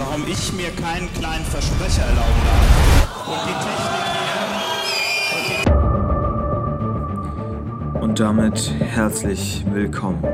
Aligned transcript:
warum 0.00 0.26
ich 0.26 0.52
mir 0.54 0.70
keinen 0.70 1.12
kleinen 1.12 1.44
Versprecher 1.44 2.02
erlauben 2.02 2.42
darf. 2.46 2.66
Und 3.28 3.40
die 3.46 3.56
Technik 3.64 4.10
Und 8.02 8.18
damit 8.18 8.72
herzlich 8.80 9.64
willkommen 9.70 10.24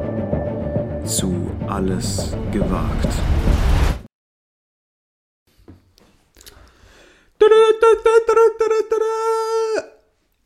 zu 1.05 1.51
Alles 1.67 2.37
gewagt. 2.53 3.09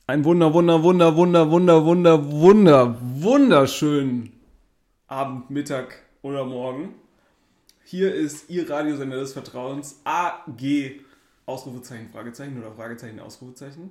Ein 0.06 0.24
Wunder, 0.24 0.52
Wunder, 0.52 0.82
Wunder, 0.82 1.14
Wunder, 1.14 1.50
Wunder, 1.50 1.84
Wunder, 1.84 2.32
Wunder, 2.32 2.96
wunderschönen 3.00 4.32
Abend, 5.06 5.50
Mittag 5.50 6.02
oder 6.22 6.44
Morgen. 6.44 6.99
Hier 7.90 8.14
ist 8.14 8.48
Ihr 8.48 8.70
Radiosender 8.70 9.16
des 9.18 9.32
Vertrauens 9.32 10.00
AG 10.04 10.92
Ausrufezeichen, 11.44 12.08
Fragezeichen 12.12 12.56
oder 12.56 12.70
Fragezeichen, 12.70 13.18
Ausrufezeichen. 13.18 13.90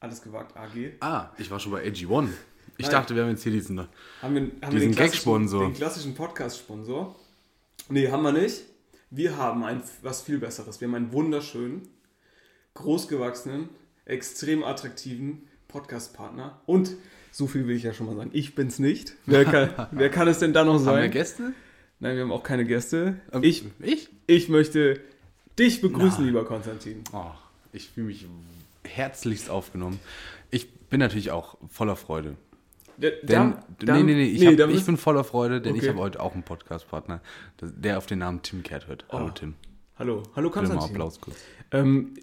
Alles 0.00 0.22
gewagt, 0.22 0.56
AG. 0.56 0.94
Ah, 1.00 1.28
ich 1.36 1.50
war 1.50 1.60
schon 1.60 1.70
bei 1.72 1.84
AG1. 1.84 2.28
Ich 2.78 2.86
Nein. 2.86 2.90
dachte, 2.92 3.14
wir 3.14 3.24
haben 3.24 3.28
jetzt 3.30 3.42
hier 3.42 3.52
diesen. 3.52 3.78
Haben 3.78 3.88
wir, 4.22 4.40
haben 4.40 4.70
Diesen 4.70 4.72
den 4.72 4.92
klassischen- 4.92 4.94
Gag-Sponsor. 4.94 5.64
Den 5.66 5.74
klassischen 5.74 6.14
Podcast-Sponsor. 6.14 7.14
Nee, 7.90 8.10
haben 8.10 8.22
wir 8.22 8.32
nicht. 8.32 8.62
Wir 9.10 9.36
haben 9.36 9.64
ein, 9.64 9.82
was 10.00 10.22
viel 10.22 10.38
Besseres. 10.38 10.80
Wir 10.80 10.88
haben 10.88 10.94
einen 10.94 11.12
wunderschönen, 11.12 11.86
großgewachsenen, 12.72 13.68
extrem 14.06 14.64
attraktiven 14.64 15.46
Podcast-Partner. 15.68 16.62
Und 16.64 16.92
so 17.32 17.46
viel 17.46 17.66
will 17.66 17.76
ich 17.76 17.82
ja 17.82 17.92
schon 17.92 18.06
mal 18.06 18.16
sagen. 18.16 18.30
Ich 18.32 18.54
bin's 18.54 18.78
nicht. 18.78 19.12
Wer 19.26 19.44
kann, 19.44 19.88
wer 19.90 20.08
kann 20.08 20.26
es 20.26 20.38
denn 20.38 20.54
da 20.54 20.64
noch 20.64 20.76
Haben 20.76 20.86
wir 20.86 20.92
sein? 21.02 21.10
Gäste? 21.10 21.52
Nein, 22.02 22.16
wir 22.16 22.22
haben 22.24 22.32
auch 22.32 22.42
keine 22.42 22.64
Gäste. 22.64 23.14
Ähm, 23.32 23.44
Ich, 23.44 23.62
Ich? 23.78 24.08
ich 24.26 24.48
möchte 24.48 24.98
dich 25.56 25.80
begrüßen, 25.80 26.18
Nein. 26.18 26.26
lieber 26.26 26.44
Konstantin. 26.44 27.04
Oh, 27.12 27.26
ich 27.72 27.90
fühle 27.90 28.08
mich 28.08 28.26
herzlichst 28.82 29.48
aufgenommen. 29.48 30.00
Ich 30.50 30.68
bin 30.74 30.98
natürlich 30.98 31.30
auch 31.30 31.56
voller 31.70 31.94
Freude. 31.94 32.34
Der- 32.96 33.12
Denn, 33.22 33.54
da- 33.78 33.94
nee, 33.96 34.02
nee, 34.02 34.14
nee, 34.14 34.24
ich, 34.30 34.40
nee, 34.40 34.48
hab, 34.48 34.56
da 34.56 34.68
ich 34.68 34.84
bin 34.84 34.96
voller 34.96 35.22
Freude, 35.22 35.60
denn 35.60 35.76
ich 35.76 35.82
Okay. 35.82 35.90
habe 35.90 36.00
heute 36.00 36.18
auch 36.20 36.34
einen 36.34 36.42
Podcast-Partner, 36.42 37.20
der 37.60 37.98
auf 37.98 38.06
den 38.06 38.18
Namen 38.18 38.42
Tim 38.42 38.64
Kehrt 38.64 38.88
hört. 38.88 39.04
Hallo 39.10 39.26
Oh, 39.26 39.30
Tim. 39.30 39.54
Hallo, 39.96 40.24
hallo 40.34 40.48
Bitte 40.50 40.62
mal 40.62 40.68
Konstantin. 40.70 40.90
Applaus 40.96 41.20
kurz. 41.20 41.36
Ähm, 41.70 42.14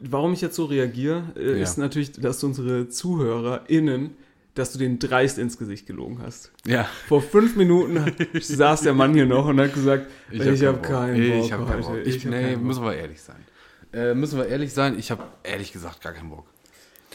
warum 0.00 0.32
ich 0.32 0.40
jetzt 0.40 0.56
so 0.56 0.64
reagiere, 0.64 1.22
äh, 1.36 1.50
Ja. 1.58 1.62
ist 1.62 1.76
natürlich, 1.76 2.12
dass 2.12 2.42
unsere 2.42 2.88
ZuhörerInnen, 2.88 4.16
dass 4.58 4.72
du 4.72 4.78
den 4.78 4.98
dreist 4.98 5.38
ins 5.38 5.56
Gesicht 5.58 5.86
gelogen 5.86 6.20
hast. 6.22 6.52
Ja, 6.66 6.88
Vor 7.06 7.22
fünf 7.22 7.56
Minuten 7.56 8.12
saß 8.40 8.82
der 8.82 8.94
Mann 8.94 9.14
hier 9.14 9.26
noch 9.26 9.46
und 9.46 9.60
hat 9.60 9.72
gesagt, 9.74 10.10
ich, 10.30 10.40
hab 10.40 10.74
habe 10.74 10.82
keinen 10.82 11.30
Bock 11.30 11.44
Ich 11.44 11.52
habe 11.52 11.66
keinen. 11.66 11.82
Bock. 11.82 11.98
Ich, 12.04 12.24
hab 12.24 12.30
nee, 12.30 12.42
keinen 12.54 12.66
müssen 12.66 12.84
wir 12.84 12.94
ehrlich 12.94 13.22
sein. 13.22 13.44
Äh, 13.92 14.14
müssen 14.14 14.38
wir 14.38 14.46
ehrlich 14.46 14.72
sein, 14.74 14.98
ich 14.98 15.10
habe 15.10 15.24
ehrlich 15.42 15.72
gesagt 15.72 16.02
gar 16.02 16.12
keinen 16.12 16.30
Bock. 16.30 16.46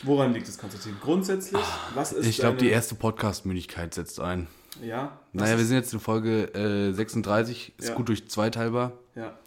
Woran 0.03 0.33
liegt 0.33 0.47
es, 0.47 0.58
Konstantin? 0.58 0.95
Grundsätzlich, 1.02 1.61
was 1.94 2.11
ist 2.13 2.25
Ich 2.25 2.38
glaube, 2.38 2.58
die 2.58 2.69
erste 2.69 2.95
Podcast-Müdigkeit 2.95 3.94
setzt 3.94 4.19
ein. 4.19 4.47
Ja, 4.81 5.19
Naja, 5.33 5.57
wir 5.57 5.66
sind 5.66 5.78
jetzt 5.78 5.94
in 5.94 6.00
Folge 6.00 6.45
äh, 6.55 6.91
36, 6.94 7.73
ist 7.78 7.89
Ja. 7.89 7.95
gut 7.95 8.09
durch 8.09 8.28
zweiteilbar. 8.28 8.94
Ja. 9.16 9.38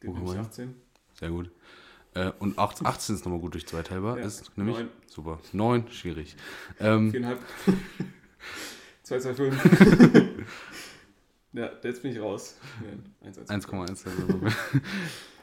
Geht 0.00 0.10
Wo 0.10 0.14
nämlich 0.14 0.30
haben 0.30 0.38
wir? 0.38 0.48
18. 0.48 0.74
Sehr 1.14 1.30
gut. 1.30 1.50
Äh, 2.14 2.30
und 2.40 2.58
8, 2.58 2.84
18 2.84 3.14
ist 3.14 3.24
nochmal 3.24 3.40
gut 3.40 3.54
durch 3.54 3.66
zwei 3.66 3.82
teilbar. 3.82 4.18
Ja. 4.18 4.24
Ist 4.26 4.56
nämlich 4.56 4.76
Neun. 4.76 4.88
super. 5.06 5.38
9, 5.52 5.88
schwierig. 5.90 6.36
Ähm, 6.78 7.10
Viereinhalb. 7.10 7.40
2, 9.02 9.18
2, 9.18 9.34
5. 9.34 10.28
Ja, 11.54 11.70
jetzt 11.82 12.02
bin 12.02 12.12
ich 12.12 12.20
raus. 12.20 12.56
Ja, 13.22 13.26
1, 13.28 13.38
1, 13.50 13.66
1,1. 13.66 13.88
Also, 13.90 14.06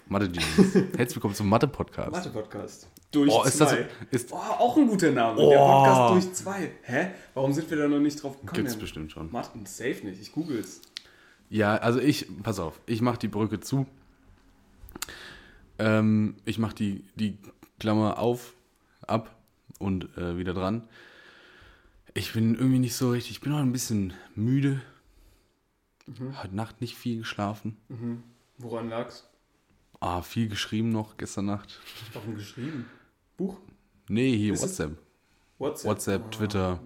Mathe 0.07 0.27
Genius. 0.29 0.73
Herzlich 0.95 1.15
willkommen 1.15 1.35
zum 1.35 1.49
Mathe-Podcast. 1.49 2.11
Mathe-Podcast. 2.11 2.87
Durch 3.11 3.31
Oh, 3.31 3.43
ist 3.43 3.59
das. 3.61 3.69
zwei. 3.69 3.87
Ist, 4.11 4.31
Oh, 4.31 4.35
auch 4.37 4.77
ein 4.77 4.87
guter 4.87 5.11
Name. 5.11 5.37
Der 5.47 5.59
Oh. 5.61 5.67
Podcast 5.83 6.13
durch 6.13 6.33
zwei. 6.33 6.71
Hä? 6.83 7.11
Warum 7.33 7.53
sind 7.53 7.69
wir 7.69 7.77
da 7.77 7.87
noch 7.87 7.99
nicht 7.99 8.21
drauf 8.21 8.39
gekommen? 8.39 8.53
gibt's 8.53 8.75
bestimmt 8.75 9.11
schon. 9.11 9.31
Martin, 9.31 9.65
safe 9.65 10.05
nicht. 10.05 10.21
Ich 10.21 10.31
google's. 10.31 10.81
Ja, 11.49 11.75
also 11.77 11.99
ich, 11.99 12.27
pass 12.43 12.59
auf, 12.59 12.79
ich 12.85 13.01
mache 13.01 13.17
die 13.19 13.27
Brücke 13.27 13.59
zu. 13.59 13.87
Ähm, 15.79 16.35
ich 16.45 16.59
mache 16.59 16.75
die, 16.75 17.05
die 17.15 17.37
Klammer 17.79 18.19
auf, 18.19 18.53
ab 19.07 19.35
und 19.79 20.15
äh, 20.17 20.37
wieder 20.37 20.53
dran. 20.53 20.87
Ich 22.13 22.33
bin 22.33 22.55
irgendwie 22.55 22.79
nicht 22.79 22.95
so 22.95 23.11
richtig, 23.11 23.31
ich 23.31 23.41
bin 23.41 23.51
noch 23.51 23.59
ein 23.59 23.71
bisschen 23.71 24.13
müde. 24.35 24.81
Heute 26.41 26.55
Nacht 26.55 26.81
nicht 26.81 26.95
viel 26.95 27.19
geschlafen. 27.19 27.77
Woran 28.57 28.89
lag's? 28.89 29.27
Ah, 29.99 30.21
viel 30.21 30.47
geschrieben 30.49 30.89
noch 30.89 31.17
gestern 31.17 31.45
Nacht. 31.45 31.79
Warum 32.13 32.35
geschrieben? 32.35 32.85
Buch? 33.37 33.57
Nee, 34.07 34.35
hier 34.35 34.53
Ist 34.53 34.63
WhatsApp. 34.63 34.97
WhatsApp? 35.59 35.89
WhatsApp, 35.91 36.23
Ah, 36.25 36.29
Twitter. 36.29 36.79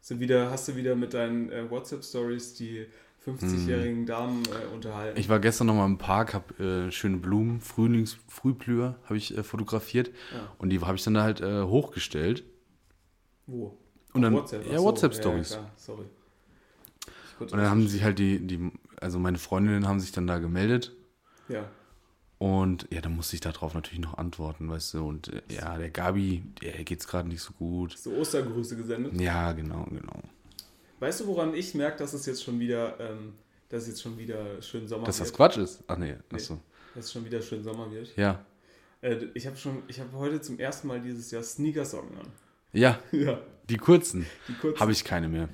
Hast 0.00 0.10
du 0.10 0.18
wieder, 0.18 0.50
hast 0.50 0.68
du 0.68 0.76
wieder 0.76 0.96
mit 0.96 1.14
deinen 1.14 1.50
äh, 1.52 1.70
WhatsApp-Stories 1.70 2.54
die 2.54 2.86
50-jährigen 3.24 4.06
Damen 4.06 4.42
äh, 4.46 4.74
unterhalten? 4.74 5.18
Ich 5.20 5.28
war 5.28 5.38
gestern 5.40 5.66
noch 5.66 5.74
mal 5.74 5.86
im 5.86 5.98
Park, 5.98 6.34
habe 6.34 6.86
äh, 6.88 6.90
schöne 6.90 7.18
Blumen, 7.18 7.60
Frühlings, 7.60 8.16
Frühblüher 8.28 8.98
habe 9.04 9.16
ich 9.16 9.36
äh, 9.36 9.42
fotografiert 9.42 10.08
Ja. 10.34 10.50
und 10.58 10.70
die 10.70 10.80
habe 10.80 10.96
ich 10.96 11.04
dann 11.04 11.14
da 11.14 11.22
halt 11.22 11.40
äh, 11.40 11.62
hochgestellt. 11.62 12.44
Wo? 13.46 13.76
Und 14.12 14.16
Auf 14.16 14.20
dann 14.22 14.34
WhatsApp? 14.34 14.72
ja 14.72 14.78
WhatsApp 14.80 15.14
Stories. 15.14 15.50
Ja, 15.54 15.70
sorry. 15.76 16.04
Und 17.38 17.52
dann 17.52 17.68
haben 17.70 17.88
sich 17.88 18.02
halt 18.02 18.18
die 18.18 18.38
die 18.46 18.70
also 19.00 19.18
meine 19.18 19.38
Freundinnen 19.38 19.86
haben 19.88 19.98
sich 20.00 20.12
dann 20.12 20.26
da 20.26 20.38
gemeldet 20.38 20.92
Ja. 21.48 21.68
und 22.38 22.86
ja, 22.90 23.00
dann 23.00 23.16
musste 23.16 23.34
ich 23.36 23.40
darauf 23.40 23.72
natürlich 23.74 24.00
noch 24.00 24.18
antworten, 24.18 24.68
weißt 24.68 24.94
du, 24.94 25.06
und 25.08 25.28
äh, 25.28 25.40
ja, 25.50 25.78
der 25.78 25.90
Gabi, 25.90 26.42
der 26.60 26.84
geht's 26.84 27.06
gerade 27.08 27.28
nicht 27.28 27.40
so 27.40 27.52
gut. 27.54 27.96
So 27.96 28.12
Ostergrüße 28.12 28.76
gesendet. 28.76 29.18
Ja, 29.20 29.52
genau, 29.52 29.84
genau. 29.84 30.20
Weißt 31.00 31.20
du, 31.20 31.26
woran 31.26 31.54
ich 31.54 31.74
merke, 31.74 31.98
dass 31.98 32.12
es 32.12 32.26
jetzt 32.26 32.44
schon 32.44 32.60
wieder, 32.60 32.98
ähm, 33.00 33.34
dass 33.68 33.82
es 33.82 33.88
jetzt 33.88 34.02
schon 34.02 34.18
wieder 34.18 34.60
schön 34.62 34.86
Sommer 34.86 35.06
Dass 35.06 35.18
wird? 35.18 35.28
das 35.30 35.36
Quatsch 35.36 35.56
ist. 35.56 35.82
Ach 35.88 35.96
nee, 35.96 36.14
achso. 36.32 36.58
Dass 36.94 37.06
es 37.06 37.12
schon 37.12 37.24
wieder 37.24 37.40
schön 37.42 37.62
Sommer 37.64 37.90
wird. 37.90 38.14
Ja. 38.16 38.44
Äh, 39.00 39.26
ich 39.34 39.46
habe 39.46 39.56
schon, 39.56 39.82
ich 39.88 39.98
habe 40.00 40.12
heute 40.12 40.40
zum 40.40 40.58
ersten 40.58 40.88
Mal 40.88 41.00
dieses 41.00 41.30
Jahr 41.30 41.42
Sneakersocken 41.42 42.16
an. 42.18 42.26
Ja, 42.72 42.98
Ja, 43.12 43.40
die 43.68 43.76
kurzen 43.78 44.26
die 44.48 44.54
kurzen. 44.54 44.78
habe 44.80 44.92
ich 44.92 45.04
keine 45.04 45.28
mehr. 45.28 45.48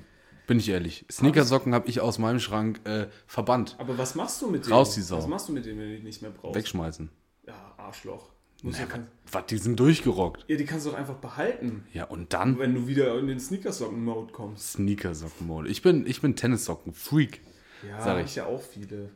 Bin 0.47 0.59
ich 0.59 0.69
ehrlich. 0.69 1.05
Sneakersocken 1.11 1.73
habe 1.73 1.89
ich 1.89 1.99
aus 1.99 2.19
meinem 2.19 2.39
Schrank 2.39 2.79
äh, 2.85 3.07
verbannt. 3.25 3.75
Aber 3.79 3.97
was 3.97 4.15
machst 4.15 4.41
du 4.41 4.49
mit 4.49 4.63
denen? 4.65 4.73
Raus 4.73 4.95
die 4.95 5.01
Sau. 5.01 5.17
Was 5.17 5.27
machst 5.27 5.49
du 5.49 5.53
mit 5.53 5.65
denen, 5.65 5.79
wenn 5.79 5.89
du 5.91 5.97
die 5.97 6.03
nicht 6.03 6.21
mehr 6.21 6.31
brauchst? 6.31 6.55
Wegschmeißen. 6.55 7.09
Ja, 7.45 7.73
Arschloch. 7.77 8.29
Muss 8.63 8.75
Na, 8.79 8.87
ja, 8.95 9.03
was, 9.31 9.45
die 9.47 9.57
sind 9.57 9.79
durchgerockt. 9.79 10.45
ja, 10.47 10.55
die 10.57 10.65
kannst 10.65 10.85
du 10.85 10.89
doch 10.91 10.97
einfach 10.97 11.15
behalten, 11.17 11.83
Ja, 11.93 12.05
und 12.05 12.33
dann 12.33 12.57
wenn 12.57 12.73
du 12.73 12.87
wieder 12.87 13.17
in 13.19 13.27
den 13.27 13.39
Sneakersocken-Mode 13.39 14.31
kommst. 14.33 14.73
Sneakersocken-Mode. 14.73 15.69
Ich 15.69 15.81
bin, 15.83 16.05
ich 16.07 16.21
bin 16.21 16.35
Tennissocken-Freak. 16.35 17.41
Ja, 17.87 17.99
Sag 18.01 18.17
hab 18.17 18.25
ich. 18.25 18.35
ja 18.35 18.45
auch 18.47 18.61
viele. 18.61 19.09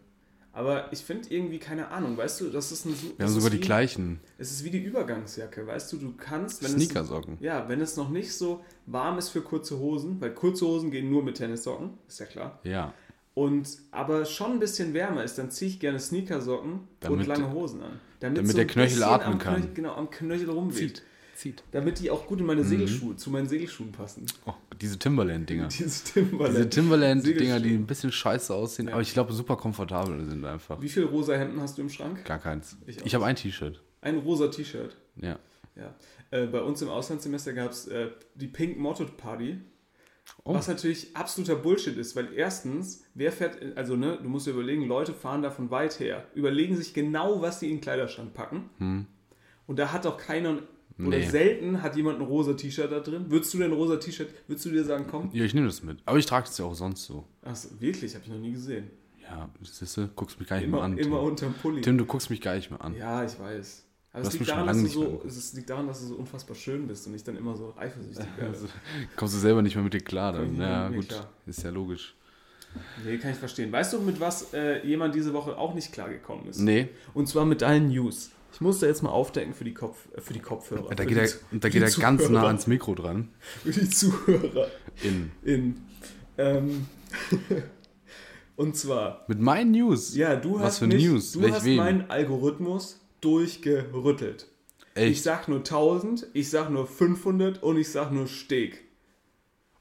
Aber 0.54 0.92
ich 0.92 1.00
finde 1.00 1.30
irgendwie, 1.30 1.60
keine 1.60 1.88
Ahnung, 1.88 2.18
weißt 2.18 2.42
du, 2.42 2.50
das 2.50 2.72
ist 2.74 2.86
ein 2.86 2.94
su- 2.94 3.14
Wir 3.18 3.26
haben 3.26 3.32
sogar 3.34 3.50
die 3.50 3.58
wie, 3.58 3.62
gleichen 3.62 4.20
Es 4.38 4.52
ist 4.52 4.64
wie 4.66 4.70
die 4.70 4.84
Übergangsjacke, 4.84 5.66
weißt 5.66 5.92
du, 5.94 5.98
du 5.98 6.14
kannst, 6.18 6.62
wenn 6.62 6.72
Sneakersocken. 6.72 7.36
es 7.36 7.40
ja, 7.40 7.68
wenn 7.70 7.80
es 7.80 7.96
noch 7.96 8.10
nicht 8.10 8.34
so 8.34 8.64
warm 8.86 9.18
ist 9.18 9.30
für 9.30 9.42
kurze 9.42 9.80
Hosen, 9.80 10.20
weil 10.20 10.34
kurze 10.34 10.66
Hosen 10.68 10.92
gehen 10.92 11.10
nur 11.10 11.24
mit 11.24 11.38
Tennissocken, 11.38 11.92
ist 12.08 12.20
ja 12.20 12.26
klar. 12.26 12.60
Ja. 12.66 12.94
Und 13.34 13.78
aber 13.92 14.26
schon 14.26 14.52
ein 14.52 14.60
bisschen 14.60 14.94
wärmer 14.94 15.24
ist, 15.24 15.38
dann 15.38 15.50
ziehe 15.52 15.72
ich 15.72 15.80
gerne 15.80 16.00
Sneakersocken 16.00 16.72
und 16.74 16.88
Damit- 17.00 17.28
lange 17.28 17.50
Hosen 17.54 17.82
an. 17.82 18.00
Damit 18.22 18.48
so 18.48 18.54
der 18.56 18.68
Knöchel 18.68 19.04
atmen 19.04 19.34
am 19.34 19.40
kann. 19.40 19.56
Knöchel, 19.56 19.74
genau, 19.74 19.94
am 19.96 20.10
Knöchel 20.10 20.50
rumweht. 20.50 20.78
Zieht. 20.98 21.04
Zieht. 21.36 21.64
Damit 21.72 22.00
die 22.00 22.12
auch 22.12 22.28
gut 22.28 22.38
in 22.40 22.44
Mhm. 22.46 22.48
meine 22.48 22.64
Segelschuhe, 22.64 23.16
zu 23.16 23.32
meinen 23.32 23.48
Segelschuhen 23.48 23.92
passen. 23.92 24.26
Oh, 24.46 24.54
diese 24.80 25.00
Timberland-Dinger. 25.00 25.68
Diese 25.80 26.04
Timberland. 26.04 26.56
Diese 26.56 26.70
Timberland-Dinger, 26.70 27.38
Segelschuhe. 27.40 27.62
die 27.62 27.74
ein 27.76 27.88
bisschen 27.88 28.12
scheiße 28.12 28.54
aussehen, 28.54 28.88
Ja. 28.88 28.94
aber 28.94 29.02
ich 29.02 29.12
glaube 29.14 29.34
super 29.34 29.56
komfortabel 29.58 30.24
sind 30.30 30.46
einfach. 30.46 30.80
Wie 30.82 30.90
viele 30.90 31.08
rosa 31.08 31.34
Hemden 31.34 31.60
hast 31.60 31.78
du 31.78 31.82
im 31.82 31.90
Schrank? 31.90 32.24
Gar 32.26 32.38
keins. 32.40 32.78
Ich 32.86 33.04
Ich 33.04 33.16
habe 33.16 33.26
ein 33.26 33.36
T-Shirt. 33.36 33.82
Ein 34.02 34.18
rosa 34.20 34.48
T-Shirt. 34.50 34.96
Ja. 35.20 35.40
Ja. 35.76 35.96
Äh, 36.30 36.46
bei 36.48 36.62
uns 36.62 36.82
im 36.84 36.90
Auslandssemester 36.90 37.54
gab 37.54 37.72
es 37.72 37.88
äh, 37.88 38.10
die 38.36 38.48
Pink 38.48 38.78
Motto 38.78 39.06
Party. 39.06 39.58
Oh. 40.44 40.54
Was 40.56 40.68
natürlich 40.68 41.16
absoluter 41.16 41.56
Bullshit 41.56 41.98
ist, 41.98 42.16
weil 42.16 42.34
erstens, 42.34 43.04
wer 43.14 43.32
fährt, 43.32 43.58
also 43.78 43.96
ne, 43.96 44.18
du 44.22 44.28
musst 44.30 44.48
dir 44.48 44.52
überlegen, 44.52 44.88
Leute 44.88 45.14
fahren 45.14 45.42
da 45.44 45.52
von 45.52 45.70
weit 45.70 46.00
her, 46.00 46.26
überlegen 46.34 46.76
sich 46.76 46.94
genau, 46.94 47.42
was 47.42 47.60
sie 47.60 47.70
in 47.70 47.76
den 47.78 47.82
Kleiderschrank 47.82 48.34
packen. 48.34 49.08
Und 49.68 49.78
da 49.80 49.92
hat 49.92 50.06
doch 50.06 50.18
keiner, 50.18 50.60
oder 50.98 51.18
Nee. 51.18 51.28
selten 51.28 51.82
hat 51.84 51.96
jemand 51.96 52.20
ein 52.20 52.26
rosa 52.26 52.54
T-Shirt 52.54 52.92
da 52.92 53.00
drin. 53.00 53.26
Würdest 53.30 53.54
du 53.54 53.60
denn 53.60 53.72
ein 53.72 53.74
rosa 53.78 53.98
T-Shirt, 53.98 54.30
würdest 54.48 54.66
du 54.66 54.70
dir 54.72 54.84
sagen, 54.84 55.06
komm? 55.10 55.30
Ja, 55.34 55.44
ich 55.44 55.54
nehme 55.54 55.68
das 55.68 55.84
mit. 55.84 56.00
Aber 56.06 56.18
ich 56.18 56.26
trage 56.26 56.46
das 56.48 56.58
ja 56.58 56.66
auch 56.66 56.74
sonst 56.76 57.04
so. 57.06 57.26
Achso, 57.44 57.70
wirklich, 57.80 58.14
habe 58.16 58.24
ich 58.24 58.32
noch 58.32 58.40
nie 58.40 58.52
gesehen. 58.52 58.90
Ja, 59.22 59.50
siehst 59.62 59.96
du, 59.98 60.08
guckst 60.10 60.40
mich 60.40 60.50
gar 60.50 60.58
nicht 60.58 60.66
Immer, 60.66 60.78
mehr 60.78 60.86
an. 60.86 60.98
immer 60.98 61.20
Tim. 61.20 61.28
unterm 61.30 61.54
Pulli. 61.54 61.82
Tim, 61.82 61.98
du 61.98 62.06
guckst 62.06 62.30
mich 62.30 62.42
gar 62.42 62.56
nicht 62.56 62.70
mehr 62.72 62.84
an. 62.84 62.96
Ja, 62.96 63.24
ich 63.24 63.40
weiß. 63.40 63.86
Aber 64.14 64.28
es 64.28 64.34
liegt, 64.34 64.50
daran, 64.50 64.68
dass 64.68 64.82
du 64.82 64.88
so, 64.88 65.24
es 65.26 65.54
liegt 65.54 65.70
daran, 65.70 65.88
dass 65.88 66.02
du 66.02 66.08
so 66.08 66.16
unfassbar 66.16 66.56
schön 66.56 66.86
bist 66.86 67.08
und 67.08 67.16
ich 67.16 67.24
dann 67.24 67.38
immer 67.38 67.56
so 67.56 67.74
eifersüchtig 67.78 68.26
werde. 68.38 68.52
Also, 68.52 68.68
kommst 69.16 69.36
du 69.36 69.40
selber 69.40 69.62
nicht 69.62 69.76
mehr 69.76 69.84
mit 69.84 69.94
dir 69.94 70.02
klar 70.02 70.34
dann. 70.34 70.60
Ja, 70.60 70.90
gut. 70.90 71.08
klar. 71.08 71.30
Ist 71.46 71.64
ja 71.64 71.70
logisch. 71.70 72.16
Nee, 73.06 73.18
kann 73.18 73.32
ich 73.32 73.38
verstehen. 73.38 73.72
Weißt 73.72 73.94
du, 73.94 74.00
mit 74.00 74.20
was 74.20 74.54
äh, 74.54 74.86
jemand 74.86 75.16
diese 75.16 75.34
Woche 75.34 75.58
auch 75.58 75.74
nicht 75.74 75.92
klargekommen 75.92 76.48
ist? 76.48 76.60
Nee. 76.60 76.90
Und 77.14 77.28
zwar 77.28 77.46
mit 77.46 77.62
deinen 77.62 77.90
News. 77.90 78.32
Ich 78.54 78.60
musste 78.60 78.86
jetzt 78.86 79.02
mal 79.02 79.10
aufdecken 79.10 79.54
für 79.54 79.64
die, 79.64 79.74
Kopf, 79.74 80.08
äh, 80.16 80.22
für 80.22 80.34
die 80.34 80.40
Kopfhörer. 80.40 80.94
Da 80.94 81.06
geht 81.06 81.18
er, 81.18 81.30
da 81.52 81.70
geht 81.70 81.82
er 81.82 81.90
ganz 81.90 82.28
nah 82.30 82.48
ans 82.48 82.68
Mikro 82.68 82.96
dran. 82.96 83.30
Für 83.64 83.72
die 83.72 83.90
Zuhörer. 83.90 84.68
In. 85.04 85.32
In. 85.44 85.82
Ähm, 86.38 86.88
und 88.58 88.76
zwar, 88.76 89.26
Mit 89.28 89.40
meinen 89.40 89.72
News. 89.72 90.16
ja, 90.16 90.36
du 90.36 90.56
Was 90.56 90.64
hast, 90.64 90.80
für 90.80 90.88
mich, 90.88 91.06
News? 91.06 91.32
Du 91.32 91.42
Welch 91.42 91.54
hast 91.56 91.66
wem? 91.66 91.78
meinen 91.78 92.10
Algorithmus 92.10 93.01
durchgerüttelt. 93.22 94.48
Ich 94.96 95.02
Echt? 95.02 95.24
sag 95.24 95.48
nur 95.48 95.60
1000, 95.60 96.28
ich 96.34 96.50
sag 96.50 96.70
nur 96.70 96.86
500 96.86 97.64
und 97.64 97.78
ich 97.78 97.90
sag 97.92 98.12
nur 98.12 98.28
Steg. 98.28 98.82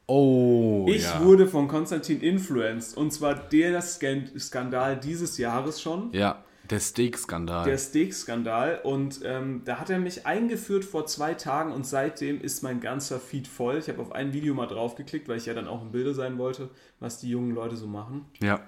Oh, 0.07 0.87
Ich 0.89 1.03
ja. 1.05 1.23
wurde 1.25 1.47
von 1.47 1.69
Konstantin 1.69 2.21
influenced 2.21 2.97
und 2.97 3.13
zwar 3.13 3.35
der 3.35 3.81
Skan- 3.83 4.37
Skandal 4.39 4.99
dieses 4.99 5.39
Jahres 5.39 5.81
schon. 5.81 6.13
Ja, 6.13 6.45
der 6.69 6.81
Steak-Skandal. 6.81 7.65
Der 7.65 7.79
Steak-Skandal 7.79 8.81
und 8.83 9.21
ähm, 9.25 9.63
da 9.65 9.79
hat 9.79 9.89
er 9.91 9.99
mich 10.01 10.27
eingeführt 10.27 10.85
vor 10.85 11.07
zwei 11.07 11.35
Tagen 11.35 11.73
und 11.73 11.87
seitdem 11.87 12.41
ist 12.41 12.63
mein 12.63 12.81
ganzer 12.81 13.21
Feed 13.21 13.47
voll. 13.49 13.79
Ich 13.79 13.89
habe 13.89 14.01
auf 14.03 14.13
ein 14.13 14.33
Video 14.33 14.55
mal 14.55 14.67
draufgeklickt, 14.67 15.29
weil 15.29 15.39
ich 15.39 15.47
ja 15.47 15.55
dann 15.55 15.69
auch 15.69 15.83
im 15.83 15.93
Bilde 15.93 16.13
sein 16.15 16.39
wollte, 16.39 16.71
was 16.99 17.19
die 17.19 17.31
jungen 17.31 17.55
Leute 17.55 17.77
so 17.77 17.87
machen. 17.87 18.27
Ja. 18.43 18.61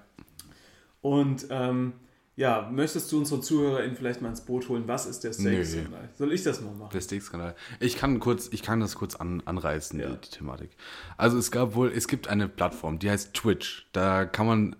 Und 1.00 1.46
ähm, 1.50 1.92
ja, 2.36 2.68
möchtest 2.72 3.12
du 3.12 3.18
unsere 3.18 3.40
ZuhörerInnen 3.40 3.96
vielleicht 3.96 4.22
mal 4.22 4.28
ins 4.30 4.40
Boot 4.40 4.68
holen? 4.68 4.84
Was 4.86 5.06
ist 5.06 5.20
der 5.24 5.32
Steak-Skandal? 5.32 6.08
Soll 6.16 6.32
ich 6.32 6.42
das 6.42 6.60
mal 6.62 6.72
machen? 6.74 6.90
Der 6.92 7.00
Steak-Skandal. 7.00 7.54
Ich 7.80 7.96
kann 7.96 8.18
kurz, 8.20 8.48
ich 8.52 8.62
kann 8.62 8.80
das 8.80 8.94
kurz 8.94 9.16
an, 9.16 9.42
anreißen, 9.44 10.00
Ja. 10.00 10.10
die, 10.10 10.20
die 10.20 10.30
Thematik. 10.38 10.70
Also 11.16 11.36
es 11.38 11.50
gab 11.50 11.74
wohl, 11.74 11.92
es 11.94 12.08
gibt 12.08 12.28
eine 12.28 12.48
Plattform, 12.48 12.98
die 12.98 13.10
heißt 13.10 13.34
Twitch. 13.34 13.86
Da 13.92 14.24
kann 14.24 14.46
man 14.46 14.76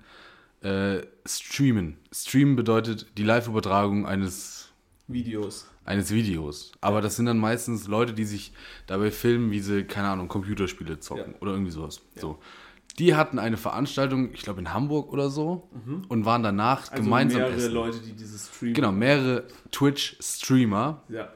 äh, 0.62 1.02
streamen. 1.26 1.98
Streamen 2.12 2.56
bedeutet 2.56 3.06
die 3.18 3.24
Live-Übertragung 3.24 4.06
eines, 4.06 4.70
Videos. 5.08 5.66
eines 5.84 6.10
Videos. 6.10 6.72
Aber 6.80 7.00
das 7.02 7.16
sind 7.16 7.26
dann 7.26 7.38
meistens 7.38 7.86
Leute, 7.88 8.12
die 8.14 8.24
sich 8.24 8.52
dabei 8.86 9.10
filmen, 9.10 9.50
wie 9.50 9.60
sie, 9.60 9.84
keine 9.84 10.08
Ahnung, 10.08 10.28
Computerspiele 10.28 11.00
zocken 11.00 11.32
Ja. 11.34 11.40
oder 11.40 11.52
irgendwie 11.52 11.72
sowas. 11.72 12.00
So. 12.16 12.38
Die 12.98 13.14
hatten 13.14 13.38
eine 13.38 13.56
Veranstaltung, 13.56 14.32
ich 14.34 14.42
glaube 14.42 14.60
in 14.60 14.72
Hamburg 14.74 15.12
oder 15.12 15.30
so, 15.30 15.68
und 16.08 16.24
waren 16.26 16.42
danach 16.42 16.90
Also 16.90 17.02
gemeinsam 17.02 17.40
mehrere 17.40 17.56
essen. 17.56 17.72
Leute, 17.72 17.98
die 18.00 18.12
dieses 18.12 18.48
Stream. 18.54 18.74
Genau, 18.74 18.92
mehrere 18.92 19.44
Twitch-Streamer 19.70 21.02
Ja. 21.08 21.28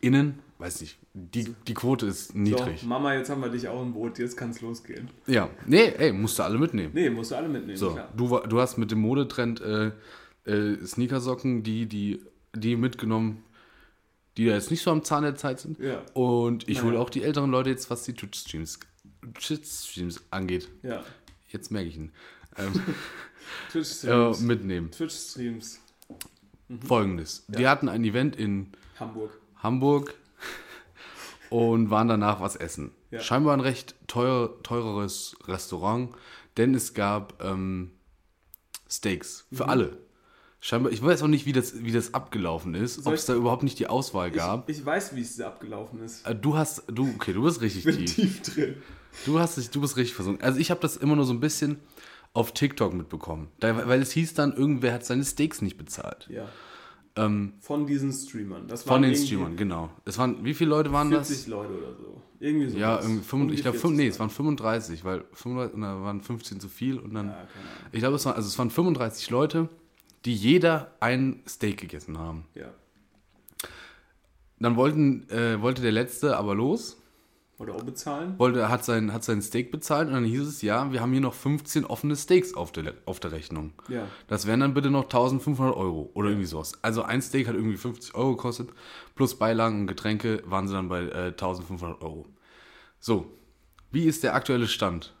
innen, 0.00 0.38
weiß 0.58 0.80
nicht, 0.80 0.98
die, 1.12 1.54
die 1.66 1.74
Quote 1.74 2.06
ist 2.06 2.34
niedrig. 2.34 2.80
So, 2.80 2.86
Mama, 2.86 3.14
jetzt 3.14 3.28
haben 3.30 3.42
wir 3.42 3.48
dich 3.50 3.68
auch 3.68 3.82
im 3.82 3.92
Boot, 3.92 4.18
jetzt 4.18 4.36
kann 4.36 4.50
es 4.50 4.60
losgehen. 4.60 5.08
Ja, 5.26 5.48
nee, 5.66 5.92
ey, 5.98 6.12
musst 6.12 6.38
du 6.38 6.42
alle 6.42 6.58
mitnehmen. 6.58 6.90
Nee, 6.94 7.10
musst 7.10 7.30
du 7.32 7.36
alle 7.36 7.48
mitnehmen, 7.48 7.76
so, 7.76 7.92
klar. 7.92 8.08
du, 8.16 8.38
du 8.40 8.60
hast 8.60 8.78
mit 8.78 8.90
dem 8.90 9.00
Modetrend 9.00 9.60
äh, 9.60 9.92
äh, 10.46 10.76
Sneakersocken, 10.86 11.62
die, 11.64 11.86
die, 11.86 12.20
die 12.54 12.76
mitgenommen, 12.76 13.42
die 14.36 14.44
ja 14.44 14.54
jetzt 14.54 14.70
nicht 14.70 14.82
so 14.82 14.90
am 14.90 15.02
Zahn 15.04 15.22
der 15.22 15.34
Zeit 15.36 15.60
sind. 15.60 15.78
Ja. 15.78 16.02
Und 16.14 16.68
ich 16.68 16.78
Naja. 16.78 16.88
hole 16.88 17.00
auch 17.00 17.10
die 17.10 17.22
älteren 17.22 17.50
Leute 17.50 17.70
jetzt, 17.70 17.90
was 17.90 18.04
die 18.04 18.12
Twitch-Streams 18.14 18.80
Twitch-Streams 19.34 20.22
angeht. 20.30 20.68
Ja. 20.82 21.04
Jetzt 21.48 21.70
merke 21.70 21.88
ich 21.88 21.96
ihn. 21.96 22.12
Ähm, 22.56 22.72
äh, 22.74 23.70
Twitch-Streams. 23.72 24.40
mitnehmen. 24.40 24.90
Twitch-Streams. 24.90 25.80
Folgendes. 26.86 27.44
Die 27.48 27.68
hatten 27.68 27.88
ein 27.88 28.02
Event 28.04 28.34
in 28.36 28.72
Hamburg. 28.98 29.38
Hamburg 29.62 30.14
und 31.50 31.90
waren 31.90 32.08
danach 32.08 32.40
was 32.40 32.56
essen. 32.56 32.90
Ja. 33.10 33.20
Scheinbar 33.20 33.54
ein 33.54 33.60
recht 33.60 33.94
teuer, 34.08 34.62
teureres 34.62 35.36
Restaurant, 35.46 36.14
denn 36.56 36.74
es 36.74 36.92
gab 36.94 37.42
ähm, 37.42 37.92
Steaks 38.88 39.46
Mhm. 39.50 39.56
für 39.56 39.68
alle. 39.68 39.98
Scheinbar, 40.60 40.90
ich 40.92 41.02
weiß 41.02 41.22
auch 41.22 41.28
nicht, 41.28 41.46
wie 41.46 41.52
das, 41.52 41.84
wie 41.84 41.92
das 41.92 42.14
abgelaufen 42.14 42.74
ist, 42.74 43.06
ob 43.06 43.14
es 43.14 43.26
da 43.26 43.34
überhaupt 43.34 43.62
nicht 43.62 43.78
die 43.78 43.86
Auswahl 43.86 44.30
gab. 44.30 44.68
Ich, 44.68 44.78
ich 44.78 44.86
weiß, 44.86 45.14
wie 45.14 45.20
es 45.20 45.40
abgelaufen 45.40 46.02
ist. 46.02 46.26
Äh, 46.26 46.34
du 46.34 46.56
hast, 46.56 46.84
du, 46.88 47.08
okay, 47.14 47.32
du 47.32 47.42
bist 47.42 47.60
richtig 47.60 47.86
Ich 47.86 47.96
bin 47.96 48.06
tief. 48.06 48.40
tief 48.42 48.54
drin. 48.54 48.74
Du 49.26 49.38
hast 49.38 49.56
dich, 49.58 49.70
du 49.70 49.80
bist 49.80 49.96
richtig 49.96 50.14
versunken. 50.14 50.42
Also 50.44 50.58
ich 50.58 50.70
habe 50.70 50.80
das 50.80 50.96
immer 50.96 51.14
nur 51.16 51.24
so 51.24 51.32
ein 51.32 51.40
bisschen 51.40 51.78
auf 52.32 52.52
TikTok 52.52 52.92
mitbekommen, 52.94 53.48
da, 53.60 53.86
weil 53.86 54.02
es 54.02 54.10
hieß 54.12 54.34
dann, 54.34 54.54
irgendwer 54.54 54.92
hat 54.92 55.04
seine 55.06 55.24
Steaks 55.24 55.62
nicht 55.62 55.78
bezahlt. 55.78 56.26
Ja. 56.30 56.48
Ähm, 57.18 57.54
Von 57.60 57.86
diesen 57.86 58.12
Streamern. 58.12 58.68
Das 58.68 58.82
von 58.82 59.00
den 59.00 59.14
Streamern, 59.16 59.56
genau. 59.56 59.88
Es 60.04 60.18
waren, 60.18 60.44
wie 60.44 60.52
viele 60.52 60.68
Leute 60.70 60.92
waren 60.92 61.10
das? 61.10 61.28
40 61.28 61.46
Leute 61.46 61.72
oder 61.72 61.94
so. 61.94 62.20
Irgendwie 62.40 62.68
so. 62.68 62.76
Ja, 62.76 63.00
irgendwie 63.00 63.22
fünf- 63.24 63.52
ich 63.54 63.62
glaube, 63.62 63.78
nee, 63.94 64.08
es 64.08 64.20
waren 64.20 64.28
35, 64.28 65.02
weil 65.02 65.24
35, 65.32 65.74
und 65.74 65.80
da 65.80 66.02
waren 66.02 66.20
15 66.20 66.60
zu 66.60 66.68
viel 66.68 66.98
und 66.98 67.14
dann. 67.14 67.28
Ja, 67.28 67.32
keine 67.32 67.46
Ahnung. 67.46 67.88
Ich 67.92 67.98
glaube, 68.00 68.16
es, 68.16 68.26
waren, 68.26 68.34
also 68.36 68.46
es 68.48 68.58
waren 68.58 68.68
35 68.68 69.30
Leute, 69.30 69.70
die 70.26 70.34
jeder 70.34 70.92
ein 71.00 71.42
Steak 71.48 71.78
gegessen 71.78 72.18
haben. 72.18 72.46
Ja. 72.54 72.66
Dann 74.58 74.76
wollten, 74.76 75.28
äh, 75.30 75.60
wollte 75.60 75.82
der 75.82 75.92
Letzte 75.92 76.36
aber 76.36 76.54
los, 76.54 76.96
Oder 77.58 77.74
auch 77.74 77.82
bezahlen. 77.82 78.34
wollte, 78.38 78.68
hat, 78.68 78.84
sein, 78.84 79.12
hat 79.12 79.22
sein 79.22 79.40
Steak 79.40 79.70
bezahlt 79.70 80.08
und 80.08 80.14
dann 80.14 80.24
hieß 80.24 80.42
es, 80.42 80.62
ja, 80.62 80.92
wir 80.92 81.00
haben 81.00 81.12
hier 81.12 81.20
noch 81.20 81.34
15 81.34 81.84
offene 81.84 82.16
Steaks 82.16 82.54
auf 82.54 82.72
der, 82.72 82.94
auf 83.04 83.20
der 83.20 83.32
Rechnung. 83.32 83.72
Ja. 83.88 84.08
Das 84.28 84.46
wären 84.46 84.60
dann 84.60 84.74
bitte 84.74 84.90
noch 84.90 85.04
1500 85.04 85.76
Euro 85.76 86.10
oder 86.14 86.30
irgendwie 86.30 86.46
sowas. 86.46 86.72
Also 86.82 87.02
ein 87.02 87.22
Steak 87.22 87.46
hat 87.48 87.54
irgendwie 87.54 87.76
50 87.76 88.14
Euro 88.14 88.34
gekostet, 88.36 88.70
plus 89.14 89.38
Beilagen 89.38 89.82
und 89.82 89.86
Getränke 89.86 90.42
waren 90.46 90.66
sie 90.66 90.74
dann 90.74 90.88
bei 90.88 91.02
äh, 91.02 91.26
1500 91.28 92.02
Euro. 92.02 92.26
So, 92.98 93.30
wie 93.92 94.04
ist 94.04 94.24
der 94.24 94.34
aktuelle 94.34 94.66
Stand? 94.66 95.15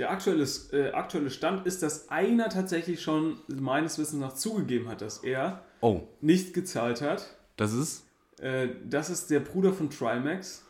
Der 0.00 0.10
aktuelle, 0.10 0.44
äh, 0.72 0.92
aktuelle 0.92 1.28
Stand 1.30 1.66
ist, 1.66 1.82
dass 1.82 2.08
einer 2.08 2.48
tatsächlich 2.48 3.02
schon 3.02 3.38
meines 3.48 3.98
Wissens 3.98 4.18
nach 4.20 4.32
zugegeben 4.34 4.88
hat, 4.88 5.02
dass 5.02 5.18
er 5.18 5.62
Oh, 5.82 6.00
nicht 6.22 6.54
gezahlt 6.54 7.02
hat. 7.02 7.36
das 7.56 7.74
ist. 7.74 8.06
Äh, 8.40 8.68
das 8.88 9.10
ist 9.10 9.30
der 9.30 9.40
Bruder 9.40 9.74
von 9.74 9.90
Trimax. 9.90 10.64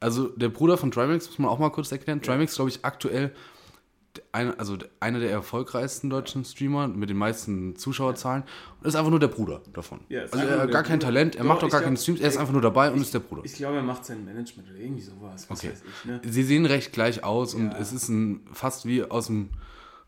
Also 0.00 0.28
der 0.28 0.50
Bruder 0.50 0.76
von 0.76 0.90
Trimax, 0.90 1.28
muss 1.28 1.38
man 1.38 1.50
auch 1.50 1.58
mal 1.58 1.70
kurz 1.70 1.90
erklären. 1.92 2.20
Trimax, 2.20 2.56
glaube 2.56 2.68
ich, 2.68 2.84
aktuell 2.84 3.32
einer, 4.32 4.58
also 4.58 4.76
einer 5.00 5.18
der 5.20 5.30
erfolgreichsten 5.30 6.10
deutschen 6.10 6.44
Streamer 6.44 6.88
mit 6.88 7.10
den 7.10 7.16
meisten 7.16 7.76
Zuschauerzahlen. 7.76 8.44
Und 8.80 8.86
ist 8.88 8.94
einfach 8.96 9.10
nur 9.10 9.20
der 9.20 9.28
Bruder 9.28 9.60
davon. 9.72 10.00
Ja, 10.08 10.22
also 10.22 10.38
er 10.38 10.60
hat 10.62 10.70
gar 10.70 10.82
kein 10.82 10.98
Bruder. 10.98 11.06
Talent, 11.12 11.36
er 11.36 11.42
Doch, 11.42 11.48
macht 11.48 11.62
auch 11.62 11.66
ich 11.66 11.72
gar 11.72 11.80
glaub- 11.80 11.84
keine 11.88 11.96
Streams, 11.96 12.20
er 12.20 12.28
ist 12.28 12.36
einfach 12.36 12.52
nur 12.52 12.62
dabei 12.62 12.90
und 12.90 13.00
ist 13.00 13.14
der 13.14 13.20
Bruder. 13.20 13.42
Ich 13.44 13.54
glaube, 13.54 13.76
er 13.76 13.82
macht 13.82 14.04
sein 14.04 14.24
Management 14.24 14.68
oder 14.70 14.78
irgendwie 14.78 15.02
sowas. 15.02 15.46
Was 15.48 15.58
Okay. 15.58 15.70
weiß 15.72 15.82
ich, 15.86 16.04
ne? 16.04 16.20
Sie 16.24 16.42
sehen 16.42 16.66
recht 16.66 16.92
gleich 16.92 17.24
aus 17.24 17.54
und 17.54 17.70
Ja. 17.72 17.78
es 17.78 17.92
ist 17.92 18.08
ein, 18.08 18.40
fast 18.52 18.86
wie 18.86 19.02
aus 19.04 19.26
dem, 19.26 19.50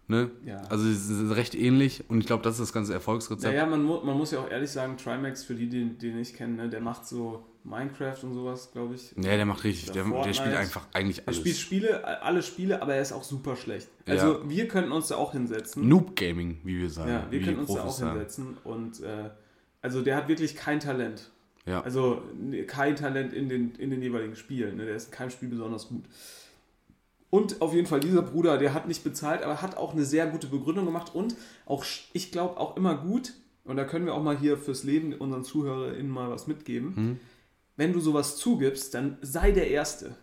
ne? 0.09 0.31
Ja. 0.45 0.63
Also 0.69 0.87
es 0.89 1.09
ist 1.09 1.35
recht 1.37 1.55
ähnlich 1.55 2.05
und 2.09 2.21
ich 2.21 2.27
glaube, 2.27 2.43
das 2.43 2.55
ist 2.55 2.61
das 2.61 2.73
ganze 2.73 2.93
Erfolgsrezept. 2.93 3.53
Naja, 3.53 3.67
man, 3.67 3.83
mu 3.83 4.01
man 4.05 4.17
muss 4.17 4.31
ja 4.31 4.39
auch 4.41 4.51
ehrlich 4.51 4.71
sagen, 4.71 4.97
Trimax, 4.97 5.45
für 5.45 5.55
die, 5.55 5.69
die 5.69 5.97
den 5.99 6.17
nicht 6.17 6.37
kennen, 6.37 6.57
ne, 6.57 6.69
der 6.69 6.81
macht 6.81 7.07
so 7.07 7.45
Minecraft 7.69 8.17
und 8.23 8.35
sowas, 8.35 8.71
glaube 8.73 8.95
ich. 8.95 9.13
Ja, 9.17 9.37
der 9.37 9.45
macht 9.45 9.65
richtig, 9.65 9.91
der, 9.91 10.05
der 10.05 10.33
spielt 10.33 10.55
einfach 10.55 10.87
eigentlich 10.93 11.19
Er 11.19 11.29
alles. 11.29 11.41
spielt 11.41 11.57
Spiele, 11.57 12.23
alle 12.23 12.43
Spiele, 12.43 12.81
aber 12.81 12.95
er 12.95 13.03
ist 13.03 13.13
auch 13.13 13.25
super 13.25 13.57
schlecht. 13.57 13.89
Also 14.07 14.35
Ja. 14.35 14.49
wir 14.49 14.69
könnten 14.69 14.93
uns 14.93 15.09
da 15.09 15.17
auch 15.17 15.33
hinsetzen. 15.33 15.89
Noob 15.89 16.15
Gaming, 16.17 16.61
wie 16.65 16.79
wir 16.81 16.91
sagen. 16.91 17.11
ja, 17.11 17.27
wir 17.31 17.41
können 17.43 17.55
die 17.57 17.61
uns 17.63 17.75
da 17.75 17.83
auch 17.85 17.91
sagen. 17.93 18.13
hinsetzen. 18.13 18.57
Und 18.65 19.01
äh, 19.03 19.31
also 19.83 20.03
der 20.03 20.17
hat 20.17 20.29
wirklich 20.29 20.55
kein 20.57 20.81
Talent. 20.81 21.31
Ja. 21.67 21.81
Also 21.83 22.23
ne, 22.41 22.63
kein 22.65 22.95
Talent 22.95 23.33
in 23.33 23.49
den, 23.49 23.75
in 23.75 23.91
den 23.91 24.01
jeweiligen 24.01 24.37
Spielen. 24.37 24.77
Ne? 24.77 24.87
Der 24.87 24.95
ist 24.95 25.07
in 25.07 25.11
keinem 25.13 25.31
Spiel 25.31 25.49
besonders 25.49 25.89
gut. 25.89 26.05
Und 27.31 27.61
auf 27.61 27.75
jeden 27.75 27.87
Fall 27.89 27.99
dieser 28.01 28.23
Bruder, 28.23 28.57
der 28.59 28.73
hat 28.73 28.87
nicht 28.87 29.03
bezahlt, 29.03 29.43
aber 29.43 29.61
hat 29.61 29.77
auch 29.77 29.93
eine 29.93 30.05
sehr 30.05 30.27
gute 30.29 30.47
Begründung 30.47 30.85
gemacht 30.87 31.15
und 31.15 31.35
auch, 31.67 31.85
ich 32.13 32.31
glaube, 32.31 32.57
auch 32.59 32.77
immer 32.77 32.95
gut, 32.97 33.33
und 33.65 33.77
da 33.77 33.85
können 33.85 34.07
wir 34.07 34.15
auch 34.15 34.23
mal 34.23 34.39
hier 34.39 34.57
fürs 34.57 34.85
Leben 34.85 35.13
unseren 35.13 35.43
ZuhörerInnen 35.43 36.11
mal 36.11 36.31
was 36.31 36.47
mitgeben, 36.47 36.95
Hm. 36.97 37.21
Wenn 37.77 37.93
du 37.93 38.01
sowas 38.01 38.37
zugibst, 38.37 38.95
dann 38.95 39.19
sei 39.23 39.53
der 39.53 39.69
Erste. 39.71 40.15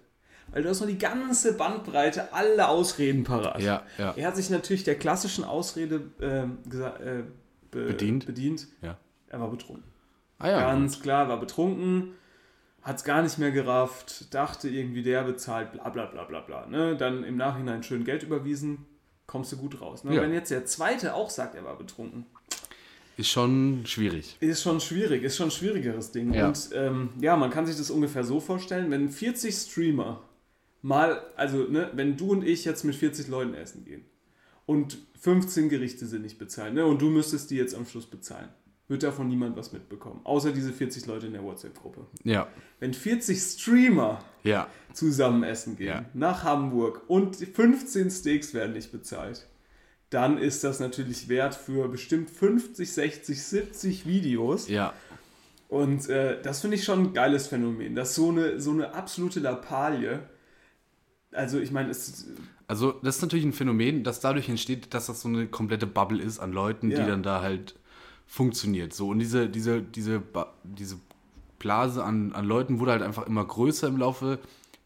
Weil 0.51 0.63
du 0.63 0.69
hast 0.69 0.81
noch 0.81 0.87
die 0.87 0.97
ganze 0.97 1.53
Bandbreite, 1.57 2.33
alle 2.33 2.67
Ausreden 2.67 3.23
parat. 3.23 3.61
Ja, 3.61 3.83
ja. 3.97 4.13
Er 4.15 4.27
hat 4.27 4.35
sich 4.35 4.49
natürlich 4.49 4.83
der 4.83 4.95
klassischen 4.95 5.43
Ausrede 5.43 6.01
gesa- 6.19 6.99
äh, 6.99 7.23
be 7.71 7.85
Bedient. 7.85 8.25
bedient. 8.25 8.67
ja. 8.81 8.97
Er 9.29 9.39
war 9.39 9.49
betrunken. 9.49 9.83
Ah 10.37 10.49
ja. 10.49 10.59
Ganz 10.59 11.01
klar, 11.01 11.27
war 11.27 11.39
betrunken, 11.39 12.13
hat 12.83 12.97
es 12.97 13.03
gar 13.03 13.23
nicht 13.23 13.39
mehr 13.39 13.51
gerafft, 13.51 14.31
dachte 14.33 14.69
irgendwie, 14.69 15.01
der 15.01 15.23
bezahlt, 15.23 15.71
bla 15.71 15.89
bla 15.89 16.05
bla 16.05 16.23
bla 16.25 16.41
bla. 16.41 16.67
Ne? 16.67 16.95
Dann 16.97 17.23
im 17.23 17.35
Nachhinein 17.37 17.81
schön 17.81 18.03
Geld 18.03 18.21
überwiesen, 18.21 18.85
kommst 19.25 19.51
du 19.53 19.57
gut 19.57 19.81
raus. 19.81 20.03
Ne? 20.03 20.13
Ja. 20.15 20.21
Wenn 20.21 20.33
jetzt 20.33 20.51
der 20.51 20.65
Zweite 20.65 21.15
auch 21.15 21.31
sagt, 21.31 21.55
er 21.55 21.63
war 21.63 21.77
betrunken, 21.77 22.25
Ist 23.17 23.29
schon 23.29 23.85
schwierig. 23.85 24.37
ist 24.39 24.61
schon 24.63 24.79
schwierig, 24.79 25.23
ist 25.23 25.37
schon 25.37 25.47
ein 25.47 25.51
schwierigeres 25.51 26.11
Ding. 26.11 26.33
Ja. 26.33 26.47
Und 26.47 26.69
ähm, 26.73 27.09
ja, 27.21 27.35
man 27.37 27.49
kann 27.51 27.65
sich 27.67 27.77
das 27.77 27.91
ungefähr 27.91 28.23
so 28.23 28.39
vorstellen, 28.39 28.89
wenn 28.91 29.09
40 29.09 29.53
Streamer 29.53 30.21
mal, 30.81 31.21
also 31.35 31.63
ne, 31.63 31.91
wenn 31.93 32.17
du 32.17 32.31
und 32.31 32.43
ich 32.45 32.65
jetzt 32.65 32.83
mit 32.83 32.95
40 32.95 33.27
Leuten 33.27 33.53
essen 33.53 33.85
gehen 33.85 34.03
und 34.65 34.97
15 35.19 35.69
Gerichte 35.69 36.05
sind 36.07 36.23
nicht 36.23 36.37
bezahlt, 36.39 36.73
ne, 36.73 36.85
und 36.85 37.01
du 37.01 37.09
müsstest 37.09 37.51
die 37.51 37.55
jetzt 37.55 37.75
am 37.75 37.85
Schluss 37.85 38.05
bezahlen. 38.07 38.49
wird 38.89 39.01
davon 39.01 39.29
niemand 39.29 39.55
was 39.55 39.71
mitbekommen. 39.71 40.19
Außer 40.25 40.51
diese 40.51 40.73
40 40.73 41.05
Leute 41.05 41.27
in 41.27 41.33
der 41.33 41.41
WhatsApp-Gruppe. 41.43 42.05
Ja. 42.25 42.47
Wenn 42.81 42.93
40 42.93 43.39
Streamer 43.39 44.19
Ja. 44.43 44.67
zusammen 44.91 45.43
essen 45.43 45.77
gehen, 45.77 45.87
Ja. 45.87 46.05
nach 46.13 46.43
Hamburg 46.43 47.01
und 47.07 47.37
15 47.37 48.11
Steaks 48.11 48.53
werden 48.53 48.73
nicht 48.73 48.91
bezahlt, 48.91 49.47
dann 50.13 50.37
ist 50.37 50.63
das 50.63 50.79
natürlich 50.79 51.27
wert 51.29 51.55
für 51.55 51.87
bestimmt 51.87 52.29
50, 52.29 52.91
60, 52.91 53.43
70 53.43 54.05
Videos. 54.05 54.67
Ja. 54.67 54.93
Und 55.69 56.07
äh, 56.09 56.41
das 56.41 56.61
finde 56.61 56.77
ich 56.77 56.83
schon 56.83 56.99
ein 56.99 57.13
geiles 57.13 57.47
Phänomen. 57.47 57.95
Das 57.95 58.09
ist 58.09 58.15
so 58.15 58.29
eine, 58.29 58.59
so 58.59 58.71
eine 58.71 58.93
absolute 58.93 59.39
Lappalie. 59.39 60.19
Also 61.31 61.59
ich 61.59 61.71
meine, 61.71 61.89
es 61.89 62.27
Also, 62.67 62.91
das 63.01 63.15
ist 63.17 63.21
natürlich 63.23 63.45
ein 63.45 63.53
Phänomen, 63.53 64.03
das 64.03 64.19
dadurch 64.19 64.49
entsteht, 64.49 64.93
dass 64.93 65.07
das 65.07 65.21
so 65.21 65.27
eine 65.29 65.47
komplette 65.47 65.87
Bubble 65.87 66.21
ist 66.21 66.39
an 66.39 66.51
Leuten, 66.53 66.91
Ja. 66.91 66.99
die 66.99 67.07
dann 67.09 67.23
da 67.23 67.41
halt 67.41 67.75
funktioniert. 68.27 68.93
So, 68.93 69.09
und 69.09 69.19
diese, 69.19 69.49
diese, 69.49 69.81
diese, 69.81 70.21
diese 70.63 70.97
Blase 71.59 72.03
an, 72.03 72.33
an 72.33 72.45
Leuten 72.45 72.79
wurde 72.79 72.91
halt 72.91 73.01
einfach 73.01 73.25
immer 73.25 73.43
größer 73.45 73.87
im 73.87 73.97
Laufe 73.97 74.39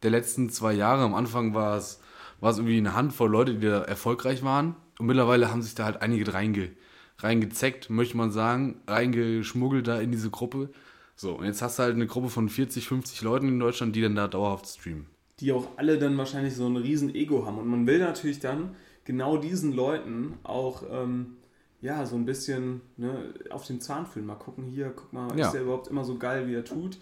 der 0.03 0.11
letzten 0.11 0.49
zwei 0.49 0.73
Jahre. 0.73 1.03
Am 1.03 1.15
Anfang 1.15 1.53
war 1.53 1.75
es, 1.77 1.99
war 2.39 2.51
es 2.51 2.57
irgendwie 2.57 2.77
eine 2.77 2.93
Handvoll 2.95 3.29
Leute, 3.29 3.55
die 3.55 3.67
da 3.67 3.81
erfolgreich 3.83 4.43
waren. 4.43 4.75
Und 4.99 5.05
mittlerweile 5.07 5.51
haben 5.51 5.61
sich 5.61 5.75
da 5.75 5.85
halt 5.85 6.01
einige 6.01 6.33
reinge, 6.33 6.71
reingezeckt, 7.19 7.89
möchte 7.89 8.17
man 8.17 8.31
sagen, 8.31 8.81
reingeschmuggelt 8.87 9.87
da 9.87 9.99
in 9.99 10.11
diese 10.11 10.29
Gruppe. 10.29 10.69
So, 11.15 11.33
und 11.37 11.45
jetzt 11.45 11.61
hast 11.61 11.79
du 11.79 11.83
halt 11.83 11.95
eine 11.95 12.07
Gruppe 12.07 12.29
von 12.29 12.47
40, 12.49 12.87
50 12.87 13.21
Leuten 13.21 13.47
in 13.47 13.59
Deutschland, 13.59 13.95
die 13.95 14.01
dann 14.01 14.15
da 14.15 14.27
dauerhaft 14.27 14.67
streamen. 14.67 15.07
die 15.39 15.51
auch 15.51 15.67
alle 15.77 15.97
dann 15.99 16.17
wahrscheinlich 16.17 16.55
so 16.55 16.67
ein 16.67 16.77
riesen 16.77 17.13
Ego 17.13 17.45
haben. 17.45 17.57
Und 17.59 17.67
man 17.67 17.85
will 17.87 17.99
natürlich 17.99 18.39
dann 18.39 18.75
genau 19.03 19.37
diesen 19.37 19.71
Leuten 19.73 20.33
auch 20.43 20.83
ähm, 20.91 21.37
ja 21.81 22.05
so 22.07 22.15
ein 22.15 22.25
bisschen 22.25 22.81
ne, 22.97 23.33
auf 23.51 23.65
den 23.65 23.79
Zahn 23.81 24.05
fühlen. 24.07 24.25
Mal 24.25 24.35
gucken 24.35 24.65
hier, 24.65 24.91
guck 24.95 25.13
mal, 25.13 25.37
Ja. 25.37 25.45
ist 25.47 25.53
der 25.53 25.61
überhaupt 25.61 25.87
immer 25.87 26.03
so 26.03 26.17
geil, 26.17 26.47
wie 26.47 26.55
er 26.55 26.65
tut? 26.65 26.97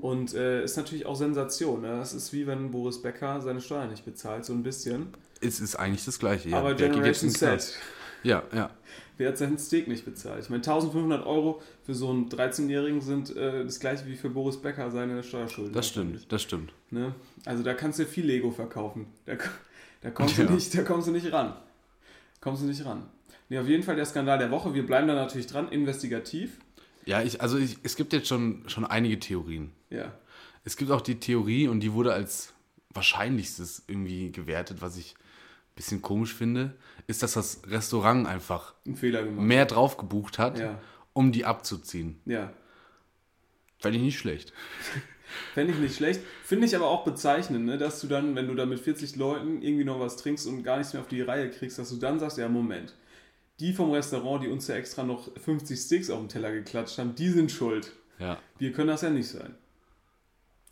Und 0.00 0.34
äh, 0.34 0.64
ist 0.64 0.76
natürlich 0.76 1.06
auch 1.06 1.14
Sensation. 1.16 1.82
Ne? 1.82 1.88
Das 1.98 2.12
ist 2.14 2.32
wie 2.32 2.46
wenn 2.46 2.70
Boris 2.70 3.00
Becker 3.02 3.40
seine 3.40 3.60
Steuern 3.60 3.90
nicht 3.90 4.04
bezahlt, 4.04 4.44
so 4.44 4.52
ein 4.52 4.62
bisschen. 4.62 5.08
Es 5.40 5.60
ist 5.60 5.76
eigentlich 5.76 6.04
das 6.04 6.18
Gleiche. 6.18 6.48
Ja. 6.50 6.58
Aber 6.58 6.74
Der 6.74 6.88
Generation. 6.88 7.30
Set, 7.30 7.74
Ja, 8.24 8.42
ja. 8.52 8.70
wer 9.16 9.28
hat 9.28 9.38
seinen 9.38 9.58
Steak 9.58 9.86
nicht 9.86 10.04
bezahlt? 10.04 10.42
Ich 10.42 10.50
meine, 10.50 10.62
1500 10.62 11.24
Euro 11.26 11.62
für 11.84 11.94
so 11.94 12.10
einen 12.10 12.28
13-Jährigen 12.28 13.00
sind 13.00 13.36
äh, 13.36 13.64
das 13.64 13.78
gleiche 13.78 14.06
wie 14.06 14.16
für 14.16 14.30
Boris 14.30 14.56
Becker 14.56 14.90
seine 14.90 15.22
Steuerschulden. 15.22 15.72
Das 15.72 15.86
stimmt, 15.88 16.32
das 16.32 16.42
stimmt. 16.42 16.72
Ne? 16.90 17.14
Also 17.44 17.62
da 17.62 17.74
kannst 17.74 17.98
du 18.00 18.04
viel 18.04 18.26
Lego 18.26 18.50
verkaufen. 18.50 19.06
Da, 19.26 19.34
da, 20.00 20.10
kommst, 20.10 20.38
Ja. 20.38 20.44
du 20.44 20.54
nicht, 20.54 20.76
da 20.76 20.82
kommst 20.82 21.06
du 21.06 21.12
nicht 21.12 21.32
ran. 21.32 21.54
Kommst 22.40 22.62
du 22.62 22.66
nicht 22.66 22.84
ran. 22.84 23.04
Nee, 23.48 23.58
auf 23.58 23.66
jeden 23.68 23.82
Fall 23.82 23.96
der 23.96 24.04
Skandal 24.04 24.38
der 24.38 24.50
Woche. 24.50 24.74
Wir 24.74 24.84
bleiben 24.84 25.08
da 25.08 25.14
natürlich 25.14 25.46
dran, 25.46 25.68
investigativ. 25.68 26.58
Ja, 27.08 27.22
ich, 27.22 27.40
also 27.40 27.56
ich, 27.56 27.78
es 27.84 27.96
gibt 27.96 28.12
jetzt 28.12 28.28
schon, 28.28 28.64
schon 28.68 28.84
einige 28.84 29.18
Theorien. 29.18 29.72
Ja. 29.88 30.12
Es 30.64 30.76
gibt 30.76 30.90
auch 30.90 31.00
die 31.00 31.18
Theorie 31.18 31.66
und 31.66 31.80
die 31.80 31.94
wurde 31.94 32.12
als 32.12 32.52
wahrscheinlichstes 32.90 33.84
irgendwie 33.86 34.30
gewertet, 34.30 34.82
was 34.82 34.98
ich 34.98 35.14
ein 35.16 35.74
bisschen 35.74 36.02
komisch 36.02 36.34
finde, 36.34 36.74
ist, 37.06 37.22
dass 37.22 37.32
das 37.32 37.62
Restaurant 37.66 38.26
einfach 38.28 38.74
mehr 38.84 39.64
drauf 39.64 39.96
gebucht 39.96 40.38
hat, 40.38 40.58
Ja. 40.58 40.78
um 41.14 41.32
die 41.32 41.46
abzuziehen. 41.46 42.20
Ja. 42.26 42.52
Fände 43.78 43.96
ich 43.96 44.04
nicht 44.04 44.18
schlecht. 44.18 44.52
Fände 45.54 45.72
ich 45.72 45.78
nicht 45.78 45.96
schlecht. 45.96 46.20
Finde 46.44 46.66
ich 46.66 46.76
aber 46.76 46.88
auch 46.88 47.04
bezeichnend, 47.04 47.64
ne? 47.64 47.78
dass 47.78 48.02
du 48.02 48.06
dann, 48.06 48.34
wenn 48.34 48.48
du 48.48 48.54
da 48.54 48.66
mit 48.66 48.80
40 48.80 49.16
Leuten 49.16 49.62
irgendwie 49.62 49.84
noch 49.84 49.98
was 49.98 50.18
trinkst 50.18 50.46
und 50.46 50.62
gar 50.62 50.76
nichts 50.76 50.92
mehr 50.92 51.00
auf 51.00 51.08
die 51.08 51.22
Reihe 51.22 51.48
kriegst, 51.50 51.78
dass 51.78 51.88
du 51.88 51.96
dann 51.96 52.18
sagst, 52.18 52.36
ja, 52.36 52.50
Moment. 52.50 52.94
Die 53.60 53.72
vom 53.72 53.90
Restaurant, 53.90 54.42
die 54.42 54.48
uns 54.48 54.68
ja 54.68 54.76
extra 54.76 55.02
noch 55.02 55.28
50 55.36 55.78
Sticks 55.78 56.10
auf 56.10 56.20
den 56.20 56.28
Teller 56.28 56.52
geklatscht 56.52 56.98
haben, 56.98 57.14
die 57.14 57.28
sind 57.28 57.50
schuld. 57.50 57.92
Ja. 58.18 58.38
Wir 58.58 58.72
können 58.72 58.88
das 58.88 59.02
ja 59.02 59.10
nicht 59.10 59.28
sein. 59.28 59.54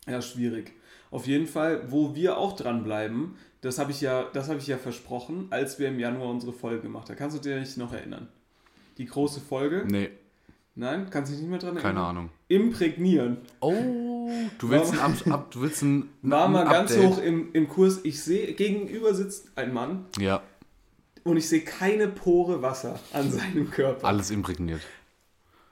Ja, 0.07 0.21
schwierig. 0.21 0.73
Auf 1.11 1.27
jeden 1.27 1.47
Fall, 1.47 1.91
wo 1.91 2.15
wir 2.15 2.37
auch 2.37 2.55
dranbleiben, 2.55 3.35
das 3.61 3.79
habe 3.79 3.91
ich, 3.91 4.01
ja, 4.01 4.23
das 4.33 4.49
hab 4.49 4.57
ich 4.57 4.67
ja 4.67 4.77
versprochen, 4.77 5.47
als 5.49 5.79
wir 5.79 5.87
im 5.89 5.99
Januar 5.99 6.29
unsere 6.29 6.53
Folge 6.53 6.81
gemacht 6.81 7.09
haben. 7.09 7.17
Kannst 7.17 7.37
du 7.37 7.41
dich 7.41 7.77
noch 7.77 7.93
erinnern? 7.93 8.27
Die 8.97 9.05
große 9.05 9.41
Folge? 9.41 9.85
Nee, 9.89 10.09
Nein? 10.79 11.07
Kannst 11.09 11.31
du 11.31 11.33
dich 11.33 11.41
nicht 11.41 11.49
mehr 11.49 11.57
dran 11.57 11.75
erinnern? 11.75 11.95
keine 11.95 12.05
Ahnung. 12.05 12.29
Imprägnieren. 12.49 13.37
Oh, 13.61 14.29
du 14.59 14.69
willst 14.69 14.93
ein, 14.93 14.99
Ab, 14.99 15.13
ab, 15.31 15.51
du 15.51 15.61
willst 15.61 15.81
ein, 15.81 16.09
War 16.21 16.45
ein 16.45 16.51
mal 16.51 16.65
ganz 16.65 16.91
Update. 16.91 17.07
hoch 17.09 17.17
im, 17.19 17.51
im 17.53 17.67
Kurs. 17.67 18.01
Ich 18.03 18.21
sehe, 18.21 18.53
gegenüber 18.53 19.15
sitzt 19.15 19.57
ein 19.57 19.73
Mann 19.73 20.05
Ja, 20.19 20.43
und 21.31 21.37
ich 21.37 21.47
sehe 21.49 21.61
keine 21.61 22.07
Pore 22.07 22.61
Wasser 22.61 22.99
an 23.13 23.31
seinem 23.31 23.69
Körper. 23.71 24.07
alles 24.07 24.31
imprägniert. 24.31 24.81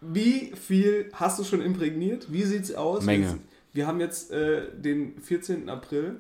Wie 0.02 0.52
viel 0.56 1.10
hast 1.14 1.40
du 1.40 1.44
schon 1.44 1.62
imprägniert? 1.62 2.32
Wie 2.32 2.44
sieht's 2.44 2.74
aus? 2.74 3.04
Menge. 3.04 3.40
Wir 3.74 3.88
haben 3.88 4.00
jetzt 4.00 4.32
äh, 4.32 4.68
den 4.76 5.20
14. 5.20 5.70
April, 5.70 6.20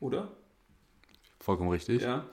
oder? 0.00 0.32
Vollkommen 1.40 1.70
richtig. 1.70 2.02
Ja. 2.02 2.26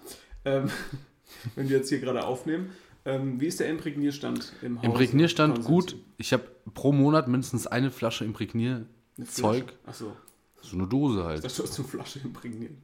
Ähm, 0.46 0.70
wenn 1.56 1.70
wir 1.70 1.78
jetzt 1.78 1.90
hier 1.90 2.00
gerade 2.00 2.26
aufnehmen. 2.26 2.72
Ähm, 3.06 3.40
wie 3.40 3.48
ist 3.48 3.60
der 3.62 3.70
Imprägnierstand 3.70 4.54
im 4.62 4.78
Haus? 4.78 4.84
Imprägnierstand 4.86 5.64
gut. 5.64 5.96
Ich 6.18 6.34
habe 6.34 6.44
pro 6.74 6.92
Monat 6.92 7.28
mindestens 7.28 7.66
eine 7.66 7.92
Flasche 7.92 8.26
Imprägnierzeug. 8.26 9.74
Achso, 9.86 10.16
So 10.62 10.76
eine 10.78 10.86
Dose 10.86 11.24
halt. 11.24 11.44
das 11.44 11.56
sollst 11.56 11.78
du 11.78 11.84
Flasche 11.84 12.20
imprägnieren. 12.20 12.78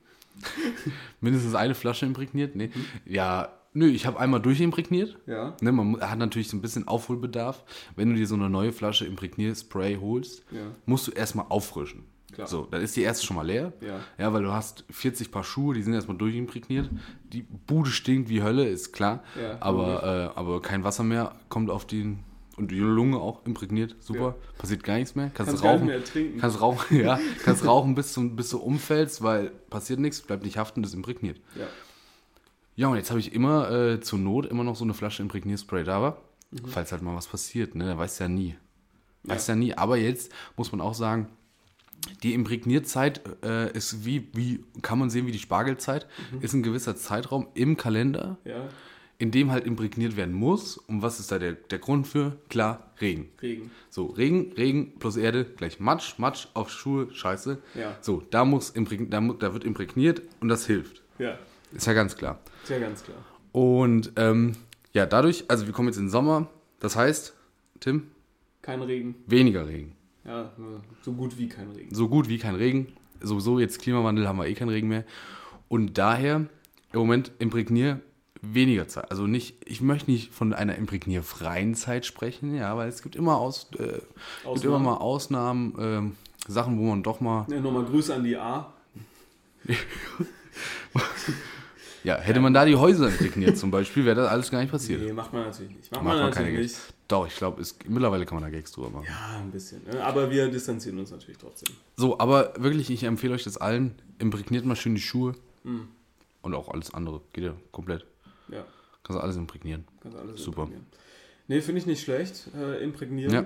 Mindestens 1.21 1.55
eine 1.55 1.75
Flasche 1.75 2.05
imprägniert? 2.05 2.55
Nee. 2.55 2.69
Ja, 3.05 3.49
nö, 3.73 3.87
ich 3.87 4.05
habe 4.05 4.19
einmal 4.19 4.41
durchimprägniert. 4.41 5.17
Ja, 5.25 5.55
Ne, 5.61 5.71
man 5.71 5.99
hat 6.01 6.17
natürlich 6.19 6.49
so 6.49 6.57
ein 6.57 6.61
bisschen 6.61 6.87
Aufholbedarf. 6.87 7.63
Wenn 7.95 8.09
du 8.09 8.15
dir 8.15 8.27
so 8.27 8.35
eine 8.35 8.49
neue 8.49 8.71
Flasche 8.71 9.05
Imprägnierspray 9.05 9.97
holst, 9.99 10.43
ja, 10.51 10.61
musst 10.85 11.07
du 11.07 11.11
erstmal 11.11 11.45
auffrischen. 11.49 12.03
Klar. 12.33 12.47
So, 12.47 12.67
dann 12.69 12.81
ist 12.81 12.95
die 12.97 13.01
erste 13.01 13.25
schon 13.25 13.37
mal 13.37 13.45
leer. 13.47 13.71
ja. 13.79 13.99
Ja, 14.17 14.33
weil 14.33 14.43
du 14.43 14.51
hast 14.51 14.83
40 14.89 15.31
Paar 15.31 15.45
Schuhe, 15.45 15.73
die 15.73 15.83
sind 15.83 15.93
erstmal 15.93 16.17
durchimprägniert. 16.17 16.89
Die 17.31 17.43
Bude 17.43 17.89
stinkt 17.89 18.27
wie 18.29 18.43
Hölle, 18.43 18.67
ist 18.67 18.91
klar. 18.91 19.23
Ja, 19.41 19.55
aber, 19.61 20.03
äh, 20.35 20.37
aber 20.37 20.61
kein 20.61 20.83
Wasser 20.83 21.03
mehr 21.03 21.33
kommt 21.47 21.69
auf 21.69 21.85
den. 21.87 22.19
Und 22.57 22.71
die 22.71 22.79
Lunge 22.79 23.17
auch 23.17 23.45
imprägniert, 23.45 23.95
super. 23.99 24.35
Passiert 24.57 24.83
gar 24.83 24.95
nichts 24.95 25.13
mehr. 25.15 25.29
Kannst, 25.33 25.49
Kannst 25.51 25.63
rauchen. 25.65 25.87
mehr 25.87 26.01
trinken. 26.03 26.39
Kannst 26.39 26.61
rauchen, 26.61 26.97
ja. 27.03 27.19
Kannst 27.43 27.65
rauchen, 27.65 27.95
bis 27.95 28.13
du, 28.13 28.29
bis 28.29 28.49
du 28.49 28.59
umfällst, 28.59 29.21
weil 29.21 29.49
passiert 29.69 29.99
nichts, 29.99 30.21
bleibt 30.21 30.43
nicht 30.45 30.57
haften, 30.57 30.81
das 30.81 30.93
imprägniert. 30.93 31.39
ja. 31.55 31.67
Ja, 32.77 32.87
und 32.89 32.97
jetzt 32.97 33.09
habe 33.09 33.21
ich 33.21 33.31
immer 33.31 33.71
äh, 33.71 34.01
zur 34.01 34.19
Not 34.19 34.47
immer 34.47 34.65
noch 34.65 34.75
so 34.75 34.83
eine 34.83 34.93
Flasche 34.93 35.21
Imprägnierspray 35.23 35.85
da 35.85 36.01
war, 36.01 36.17
Mhm. 36.51 36.67
falls 36.67 36.91
halt 36.91 37.01
mal 37.01 37.15
was 37.15 37.27
passiert, 37.27 37.73
ne? 37.73 37.85
Da 37.85 37.97
weißt 37.97 38.19
du 38.19 38.23
ja 38.25 38.27
nie. 38.29 38.55
Weißt 39.23 39.47
ja. 39.47 39.55
nie. 39.55 39.73
Aber 39.75 39.95
jetzt 39.97 40.29
muss 40.57 40.71
man 40.73 40.81
auch 40.81 40.93
sagen, 40.93 41.29
die 42.21 42.33
Imprägnierzeit 42.33 43.21
äh, 43.45 43.71
ist 43.71 44.03
wie, 44.05 44.27
wie, 44.33 44.63
kann 44.81 44.99
man 44.99 45.09
sehen 45.09 45.25
wie 45.25 45.31
die 45.31 45.39
Spargelzeit, 45.39 46.05
Mhm. 46.33 46.41
ist 46.41 46.53
ein 46.53 46.63
gewisser 46.63 46.97
Zeitraum 46.97 47.47
im 47.53 47.77
Kalender, 47.77 48.37
Ja, 48.43 48.67
in 49.17 49.31
dem 49.31 49.51
halt 49.51 49.65
imprägniert 49.65 50.17
werden 50.17 50.33
muss. 50.33 50.77
Und 50.77 51.01
was 51.01 51.19
ist 51.19 51.31
da 51.31 51.39
der, 51.39 51.53
der 51.53 51.79
Grund 51.79 52.07
für? 52.07 52.37
Klar, 52.49 52.91
Regen. 52.99 53.29
Regen. 53.41 53.71
So, 53.89 54.07
Regen, 54.07 54.51
Regen 54.57 54.93
plus 54.99 55.15
Erde 55.17 55.45
gleich 55.45 55.79
Matsch, 55.79 56.17
Matsch 56.19 56.47
auf 56.53 56.69
Schuhe, 56.69 57.07
Scheiße. 57.13 57.57
Ja. 57.75 57.97
So, 58.01 58.23
da, 58.29 58.43
muss 58.45 58.73
da, 58.73 59.21
da 59.21 59.53
wird 59.53 59.63
imprägniert 59.63 60.21
und 60.41 60.49
das 60.49 60.65
hilft. 60.65 61.01
Ja, 61.17 61.37
Ist 61.73 61.87
ja 61.87 61.93
ganz 61.93 62.15
klar. 62.17 62.39
ist 62.63 62.69
ja 62.69 62.79
ganz 62.79 63.03
klar. 63.03 63.17
Und 63.53 64.11
ähm, 64.17 64.53
ja, 64.93 65.05
dadurch, 65.05 65.45
also 65.47 65.65
wir 65.65 65.73
kommen 65.73 65.87
jetzt 65.87 65.97
in 65.97 66.05
den 66.05 66.09
Sommer, 66.09 66.49
das 66.79 66.95
heißt, 66.97 67.33
Tim, 67.79 68.07
Kein 68.61 68.81
Regen. 68.81 69.15
weniger 69.27 69.67
Regen. 69.67 69.93
Ja, 70.25 70.51
so 71.03 71.13
gut 71.13 71.37
wie 71.37 71.47
kein 71.47 71.69
Regen. 71.71 71.93
So 71.93 72.09
gut 72.09 72.27
wie 72.27 72.37
kein 72.37 72.55
Regen. 72.55 72.87
Sowieso 73.21 73.59
jetzt 73.59 73.79
Klimawandel 73.79 74.27
haben 74.27 74.37
wir 74.37 74.47
eh 74.47 74.53
keinen 74.55 74.69
Regen 74.69 74.87
mehr. 74.87 75.05
Und 75.67 75.97
daher 75.97 76.35
im 76.37 76.99
Moment 76.99 77.31
imprägnier 77.39 78.01
weniger 78.53 78.87
Zeit. 78.87 79.09
Also 79.11 79.27
nicht, 79.27 79.55
ich 79.65 79.81
möchte 79.81 80.11
nicht 80.11 80.33
von 80.33 80.53
einer 80.53 80.75
imprägnierfreien 80.75 81.75
Zeit 81.75 82.05
sprechen, 82.05 82.55
ja, 82.55 82.75
weil 82.77 82.89
es 82.89 83.01
gibt 83.01 83.15
immer 83.15 83.37
aus, 83.37 83.67
äh, 83.73 83.77
gibt 83.77 84.05
Ausnahmen. 84.45 84.75
immer 84.75 84.79
mal 84.79 84.97
Ausnahmen, 84.97 85.75
ähm, 85.79 86.15
Sachen, 86.47 86.77
wo 86.77 86.83
man 86.83 87.03
doch 87.03 87.19
mal, 87.21 87.45
Ja, 87.49 87.59
nochmal 87.59 87.85
Grüße 87.85 88.13
an 88.13 88.23
die 88.23 88.37
A. 88.37 88.71
ja, 92.03 92.17
hätte 92.17 92.39
man 92.39 92.53
da 92.53 92.65
die 92.65 92.75
Häuser 92.75 93.07
imprägniert 93.07 93.57
zum 93.57 93.71
Beispiel, 93.71 94.05
wäre 94.05 94.15
das 94.15 94.29
alles 94.29 94.51
gar 94.51 94.59
nicht 94.61 94.71
passiert. 94.71 95.01
Nee, 95.01 95.13
macht 95.13 95.33
man 95.33 95.43
natürlich 95.43 95.75
nicht. 95.75 95.91
Macht, 95.91 96.03
Macht 96.03 96.13
man, 96.15 96.23
man 96.25 96.33
keine 96.33 96.47
natürlich 96.51 96.71
nicht. 96.71 96.93
Doch, 97.07 97.27
ich 97.27 97.35
glaube, 97.35 97.63
mittlerweile 97.87 98.25
kann 98.25 98.39
man 98.39 98.43
da 98.51 98.55
Gags 98.55 98.71
drüber 98.71 98.89
machen. 98.89 99.05
Ja, 99.07 99.39
ein 99.39 99.51
bisschen. 99.51 99.81
Ne? 99.85 100.03
Aber 100.03 100.29
wir 100.31 100.47
distanzieren 100.49 100.97
uns 100.99 101.11
natürlich 101.11 101.37
trotzdem. 101.37 101.75
So, 101.97 102.17
aber 102.19 102.53
wirklich, 102.57 102.89
ich 102.89 103.03
empfehle 103.03 103.33
euch 103.33 103.43
das 103.43 103.57
allen. 103.57 103.95
Imprägniert 104.17 104.65
mal 104.65 104.75
schön 104.75 104.95
die 104.95 105.01
Schuhe. 105.01 105.35
Mhm. 105.63 105.87
Und 106.41 106.53
auch 106.55 106.69
alles 106.69 106.93
andere. 106.93 107.21
Geht 107.33 107.43
ja 107.43 107.53
komplett. 107.71 108.05
Ja, 108.49 108.65
Kannst 109.03 109.19
du 109.19 109.23
alles 109.23 109.35
imprägnieren. 109.37 109.85
kannst 110.01 110.17
alles 110.17 110.41
Super. 110.43 110.63
imprägnieren. 110.63 110.87
Nee, 111.47 111.61
finde 111.61 111.79
ich 111.81 111.85
nicht 111.85 112.03
schlecht. 112.03 112.47
Äh, 112.57 112.83
imprägnieren. 112.83 113.31
Ja. 113.33 113.45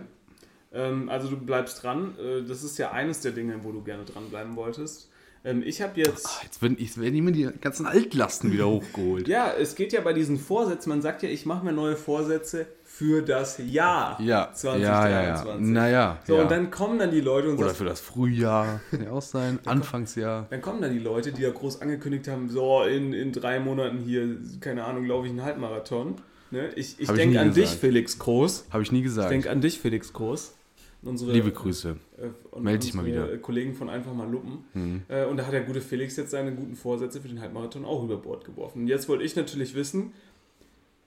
Ähm, 0.71 1.09
also 1.09 1.29
du 1.29 1.37
bleibst 1.37 1.83
dran. 1.83 2.15
Äh, 2.17 2.43
das 2.43 2.63
ist 2.63 2.77
ja 2.77 2.91
eines 2.91 3.21
der 3.21 3.31
Dinge, 3.33 3.63
wo 3.63 3.71
du 3.71 3.81
gerne 3.83 4.05
dranbleiben 4.05 4.55
wolltest. 4.55 5.09
Ähm, 5.43 5.63
ich 5.65 5.81
habe 5.81 5.99
jetzt. 5.99 6.25
Ah, 6.27 6.43
Jetzt 6.43 6.61
werden, 6.61 6.77
jetzt 6.79 6.99
werden 6.99 7.15
immer 7.15 7.31
die 7.31 7.49
ganzen 7.61 7.85
Altlasten 7.85 8.51
wieder 8.53 8.67
hochgeholt. 8.69 9.27
Ja, 9.27 9.51
es 9.51 9.75
geht 9.75 9.91
ja 9.93 10.01
bei 10.01 10.13
diesen 10.13 10.37
Vorsätzen, 10.37 10.89
man 10.89 11.01
sagt 11.01 11.23
ja, 11.23 11.29
ich 11.29 11.45
mache 11.45 11.65
mir 11.65 11.73
neue 11.73 11.95
Vorsätze 11.97 12.67
für 12.99 13.21
das 13.21 13.57
Jahr 13.65 14.19
Ja, 14.21 14.51
2023. 14.53 14.83
ja, 14.83 15.09
ja, 15.09 15.45
ja. 15.53 15.57
Naja, 15.57 16.17
So, 16.27 16.35
und 16.35 16.51
dann 16.51 16.69
kommen 16.69 16.99
dann 16.99 17.11
die 17.11 17.21
Leute 17.21 17.47
und 17.47 17.55
Oder 17.55 17.67
sagen, 17.67 17.77
für 17.77 17.85
das 17.85 18.01
Frühjahr, 18.01 18.81
kann 18.91 19.03
ja 19.03 19.11
auch 19.11 19.21
sein, 19.21 19.57
Anfangsjahr. 19.63 20.47
dann 20.49 20.59
kommen 20.61 20.81
dann 20.81 20.91
die 20.91 20.99
Leute, 20.99 21.31
die 21.31 21.41
ja 21.43 21.49
groß 21.49 21.81
angekündigt 21.81 22.27
haben, 22.27 22.49
so 22.49 22.83
in, 22.83 23.13
in 23.13 23.31
drei 23.31 23.61
Monaten 23.61 23.99
hier, 23.99 24.35
keine 24.59 24.83
Ahnung, 24.83 25.05
laufe 25.05 25.27
ich 25.27 25.31
einen 25.31 25.43
Halbmarathon. 25.43 26.15
Ne? 26.51 26.67
Ich, 26.75 26.99
ich 26.99 27.07
ich 27.07 27.11
denke 27.15 27.39
an 27.39 27.53
dich, 27.53 27.63
gesagt. 27.63 27.79
Felix 27.79 28.19
Groß. 28.19 28.65
Habe 28.71 28.83
ich 28.83 28.91
nie 28.91 28.97
Ich 28.97 29.03
gesagt. 29.05 29.31
denke 29.31 29.49
an 29.49 29.61
dich, 29.61 29.79
Felix 29.79 30.11
Groß. 30.11 30.55
Unsere, 31.01 31.31
Liebe 31.31 31.51
Grüße. 31.53 31.95
äh, 32.17 32.27
und 32.51 32.63
Meld 32.63 32.83
dich 32.83 32.93
mal 32.93 33.05
wieder. 33.05 33.27
Mhm. 33.27 33.41
Kollegen 33.41 33.73
von 33.73 33.89
Einfach 33.89 34.13
mal 34.13 34.29
Luppen. 34.29 35.05
Äh, 35.07 35.23
und 35.23 35.37
da 35.37 35.45
hat 35.45 35.53
der 35.53 35.61
gute 35.61 35.79
Felix 35.79 36.17
jetzt 36.17 36.31
seine 36.31 36.51
guten 36.53 36.75
Vorsätze 36.75 37.21
für 37.21 37.29
den 37.29 37.39
Halbmarathon 37.39 37.85
auch 37.85 38.03
über 38.03 38.17
Bord 38.17 38.43
geworfen. 38.43 38.81
Und 38.81 38.87
jetzt 38.89 39.07
wollte 39.07 39.23
ich 39.23 39.33
natürlich 39.37 39.73
wissen, 39.75 40.11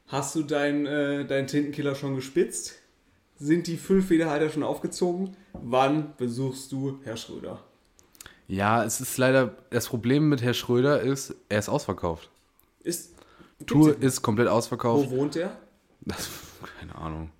hast 0.06 0.34
du 0.34 0.42
deinen 0.42 0.86
äh, 0.86 1.24
deinen 1.26 1.46
Tintenkiller 1.46 1.94
schon 1.94 2.14
gespitzt? 2.14 2.74
Sind 3.36 3.66
die 3.66 3.76
Füllfederhalter 3.76 4.50
schon 4.50 4.62
aufgezogen? 4.62 5.36
Wann 5.52 6.14
besuchst 6.16 6.70
du 6.70 7.00
Herr 7.04 7.16
Schröder? 7.16 7.62
Ja, 8.46 8.84
es 8.84 9.00
ist 9.00 9.16
leider, 9.18 9.56
das 9.70 9.88
Problem 9.88 10.28
mit 10.28 10.42
Herr 10.42 10.54
Schröder 10.54 11.00
ist, 11.00 11.34
er 11.48 11.58
ist 11.58 11.68
ausverkauft. 11.68 12.30
Ist, 12.84 13.14
Tour 13.66 14.00
ist 14.00 14.22
komplett 14.22 14.48
ausverkauft. 14.48 15.10
Wo 15.10 15.16
wohnt 15.16 15.36
er? 15.36 15.58
Das, 16.02 16.28
keine 16.78 16.94
Ahnung. 16.94 17.30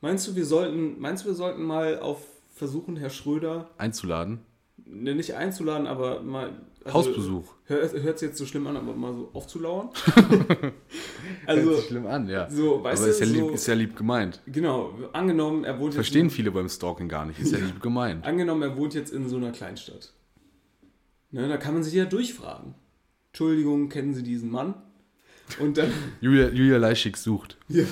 Meinst 0.00 0.28
du, 0.28 0.36
wir 0.36 0.46
sollten, 0.46 1.00
meinst 1.00 1.24
du, 1.24 1.28
wir 1.28 1.34
sollten 1.34 1.62
mal 1.62 1.98
auf 1.98 2.20
versuchen, 2.54 2.96
Herr 2.96 3.10
Schröder 3.10 3.68
Einzuladen. 3.76 4.40
Ne, 4.86 5.14
nicht 5.14 5.34
einzuladen, 5.34 5.86
aber 5.86 6.22
mal. 6.22 6.52
also, 6.84 6.98
Hausbesuch. 6.98 7.44
Hört 7.66 7.94
es 7.94 8.20
jetzt 8.20 8.38
so 8.38 8.46
schlimm 8.46 8.66
an, 8.66 8.76
aber 8.76 8.94
mal 8.94 9.12
so 9.12 9.30
aufzulauern? 9.32 9.90
Hört 10.16 10.72
also, 11.46 11.76
sich 11.76 11.86
schlimm 11.86 12.06
an, 12.06 12.28
ja. 12.28 12.48
so, 12.50 12.82
weißt 12.82 13.02
Aber 13.02 13.06
du, 13.06 13.12
ist 13.12 13.20
ja, 13.20 13.26
so, 13.26 13.32
lieb, 13.32 13.54
ist 13.54 13.66
ja 13.66 13.74
lieb 13.74 13.96
gemeint. 13.96 14.40
genau, 14.46 14.94
angenommen, 15.12 15.64
er 15.64 15.78
wohnt 15.78 15.94
Verstehen 15.94 16.26
jetzt 16.26 16.36
viele 16.36 16.50
beim 16.50 16.68
Stalking 16.68 17.08
gar 17.08 17.26
nicht. 17.26 17.38
Ist 17.38 17.52
ja 17.52 17.58
lieb 17.58 17.82
gemeint. 17.82 18.24
in, 18.24 18.30
angenommen, 18.30 18.62
er 18.62 18.76
wohnt 18.76 18.94
jetzt 18.94 19.12
in 19.12 19.28
so 19.28 19.36
einer 19.36 19.52
Kleinstadt. 19.52 20.12
Ne, 21.32 21.48
da 21.48 21.56
kann 21.56 21.74
man 21.74 21.82
sich 21.82 21.94
ja 21.94 22.04
durchfragen. 22.04 22.74
Entschuldigung, 23.28 23.88
kennen 23.88 24.14
Sie 24.14 24.22
diesen 24.22 24.50
Mann? 24.50 24.74
Und 25.60 25.76
dann, 25.78 25.92
Julia, 26.20 26.48
Julia 26.48 26.78
Leischig 26.78 27.16
sucht. 27.16 27.56
ja, 27.68 27.84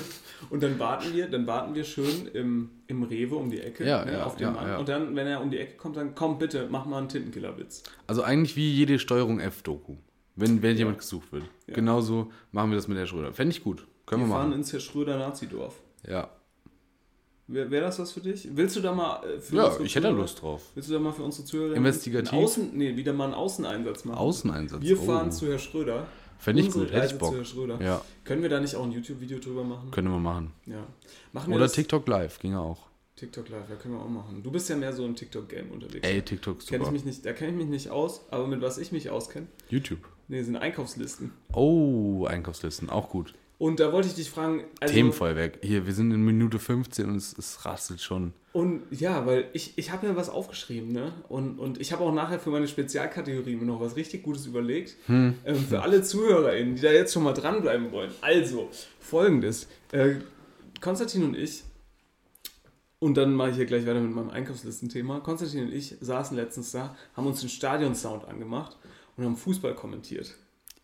und 0.49 0.63
dann 0.63 0.79
warten 0.79 1.13
wir, 1.13 1.27
dann 1.27 1.47
warten 1.47 1.75
wir 1.75 1.83
schön 1.83 2.27
im, 2.33 2.69
im 2.87 3.03
Rewe 3.03 3.35
um 3.35 3.49
die 3.49 3.59
Ecke 3.59 3.85
Ja, 3.85 4.05
ne, 4.05 4.13
ja, 4.13 4.23
auf 4.23 4.35
den 4.35 4.47
ja, 4.47 4.51
Mann. 4.51 4.77
Und 4.77 4.89
dann, 4.89 5.15
wenn 5.15 5.27
er 5.27 5.41
um 5.41 5.51
die 5.51 5.57
Ecke 5.57 5.77
kommt, 5.77 5.97
dann 5.97 6.15
komm 6.15 6.37
bitte, 6.37 6.67
mach 6.69 6.85
mal 6.85 6.99
einen 6.99 7.09
Tintenkillerwitz. 7.09 7.83
Also 8.07 8.23
eigentlich 8.23 8.55
wie 8.55 8.71
jede 8.71 8.99
Steuerung 8.99 9.39
F-Doku. 9.39 9.95
Wenn, 10.35 10.61
wenn 10.61 10.77
jemand 10.77 10.97
gesucht 10.97 11.31
wird. 11.31 11.43
Genauso 11.67 12.31
machen 12.51 12.69
wir 12.71 12.75
das 12.75 12.87
mit 12.87 12.97
Herr 12.97 13.07
Schröder. 13.07 13.31
Fände 13.33 13.55
ich 13.55 13.63
gut. 13.63 13.87
Können 14.05 14.23
Wir 14.23 14.27
wir, 14.27 14.33
fahren 14.33 14.49
machen. 14.49 14.59
ins 14.59 14.73
Herr 14.73 14.81
Schröder 14.81 15.17
Nazidorf. 15.17 15.75
Ja. 16.05 16.29
Wäre 17.47 17.69
wär 17.69 17.81
das 17.81 17.99
was 17.99 18.11
für 18.11 18.21
dich? 18.21 18.49
Willst 18.51 18.75
du 18.75 18.81
da 18.81 18.91
mal 18.91 19.23
äh, 19.23 19.39
für 19.39 19.55
Ja, 19.55 19.79
ich 19.79 19.95
hätte 19.95 20.07
da 20.07 20.13
Lust 20.13 20.41
drauf. 20.41 20.63
Willst 20.73 20.89
du 20.89 20.93
da 20.93 20.99
mal 20.99 21.11
für 21.11 21.21
unsere 21.21 21.45
Zuhörer 21.45 21.75
Investigativ? 21.75 22.33
Außen, 22.33 22.71
nee, 22.73 22.97
wieder 22.97 23.13
mal 23.13 23.25
einen 23.25 23.33
Außeneinsatz 23.35 24.03
machen? 24.05 24.17
Außeneinsatz. 24.17 24.81
Wir 24.81 24.97
fahren 24.97 25.27
oh. 25.27 25.31
zu 25.31 25.47
Herr 25.47 25.59
Schröder. 25.59 26.07
Fände 26.37 26.61
ich 26.61 26.71
gut. 26.71 26.91
Hätte 26.91 27.07
ich 27.13 27.17
Bock. 27.17 27.35
Ja, 27.79 28.01
Können 28.23 28.41
wir 28.41 28.49
da 28.49 28.59
nicht 28.59 28.75
auch 28.75 28.83
ein 28.83 28.91
YouTube-Video 28.91 29.39
drüber 29.39 29.63
machen? 29.63 29.91
können 29.91 30.09
wir 30.09 30.19
machen. 30.19 30.51
Ja. 30.65 30.85
Machen 31.33 31.49
wir 31.49 31.55
Oder 31.55 31.65
das? 31.65 31.73
TikTok 31.73 32.07
Live, 32.07 32.39
ging 32.39 32.55
auch. 32.55 32.87
TikTok 33.15 33.47
Live, 33.49 33.69
ja, 33.69 33.75
können 33.77 33.93
wir 33.95 34.01
auch 34.01 34.09
machen. 34.09 34.43
Du 34.43 34.51
bist 34.51 34.69
ja 34.69 34.75
mehr 34.75 34.91
so 34.91 35.05
im 35.05 35.15
TikTok-Game 35.15 35.71
unterwegs. 35.71 36.05
Ey, 36.07 36.21
TikTok 36.21 36.59
ist 36.59 36.67
Kenn 36.67 36.81
ich 36.81 36.85
super. 36.87 36.91
mich 36.91 37.05
nicht, 37.05 37.25
da 37.25 37.31
kenne 37.33 37.51
ich 37.51 37.57
mich 37.57 37.67
nicht 37.67 37.89
aus, 37.89 38.21
aber 38.29 38.45
mit 38.47 38.61
was 38.61 38.77
ich 38.77 38.91
mich 38.91 39.09
auskenne, 39.09 39.47
YouTube. 39.69 39.99
nee, 40.27 40.41
sind 40.43 40.57
Einkaufslisten. 40.57 41.31
Oh, 41.53 42.25
Einkaufslisten, 42.25 42.89
auch 42.89 43.09
gut. 43.09 43.33
Und 43.57 43.79
da 43.79 43.93
wollte 43.93 44.09
ich 44.09 44.15
dich 44.15 44.29
fragen, 44.29 44.65
also, 44.79 44.93
Themenfeuerwerk. 44.93 45.59
Hier, 45.61 45.85
wir 45.85 45.93
sind 45.93 46.11
in 46.11 46.23
Minute 46.23 46.59
15 46.59 47.09
und 47.09 47.15
es, 47.15 47.37
es 47.37 47.65
rasselt 47.65 48.01
schon. 48.01 48.33
Und 48.51 48.83
ja, 48.91 49.25
weil 49.25 49.49
ich, 49.53 49.77
ich 49.77 49.91
habe 49.91 50.07
mir 50.07 50.15
was 50.15 50.29
aufgeschrieben, 50.29 50.91
ne? 50.91 51.13
Und, 51.29 51.59
und 51.59 51.79
ich 51.79 51.91
habe 51.91 52.03
auch 52.03 52.13
nachher 52.13 52.39
für 52.39 52.49
meine 52.49 52.67
Spezialkategorie 52.67 53.55
mir 53.55 53.65
noch 53.65 53.79
was 53.79 53.95
richtig 53.95 54.23
Gutes 54.23 54.45
überlegt. 54.45 54.95
Hm. 55.07 55.35
Ähm, 55.45 55.55
für 55.55 55.81
alle 55.81 56.03
ZuhörerInnen, 56.03 56.75
die 56.75 56.81
da 56.81 56.91
jetzt 56.91 57.13
schon 57.13 57.23
mal 57.23 57.33
dranbleiben 57.33 57.91
wollen. 57.91 58.11
Also, 58.21 58.69
folgendes. 58.99 59.67
Äh, 59.91 60.15
Konstantin 60.81 61.23
und 61.23 61.35
ich, 61.35 61.63
und 62.99 63.15
dann 63.15 63.33
mache 63.33 63.51
ich 63.51 63.55
hier 63.57 63.65
gleich 63.65 63.85
weiter 63.85 63.99
mit 63.99 64.15
meinem 64.15 64.29
Einkaufslistenthema. 64.29 65.19
Konstantin 65.19 65.65
und 65.65 65.73
ich 65.73 65.95
saßen 65.99 66.35
letztens 66.35 66.71
da, 66.71 66.95
haben 67.15 67.27
uns 67.27 67.41
den 67.41 67.49
Stadionsound 67.49 68.25
angemacht 68.25 68.77
und 69.17 69.25
haben 69.25 69.37
Fußball 69.37 69.75
kommentiert. 69.75 70.33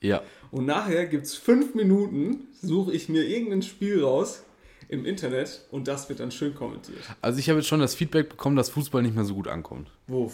Ja. 0.01 0.21
Und 0.51 0.65
nachher 0.65 1.05
gibt 1.05 1.25
es 1.25 1.35
fünf 1.35 1.75
Minuten, 1.75 2.47
suche 2.61 2.93
ich 2.93 3.07
mir 3.07 3.23
irgendein 3.23 3.61
Spiel 3.61 4.03
raus 4.03 4.43
im 4.89 5.05
Internet 5.05 5.65
und 5.71 5.87
das 5.87 6.09
wird 6.09 6.19
dann 6.19 6.31
schön 6.31 6.53
kommentiert. 6.53 6.99
Also 7.21 7.39
ich 7.39 7.49
habe 7.49 7.59
jetzt 7.59 7.67
schon 7.67 7.79
das 7.79 7.95
Feedback 7.95 8.29
bekommen, 8.29 8.55
dass 8.55 8.69
Fußball 8.69 9.01
nicht 9.01 9.15
mehr 9.15 9.23
so 9.23 9.35
gut 9.35 9.47
ankommt. 9.47 9.89
Wo? 10.07 10.31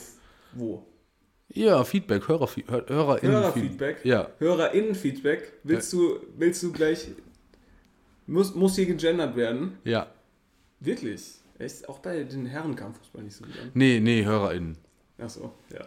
Wo? 0.54 0.84
Ja, 1.50 1.84
Feedback, 1.84 2.28
Hörer, 2.28 2.50
Hör, 2.68 2.86
HörerInnen 2.88 3.36
Hörerfeedback? 3.36 4.04
Ja. 4.04 4.30
HörerInnen-Feedback. 4.40 5.54
Willst 5.64 5.94
du, 5.94 6.20
willst 6.38 6.62
du 6.64 6.72
gleich. 6.72 7.08
Muss, 8.26 8.54
muss 8.56 8.76
hier 8.76 8.86
gegendert 8.86 9.36
werden? 9.36 9.78
Ja. 9.86 10.08
Wirklich? 10.80 11.36
Echt? 11.58 11.88
Auch 11.88 12.00
bei 12.00 12.24
den 12.24 12.46
Herren 12.46 12.76
kam 12.76 12.94
Fußball 12.94 13.24
nicht 13.24 13.36
so 13.36 13.46
gut 13.46 13.54
an. 13.62 13.72
Nee, 13.74 14.00
nee, 14.00 14.26
HörerInnen. 14.26 14.78
Achso, 15.18 15.54
ja. 15.74 15.86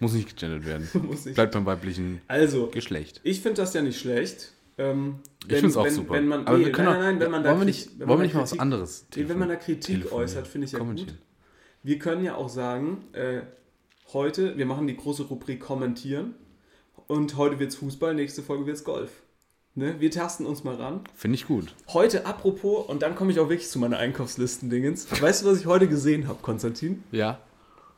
Muss 0.00 0.12
nicht 0.12 0.28
gegendert 0.28 0.64
werden. 0.66 0.88
Bleibt 1.34 1.52
beim 1.52 1.66
weiblichen 1.66 2.20
Also, 2.28 2.66
Geschlecht. 2.68 3.20
ich 3.24 3.40
finde 3.40 3.62
das 3.62 3.72
ja 3.74 3.82
nicht 3.82 3.98
schlecht. 3.98 4.52
Ähm, 4.78 5.20
Ich 5.46 5.54
finde 5.54 5.68
es 5.68 5.76
auch 5.76 5.84
wenn, 5.84 5.94
super. 5.94 6.14
Wenn 6.14 6.28
man, 6.28 6.46
Aber 6.46 6.58
nee, 6.58 6.66
wir 6.66 6.72
können 6.72 6.88
nein, 6.88 6.98
nein, 7.00 7.14
nein, 7.14 7.20
wenn 7.20 7.30
man 7.30 7.42
da 7.44 7.50
wollen 7.50 7.60
wir 7.60 7.64
nicht, 7.66 7.98
wenn 7.98 8.08
wollen 8.08 8.18
wir 8.20 8.24
nicht 8.24 8.34
mal 8.34 8.42
was 8.42 8.58
anderes 8.58 9.06
Nee, 9.16 9.28
wenn 9.28 9.38
man 9.38 9.48
da 9.48 9.56
Kritik 9.56 10.12
äußert, 10.12 10.46
finde 10.46 10.66
ich 10.66 10.72
ja 10.72 10.80
gut. 10.80 11.14
Wir 11.82 11.98
können 11.98 12.24
ja 12.24 12.34
auch 12.34 12.48
sagen, 12.50 13.04
äh, 13.12 13.40
heute, 14.12 14.58
wir 14.58 14.66
machen 14.66 14.86
die 14.86 14.96
große 14.96 15.22
Rubrik 15.24 15.60
Kommentieren 15.60 16.34
und 17.06 17.36
heute 17.36 17.58
wird's 17.58 17.76
Fußball, 17.76 18.14
nächste 18.14 18.42
Folge 18.42 18.66
wird's 18.66 18.84
Golf. 18.84 19.10
Ne? 19.74 19.96
Wir 19.98 20.10
tasten 20.10 20.46
uns 20.46 20.64
mal 20.64 20.74
ran. 20.74 21.00
Finde 21.14 21.36
ich 21.36 21.46
gut. 21.46 21.74
Heute, 21.88 22.24
apropos, 22.26 22.86
und 22.88 23.02
dann 23.02 23.14
komme 23.14 23.30
ich 23.30 23.38
auch 23.40 23.48
wirklich 23.50 23.68
zu 23.68 23.78
meiner 23.78 23.98
Einkaufslisten-Dingens. 23.98 25.20
Weißt 25.22 25.42
du, 25.42 25.46
was 25.46 25.60
ich 25.60 25.66
heute 25.66 25.86
gesehen 25.86 26.28
habe, 26.28 26.38
Konstantin? 26.42 27.02
Ja. 27.12 27.40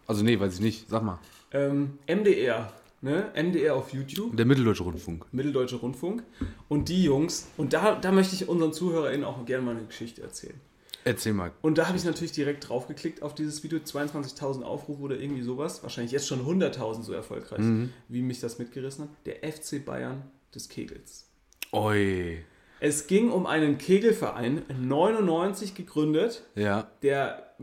Also 0.09 0.25
nee, 0.25 0.41
weiß 0.41 0.55
ich 0.55 0.61
nicht. 0.61 0.89
Sag 0.89 1.03
mal. 1.05 1.21
Ähm, 1.53 1.99
MDR. 2.09 2.73
Ne? 3.01 3.31
MDR 3.37 3.77
auf 3.77 3.93
YouTube, 3.93 4.37
Der 4.37 4.45
Mitteldeutsche 4.45 4.83
Rundfunk. 4.83 5.27
Mitteldeutsche 5.33 5.77
Rundfunk. 5.77 6.25
Und 6.69 6.89
die 6.89 7.05
Jungs, 7.05 7.47
und 7.57 7.73
da, 7.73 7.95
da 7.95 8.11
möchte 8.11 8.35
ich 8.35 8.49
unseren 8.49 8.73
ZuhörerInnen 8.73 9.25
auch 9.25 9.45
gerne 9.47 9.65
mal 9.65 9.77
eine 9.77 9.87
Geschichte 9.87 10.23
erzählen. 10.23 10.61
Erzähl 11.05 11.33
mal. 11.33 11.53
Und 11.63 11.79
da 11.79 11.87
habe 11.87 11.97
ich 11.97 12.05
natürlich 12.05 12.33
direkt 12.33 12.69
draufgeklickt 12.69 13.23
auf 13.23 13.35
dieses 13.35 13.63
Video. 13.63 13.79
22.000 13.79 14.63
Aufrufe 14.63 15.01
oder 15.03 15.19
irgendwie 15.21 15.43
sowas. 15.43 15.83
Wahrscheinlich 15.85 16.11
jetzt 16.13 16.27
schon 16.27 16.41
100.000 16.45 17.03
so 17.03 17.13
erfolgreich, 17.13 17.61
wie 18.09 18.21
mich 18.23 18.41
das 18.41 18.59
mitgerissen 18.59 19.05
hat. 19.05 19.11
Der 19.27 19.37
FC 19.53 19.85
Bayern 19.85 20.25
des 20.55 20.69
Kegels. 20.69 21.29
Oi. 21.73 22.45
Es 22.81 23.07
ging 23.07 23.31
um 23.31 23.47
einen 23.47 23.79
Kegelverein, 23.79 24.63
99 24.81 25.75
gegründet, 25.75 26.43
Ja. 26.57 26.91
der 27.03 27.55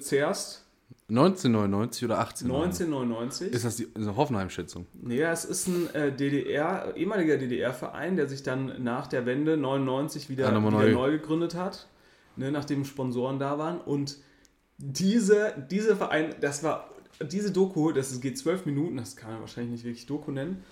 zuerst 0.00 0.64
1999 1.10 2.04
oder 2.04 2.18
1899? 2.18 2.86
1999. 2.86 3.52
Ist 3.54 3.64
das 3.64 3.76
die 3.76 3.84
ist 3.84 3.96
eine 3.96 4.16
Hoffenheim-Schätzung? 4.16 4.86
Nee, 4.92 5.22
es 5.22 5.46
ist 5.46 5.66
ein 5.66 5.94
äh, 5.94 6.14
DDR, 6.14 6.94
ehemaliger 6.96 7.38
DDR-Verein, 7.38 8.16
der 8.16 8.28
sich 8.28 8.42
dann 8.42 8.82
nach 8.82 9.06
der 9.06 9.24
Wende 9.24 9.56
99 9.56 10.28
wieder, 10.28 10.48
wieder 10.48 10.60
neu. 10.60 10.92
neu. 10.92 11.12
gegründet 11.12 11.54
hat, 11.54 11.88
ne, 12.36 12.52
nachdem 12.52 12.84
Sponsoren 12.84 13.38
da 13.38 13.58
waren. 13.58 13.80
Und 13.80 14.18
diese, 14.76 15.54
diese 15.70 15.96
Verein, 15.96 16.34
das 16.42 16.62
war, 16.62 16.90
diese 17.20 17.52
Doku, 17.52 17.92
das 17.92 18.20
geht 18.20 18.36
zwölf 18.36 18.66
Minuten, 18.66 18.98
das 18.98 19.16
kann 19.16 19.32
man 19.32 19.40
wahrscheinlich 19.40 19.72
nicht 19.72 19.84
wirklich 19.84 20.04
Doku 20.04 20.30
nennen, 20.30 20.62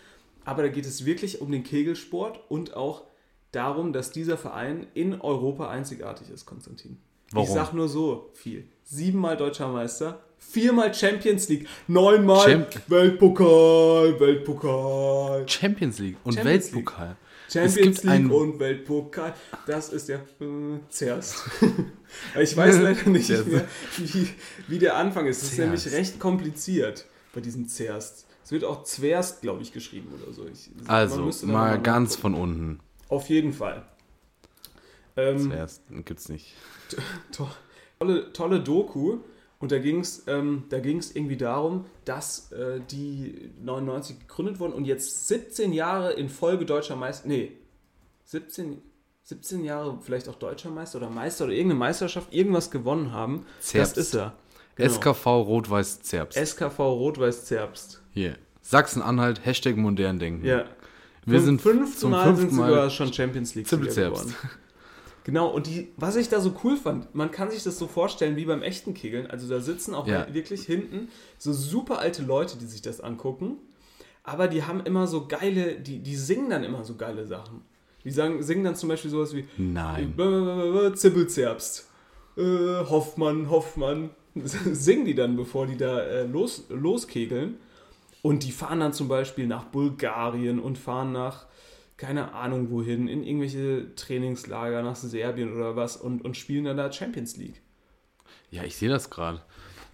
aber 0.45 0.63
da 0.63 0.69
geht 0.69 0.85
es 0.85 1.07
wirklich 1.07 1.41
um 1.41 1.51
den 1.51 1.65
Kegelsport 1.65 2.41
und 2.51 2.77
auch 2.77 3.05
darum, 3.53 3.95
dass 3.95 4.11
dieser 4.11 4.37
Verein 4.37 4.87
in 4.93 5.19
Europa 5.19 5.71
einzigartig 5.71 6.29
ist, 6.29 6.45
Konstantin. 6.45 6.99
Warum? 7.33 7.47
Ich 7.49 7.53
sag 7.55 7.73
nur 7.73 7.89
so 7.89 8.31
viel. 8.35 8.69
Siebenmal 8.85 9.37
deutscher 9.37 9.69
Meister, 9.69 10.21
viermal 10.39 10.95
Champions 10.95 11.49
League, 11.49 11.67
neunmal 11.89 12.47
Champ- 12.47 12.81
Weltpokal, 12.89 14.19
Weltpokal, 14.21 15.49
Champions 15.49 15.99
League 15.99 16.17
und 16.25 16.35
Champions 16.35 16.73
Weltpokal. 16.73 17.17
Champions 17.53 18.01
gibt 18.01 18.05
League 18.05 18.33
und 18.33 18.59
Weltpokal. 18.59 19.35
Das 19.67 19.91
ist 19.91 20.09
der 20.09 20.19
äh, 20.41 20.79
zuerst. 20.89 21.45
ich 22.41 22.57
weiß 22.57 22.81
leider 22.81 23.09
nicht 23.11 23.27
Zerst. 23.27 23.47
mehr, 23.49 23.65
wie, 23.99 24.29
wie 24.69 24.79
der 24.79 24.97
Anfang 24.97 25.27
ist. 25.27 25.39
Es 25.39 25.43
ist 25.45 25.57
Zerst. 25.57 25.61
nämlich 25.61 25.93
recht 25.93 26.19
kompliziert 26.19 27.07
bei 27.35 27.41
diesem 27.41 27.69
Zerst. 27.69 28.27
Es 28.45 28.53
wird 28.53 28.65
auch 28.65 28.85
Zwerst, 28.85 29.43
glaube 29.43 29.63
ich, 29.63 29.73
geschrieben 29.73 30.09
oder 30.23 30.33
so. 30.33 30.45
Ich, 30.47 30.71
Also, 30.89 31.31
mal 31.47 31.81
ganz 31.83 32.11
nachgucken. 32.17 32.21
von 32.23 32.35
unten. 32.35 32.81
Auf 33.09 33.29
jeden 33.29 33.53
Fall. 33.53 33.85
Ähm, 35.17 35.39
Zuerst 35.51 35.83
gibt's 36.05 36.29
nicht. 36.29 36.55
to 37.33 37.49
tolle, 37.99 38.33
tolle 38.33 38.61
Doku. 38.61 39.19
Und 39.59 39.73
da 39.73 39.79
ging 39.79 40.01
es 40.01 40.25
ähm, 40.27 40.65
da 40.69 40.81
ging's 40.81 41.13
irgendwie 41.13 41.39
darum, 41.39 41.87
dass 42.05 42.53
äh, 42.53 42.81
die 42.91 43.51
99 43.63 44.21
gegründet 44.21 44.61
wurden 44.61 44.75
und 44.75 44.85
jetzt 44.85 45.29
17 45.29 45.73
Jahre 45.73 46.13
in 46.13 46.29
Folge 46.29 46.67
deutscher 46.67 46.95
Meister. 46.95 47.27
Nee, 47.27 47.53
17, 48.25 48.83
17 49.23 49.65
Jahre 49.65 49.99
vielleicht 50.03 50.29
auch 50.29 50.35
deutscher 50.35 50.69
Meister 50.69 50.99
oder 50.99 51.09
Meister 51.09 51.47
oder 51.47 51.55
irgendeine 51.55 51.79
Meisterschaft, 51.79 52.35
irgendwas 52.35 52.71
gewonnen 52.71 53.13
haben. 53.13 53.47
Zerbst. 53.61 53.97
Das 53.97 54.07
ist 54.09 54.15
er. 54.15 54.35
Genau. 54.75 54.91
SKV 54.91 55.27
Rot-Weiß 55.27 56.03
Zerbst. 56.03 56.39
SKV 56.39 56.79
Rot-Weiß 56.79 57.47
Zerbst. 57.47 58.03
Hier. 58.11 58.37
Sachsen-Anhalt, 58.61 59.47
Hashtag 59.47 59.77
modern 59.77 60.19
denken. 60.19 60.45
Ja. 60.45 60.67
Wir 61.25 61.39
Zum 61.39 61.47
sind 61.47 61.61
fünften 61.63 61.99
zum 61.99 62.11
Mal 62.11 62.25
fünften 62.25 62.51
sind 62.51 62.59
Mal 62.59 62.69
sogar 62.69 62.91
schon 62.91 63.13
Champions 63.13 63.55
League 63.55 63.69
geworden. 63.69 64.35
Genau, 65.27 65.49
und 65.49 65.67
die, 65.67 65.89
was 65.97 66.15
ich 66.15 66.29
da 66.29 66.41
so 66.41 66.55
cool 66.63 66.77
fand, 66.77 67.13
man 67.13 67.33
kann 67.33 67.51
sich 67.51 67.65
das 67.65 67.81
so 67.81 67.89
vorstellen 67.89 68.37
wie 68.37 68.45
beim 68.45 68.63
echten 68.63 68.95
Kegeln. 68.95 69.27
Also 69.27 69.49
da 69.49 69.59
sitzen 69.59 69.93
auch 69.93 70.07
Ja. 70.07 70.33
wirklich 70.33 70.63
hinten 70.63 71.09
so 71.37 71.53
super 71.53 71.99
alte 71.99 72.23
Leute, 72.23 72.57
die 72.59 72.67
sich 72.67 72.81
das 72.81 73.01
angucken. 73.01 73.57
Aber 74.23 74.47
die 74.47 74.63
haben 74.63 74.81
immer 74.87 75.09
so 75.09 75.27
geile, 75.27 75.81
die, 75.81 75.99
die 75.99 76.15
singen 76.15 76.49
dann 76.49 76.63
immer 76.63 76.85
so 76.85 76.95
geile 76.95 77.27
Sachen. 77.27 77.63
Die 78.05 78.13
sagen, 78.13 78.41
singen 78.45 78.63
dann 78.63 78.77
zum 78.77 78.89
Beispiel 78.89 79.11
sowas 79.11 79.35
wie 79.35 79.49
Nein. 79.57 80.15
Zippelzerbst, 80.95 81.89
äh, 82.37 82.43
Hoffmann, 82.89 83.51
Hoffmann. 83.51 84.11
Singen 84.45 85.07
die 85.07 85.15
dann, 85.17 85.35
bevor 85.37 85.67
die 85.67 85.77
da 85.77 85.99
äh, 86.03 86.23
los, 86.25 86.67
loskegeln. 86.69 87.57
Und 88.23 88.45
die 88.45 88.53
fahren 88.53 88.79
dann 88.79 88.93
zum 88.93 89.09
Beispiel 89.09 89.49
nach 89.49 89.65
Bulgarien 89.65 90.61
und 90.61 90.79
fahren 90.79 91.11
nach, 91.11 91.47
keine 91.97 92.33
Ahnung 92.33 92.71
wohin, 92.71 93.09
in 93.09 93.23
irgendwelche 93.25 93.95
Trainingslager 93.95 94.83
nach 94.83 94.97
Serbien 94.97 95.55
oder 95.55 95.77
was 95.77 95.97
und, 95.97 96.25
und 96.25 96.37
spielen 96.37 96.65
dann 96.65 96.77
da 96.77 96.93
Champions 96.93 97.37
League. 97.37 97.63
Ja, 98.51 98.65
ich 98.65 98.77
sehe 98.77 98.89
das 98.89 99.11
gerade. 99.11 99.41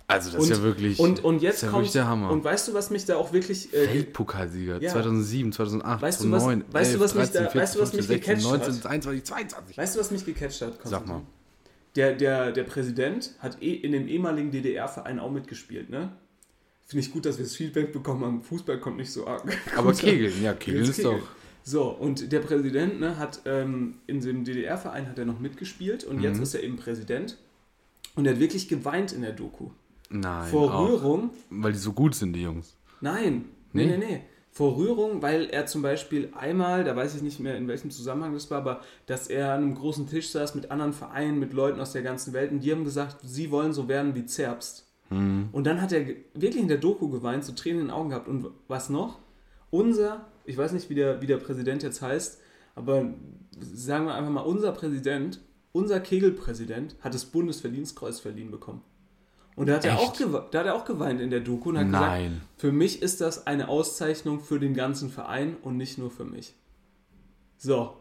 Also 0.09 0.31
das 0.31 0.43
und, 0.43 0.51
ist 0.51 0.59
ja 0.59 0.63
wirklich, 0.65 0.99
und, 0.99 1.25
und 1.25 1.41
jetzt 1.41 1.57
ist 1.57 1.63
ja 1.63 1.69
kommt 1.71 1.95
der 1.95 2.07
Hammer. 2.07 2.31
Und 2.31 2.45
weißt 2.45 2.69
du, 2.69 2.75
was 2.75 2.91
mich 2.91 3.05
da 3.07 3.17
auch 3.17 3.33
wirklich. 3.33 3.73
Äh, 3.73 3.95
Weltpokalsieger 3.95 4.83
Ja. 4.83 4.91
2007, 4.93 5.53
2008, 5.53 6.03
Weißt 6.03 6.21
du, 6.25 6.31
was- 6.31 6.43
2009, 6.43 6.73
weißt 6.75 6.91
du, 6.91 6.95
11, 6.99 7.01
was 7.05 7.15
mich 7.15 7.31
da- 7.31 7.41
13, 7.41 7.51
14, 7.53 7.61
weißt 7.61 7.75
du, 7.75 7.81
was 7.81 7.93
mich 7.93 8.07
15, 8.07 8.17
16, 8.17 8.35
gecatcht 8.35 8.53
hat? 8.53 8.69
19, 8.69 8.91
21, 8.91 9.25
22. 9.25 9.79
weißt 9.79 9.95
du, 9.97 10.01
was 10.01 10.11
mich 10.11 10.25
gecatcht 10.27 10.61
hat? 10.63 10.79
Sag 10.85 11.07
mal. 11.07 11.23
Der, 11.97 12.15
der, 12.15 12.53
der 12.53 12.65
Präsident 12.65 13.35
hat 13.39 13.63
eh 13.63 13.75
in 13.75 13.93
dem 13.93 14.09
ehemaligen 14.09 14.51
DDR-Verein 14.51 15.19
auch 15.19 15.31
mitgespielt, 15.31 15.89
ne? 15.89 16.13
Finde 16.87 17.07
ich 17.07 17.13
gut, 17.13 17.25
dass 17.25 17.39
wir 17.39 17.45
das 17.45 17.55
Feedback 17.55 17.93
bekommen 17.93 18.25
haben. 18.25 18.43
Fußball 18.43 18.81
kommt 18.81 18.97
nicht 18.99 19.13
so 19.13 19.27
arg. 19.27 19.45
Aber 19.77 19.93
Kegeln, 19.95 20.43
ja, 20.43 20.53
Kegeln 20.53 20.85
ist 20.85 20.97
Kegeln. 20.97 21.21
doch. 21.21 21.29
So, 21.65 21.85
und 21.91 22.33
der 22.33 22.41
Präsident 22.41 23.01
ne, 23.01 23.19
hat 23.19 23.43
ähm, 23.45 23.95
in 24.07 24.21
dem 24.21 24.45
DDR-Verein 24.45 25.09
hat 25.09 25.19
er 25.19 25.25
noch 25.25 25.39
mitgespielt 25.41 26.05
und 26.05 26.21
jetzt 26.21 26.39
Mhm. 26.39 26.43
ist 26.43 26.55
er 26.55 26.63
eben 26.63 26.77
Präsident. 26.77 27.39
Und 28.17 28.27
er 28.27 28.33
hat 28.35 28.41
wirklich 28.41 28.69
geweint 28.69 29.13
in 29.13 29.23
der 29.23 29.33
Doku. 29.33 29.71
Nein, 30.11 30.51
Vor 30.51 30.75
auch. 30.75 30.89
Rührung. 30.89 31.31
Weil 31.51 31.73
die 31.73 31.79
so 31.79 31.93
gut 31.93 32.15
sind, 32.15 32.35
die 32.35 32.43
Jungs. 32.43 32.77
Nein, 33.01 33.47
nee, 33.73 33.87
Nee? 33.87 33.97
nee, 33.97 34.05
nee. 34.07 34.21
Vor 34.51 34.77
Rührung, 34.77 35.23
weil 35.23 35.47
er 35.47 35.65
zum 35.65 35.81
Beispiel 35.81 36.29
einmal, 36.39 36.85
da 36.85 36.95
weiß 36.95 37.15
ich 37.15 37.23
nicht 37.23 37.41
mehr 37.41 37.57
in 37.57 37.69
welchem 37.69 37.91
Zusammenhang 37.91 38.35
das 38.35 38.51
war, 38.51 38.59
aber 38.59 38.83
dass 39.07 39.29
er 39.29 39.55
an 39.55 39.63
einem 39.63 39.75
großen 39.75 40.07
Tisch 40.11 40.29
saß 40.29 40.55
mit 40.55 40.71
anderen 40.71 40.93
Vereinen, 40.93 41.39
mit 41.39 41.55
Leuten 41.55 41.81
aus 41.81 41.93
der 41.93 42.03
ganzen 42.03 42.35
Welt 42.35 42.51
und 42.53 42.61
die 42.61 42.71
haben 42.71 42.85
gesagt, 42.85 43.17
sie 43.23 43.51
wollen 43.51 43.73
so 43.73 43.89
werden 43.89 44.15
wie 44.15 44.27
Zerbst. 44.27 44.87
Und 45.09 45.65
dann 45.65 45.81
hat 45.83 45.93
er 45.93 46.07
wirklich 46.35 46.57
in 46.63 46.69
der 46.69 46.79
Doku 46.79 47.09
geweint, 47.11 47.45
so 47.45 47.53
Tränen 47.53 47.81
in 47.83 47.87
den 47.89 47.91
Augen 47.95 48.09
gehabt. 48.11 48.29
Und 48.29 48.47
was 48.69 48.89
noch? 48.89 49.19
Unser, 49.71 50.27
ich 50.45 50.57
weiß 50.57 50.73
nicht, 50.73 50.91
wie 50.91 50.95
der, 50.95 51.21
wie 51.21 51.27
der 51.27 51.39
Präsident 51.39 51.83
jetzt 51.83 52.03
heißt, 52.03 52.41
aber 52.75 53.15
sagen 53.61 54.07
wir 54.07 54.15
einfach 54.15 54.31
mal, 54.31 54.41
unser 54.41 54.73
Präsident, 54.73 55.41
unser 55.73 56.01
Kegelpräsident 56.01 56.97
hat 57.01 57.15
das 57.15 57.27
Bundesverdienstkreuz 57.27 58.21
verliehen 58.21 58.51
bekommen. 58.51 58.83
Und 59.55 59.69
da 59.69 59.75
hat, 59.75 59.85
er 59.85 59.99
auch, 59.99 60.17
da 60.51 60.61
hat 60.61 60.67
er 60.67 60.75
auch 60.75 60.87
geweint 60.87 61.21
in 61.21 61.31
der 61.31 61.41
Doku 61.41 61.69
und 61.69 61.79
hat 61.79 61.87
Nein. 61.87 62.25
gesagt, 62.25 62.47
für 62.57 62.73
mich 62.73 63.03
ist 63.03 63.21
das 63.21 63.47
eine 63.47 63.69
Auszeichnung 63.69 64.41
für 64.41 64.59
den 64.59 64.73
ganzen 64.73 65.11
Verein 65.11 65.57
und 65.63 65.77
nicht 65.77 65.99
nur 65.99 66.11
für 66.11 66.25
mich. 66.25 66.55
So. 67.59 67.97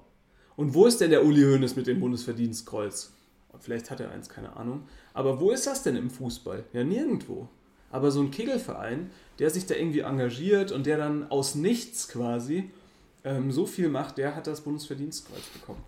Und 0.55 0.73
wo 0.73 0.85
ist 0.85 1.01
denn 1.01 1.09
der 1.09 1.25
Uli 1.25 1.41
Hoeneß 1.41 1.75
mit 1.75 1.87
dem 1.87 1.99
Bundesverdienstkreuz? 1.99 3.11
Vielleicht 3.59 3.91
hat 3.91 3.99
er 3.99 4.11
eins, 4.11 4.29
keine 4.29 4.55
Ahnung. 4.55 4.87
Aber 5.13 5.41
wo 5.41 5.51
ist 5.51 5.67
das 5.67 5.83
denn 5.83 5.97
im 5.97 6.09
Fußball? 6.09 6.63
Ja, 6.71 6.83
nirgendwo. 6.83 7.49
Aber 7.91 8.11
so 8.11 8.21
ein 8.21 8.31
Kegelverein, 8.31 9.11
der 9.39 9.49
sich 9.49 9.65
da 9.65 9.75
irgendwie 9.75 9.99
engagiert 9.99 10.71
und 10.71 10.85
der 10.85 10.97
dann 10.97 11.29
aus 11.29 11.55
nichts 11.55 12.07
quasi 12.07 12.69
ähm, 13.23 13.51
so 13.51 13.65
viel 13.65 13.89
macht, 13.89 14.17
der 14.17 14.35
hat 14.35 14.47
das 14.47 14.61
Bundesverdienstkreuz 14.61 15.45
bekommen. 15.53 15.83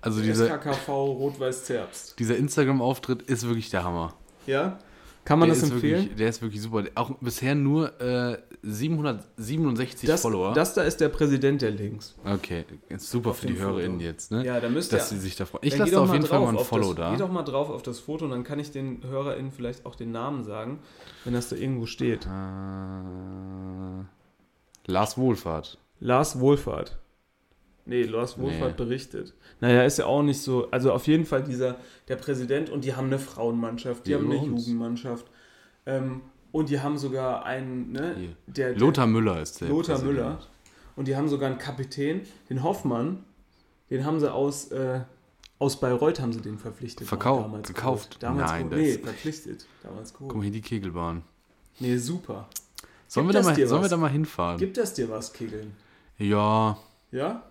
Also 0.00 0.20
dieser, 0.20 0.46
SKKV 0.46 0.88
Rot-Weiß 0.88 1.64
Zerbst. 1.64 2.18
dieser 2.18 2.36
Instagram-Auftritt 2.36 3.22
ist 3.22 3.46
wirklich 3.46 3.70
der 3.70 3.84
Hammer. 3.84 4.14
Ja? 4.46 4.78
Kann 5.24 5.38
man 5.38 5.48
der 5.50 5.58
das 5.58 5.70
empfehlen? 5.70 6.00
Wirklich, 6.02 6.16
der 6.16 6.28
ist 6.28 6.42
wirklich 6.42 6.60
super. 6.60 6.82
Auch 6.96 7.10
bisher 7.20 7.54
nur 7.54 8.00
äh, 8.00 8.38
767 8.62 10.08
Das, 10.08 10.22
Follower. 10.22 10.52
das 10.52 10.74
da 10.74 10.82
ist 10.82 10.96
der 11.00 11.08
Präsident 11.10 11.62
der 11.62 11.70
Links. 11.70 12.14
okay, 12.24 12.64
ist 12.88 13.08
super 13.08 13.30
Auf 13.30 13.38
für 13.38 13.46
die 13.46 13.56
HörerInnen 13.58 14.00
jetzt, 14.00 14.32
ne? 14.32 14.44
Ja, 14.44 14.58
da 14.60 14.68
müsst 14.68 14.92
Dass 14.92 15.12
ihr- 15.12 15.18
sie 15.18 15.22
sich 15.22 15.36
da 15.36 15.44
freuen. 15.44 15.64
Ich 15.64 15.76
lasse 15.78 15.92
da 15.92 16.00
auf 16.00 16.12
jeden 16.12 16.26
Fall 16.26 16.40
mal 16.40 16.48
ein 16.56 16.64
Follow 16.64 16.88
das, 16.92 16.96
da. 16.96 17.12
Geh 17.12 17.18
doch 17.18 17.30
mal 17.30 17.44
drauf 17.44 17.70
auf 17.70 17.82
das 17.82 18.00
Foto 18.00 18.24
und 18.24 18.32
dann 18.32 18.42
kann 18.44 18.58
ich 18.58 18.72
den 18.72 19.02
HörerInnen 19.04 19.52
vielleicht 19.52 19.86
auch 19.86 19.94
den 19.94 20.10
Namen 20.10 20.42
sagen, 20.42 20.80
wenn 21.24 21.34
das 21.34 21.48
da 21.48 21.56
irgendwo 21.56 21.86
steht. 21.86 22.26
Äh, 22.26 22.28
Lars 24.86 25.16
Wohlfahrt. 25.16 25.78
Lars 26.00 26.40
Wohlfahrt. 26.40 26.98
Nee, 27.84 28.04
Lars 28.04 28.36
Nee. 28.36 28.44
Wohlfahrt 28.44 28.76
berichtet. 28.76 29.34
Naja, 29.60 29.84
ist 29.84 29.98
ja 29.98 30.06
auch 30.06 30.22
nicht 30.22 30.40
so. 30.40 30.70
Also 30.70 30.92
auf 30.92 31.06
jeden 31.06 31.24
Fall 31.26 31.42
dieser, 31.42 31.76
der 32.08 32.16
Präsident 32.16 32.70
und 32.70 32.84
die 32.84 32.94
haben 32.94 33.06
eine 33.08 33.18
Frauenmannschaft, 33.18 34.06
die 34.06 34.10
Wie 34.10 34.14
haben 34.14 34.30
eine 34.30 34.38
uns. 34.40 34.66
Jugendmannschaft. 34.66 35.26
Ähm, 35.86 36.20
und 36.52 36.68
die 36.68 36.80
haben 36.80 36.98
sogar 36.98 37.44
einen, 37.44 37.92
ne? 37.92 38.34
Der, 38.46 38.70
der, 38.72 38.78
Lothar 38.78 39.06
Müller 39.06 39.40
ist 39.40 39.60
der. 39.60 39.68
Lothar 39.68 39.96
Präsident. 39.96 40.16
Müller. 40.18 40.38
Und 40.94 41.08
die 41.08 41.16
haben 41.16 41.28
sogar 41.28 41.48
einen 41.50 41.58
Kapitän, 41.58 42.20
den 42.50 42.62
Hoffmann, 42.62 43.24
den 43.90 44.04
haben 44.04 44.20
sie 44.20 44.30
aus, 44.32 44.70
äh, 44.70 45.00
aus 45.58 45.80
Bayreuth 45.80 46.20
haben 46.20 46.32
sie 46.32 46.40
den 46.42 46.58
verpflichtet. 46.58 47.08
Verkauft, 47.08 47.44
Damals 47.46 47.68
gekauft? 47.68 48.10
geholt. 48.10 48.22
Damals 48.22 48.50
Nein, 48.52 48.70
geholt. 48.70 48.86
Nee, 48.86 48.98
verpflichtet. 48.98 49.66
Damals 49.82 50.12
geholt. 50.12 50.28
Guck 50.28 50.36
mal 50.36 50.42
hier 50.44 50.52
die 50.52 50.60
Kegelbahn. 50.60 51.22
Nee, 51.80 51.96
super. 51.96 52.48
Sollen, 53.08 53.26
wir 53.26 53.32
da, 53.32 53.42
mal, 53.42 53.66
sollen 53.66 53.82
wir 53.82 53.88
da 53.88 53.96
mal 53.96 54.10
hinfahren? 54.10 54.58
Gibt 54.58 54.76
das 54.76 54.94
dir 54.94 55.08
was, 55.08 55.32
Kegeln? 55.32 55.72
ja, 56.18 56.76
Ja? 57.10 57.42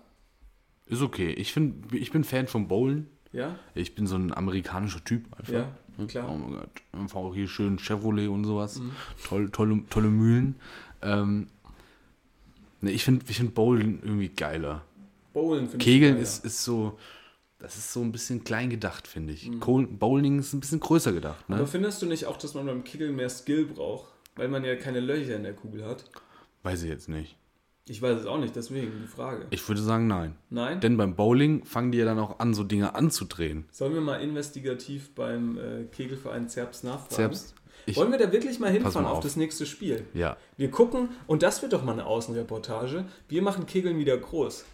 Ist 0.86 1.02
okay. 1.02 1.30
Ich, 1.32 1.52
find, 1.52 1.92
ich 1.94 2.10
bin 2.12 2.24
Fan 2.24 2.46
vom 2.48 2.68
Bowlen. 2.68 3.08
Ja? 3.32 3.56
Ich 3.74 3.94
bin 3.94 4.06
so 4.06 4.16
ein 4.16 4.32
amerikanischer 4.34 5.02
Typ 5.04 5.24
einfach. 5.38 5.52
Ja, 5.52 5.72
klar. 6.06 6.30
Oh 6.30 6.36
mein 6.36 6.52
Gott. 6.52 6.70
Einfach 6.92 7.16
auch 7.20 7.34
hier 7.34 7.48
schön 7.48 7.78
Chevrolet 7.78 8.28
und 8.28 8.44
sowas. 8.44 8.78
Mhm. 8.78 8.92
Toll, 9.24 9.50
tolle, 9.50 9.82
tolle 9.88 10.08
Mühlen. 10.08 10.56
Ähm, 11.00 11.46
ne, 12.80 12.90
ich 12.90 13.04
finde 13.04 13.24
ich 13.28 13.36
find 13.38 13.54
Bowlen 13.54 14.00
irgendwie 14.02 14.28
geiler. 14.28 14.84
Bowlen 15.32 15.68
finde 15.68 15.78
ich 15.78 15.84
Kegeln 15.84 16.12
geiler. 16.14 16.22
ist, 16.22 16.44
ist 16.44 16.62
so, 16.62 16.98
das 17.58 17.76
ist 17.78 17.92
so 17.92 18.02
ein 18.02 18.12
bisschen 18.12 18.44
klein 18.44 18.68
gedacht, 18.68 19.06
finde 19.06 19.32
ich. 19.32 19.48
Mhm. 19.48 19.98
Bowling 19.98 20.38
ist 20.40 20.52
ein 20.52 20.60
bisschen 20.60 20.80
größer 20.80 21.12
gedacht. 21.12 21.42
Aber 21.48 21.58
Ne? 21.58 21.66
findest 21.66 22.02
du 22.02 22.06
nicht 22.06 22.26
auch, 22.26 22.36
dass 22.36 22.52
man 22.54 22.66
beim 22.66 22.84
Kegeln 22.84 23.16
mehr 23.16 23.30
Skill 23.30 23.64
braucht? 23.66 24.12
Weil 24.36 24.48
man 24.48 24.64
ja 24.64 24.76
keine 24.76 25.00
Löcher 25.00 25.36
in 25.36 25.42
der 25.42 25.54
Kugel 25.54 25.84
hat. 25.86 26.04
Weiß 26.62 26.82
ich 26.82 26.88
jetzt 26.90 27.08
nicht. 27.08 27.36
Ich 27.88 28.00
weiß 28.00 28.20
es 28.20 28.26
auch 28.26 28.38
nicht, 28.38 28.54
deswegen 28.54 28.92
die 29.02 29.08
Frage. 29.08 29.46
Ich 29.50 29.66
würde 29.68 29.80
sagen, 29.82 30.06
nein. 30.06 30.36
Nein? 30.50 30.80
Denn 30.80 30.96
beim 30.96 31.16
Bowling 31.16 31.64
fangen 31.64 31.90
die 31.90 31.98
ja 31.98 32.04
dann 32.04 32.18
auch 32.20 32.38
an, 32.38 32.54
so 32.54 32.62
Dinge 32.62 32.94
anzudrehen. 32.94 33.64
Sollen 33.72 33.92
wir 33.94 34.00
mal 34.00 34.16
investigativ 34.22 35.14
beim 35.14 35.58
äh, 35.58 35.84
Kegelverein 35.90 36.48
Zerbst 36.48 36.84
nachfragen? 36.84 37.14
Selbst. 37.14 37.54
Ich, 37.86 37.96
Wollen 37.96 38.12
wir 38.12 38.18
da 38.18 38.30
wirklich 38.30 38.60
mal 38.60 38.70
hinfahren 38.70 39.02
mal 39.02 39.10
auf 39.10 39.18
auf. 39.18 39.24
das 39.24 39.34
nächste 39.34 39.66
Spiel? 39.66 40.06
ja, 40.14 40.36
Wir 40.56 40.70
gucken, 40.70 41.08
und 41.26 41.42
das 41.42 41.62
wird 41.62 41.72
doch 41.72 41.82
mal 41.82 41.92
eine 41.92 42.06
Außenreportage. 42.06 43.04
Wir 43.28 43.42
machen 43.42 43.66
Kegeln 43.66 43.98
wieder 43.98 44.16
groß. 44.16 44.64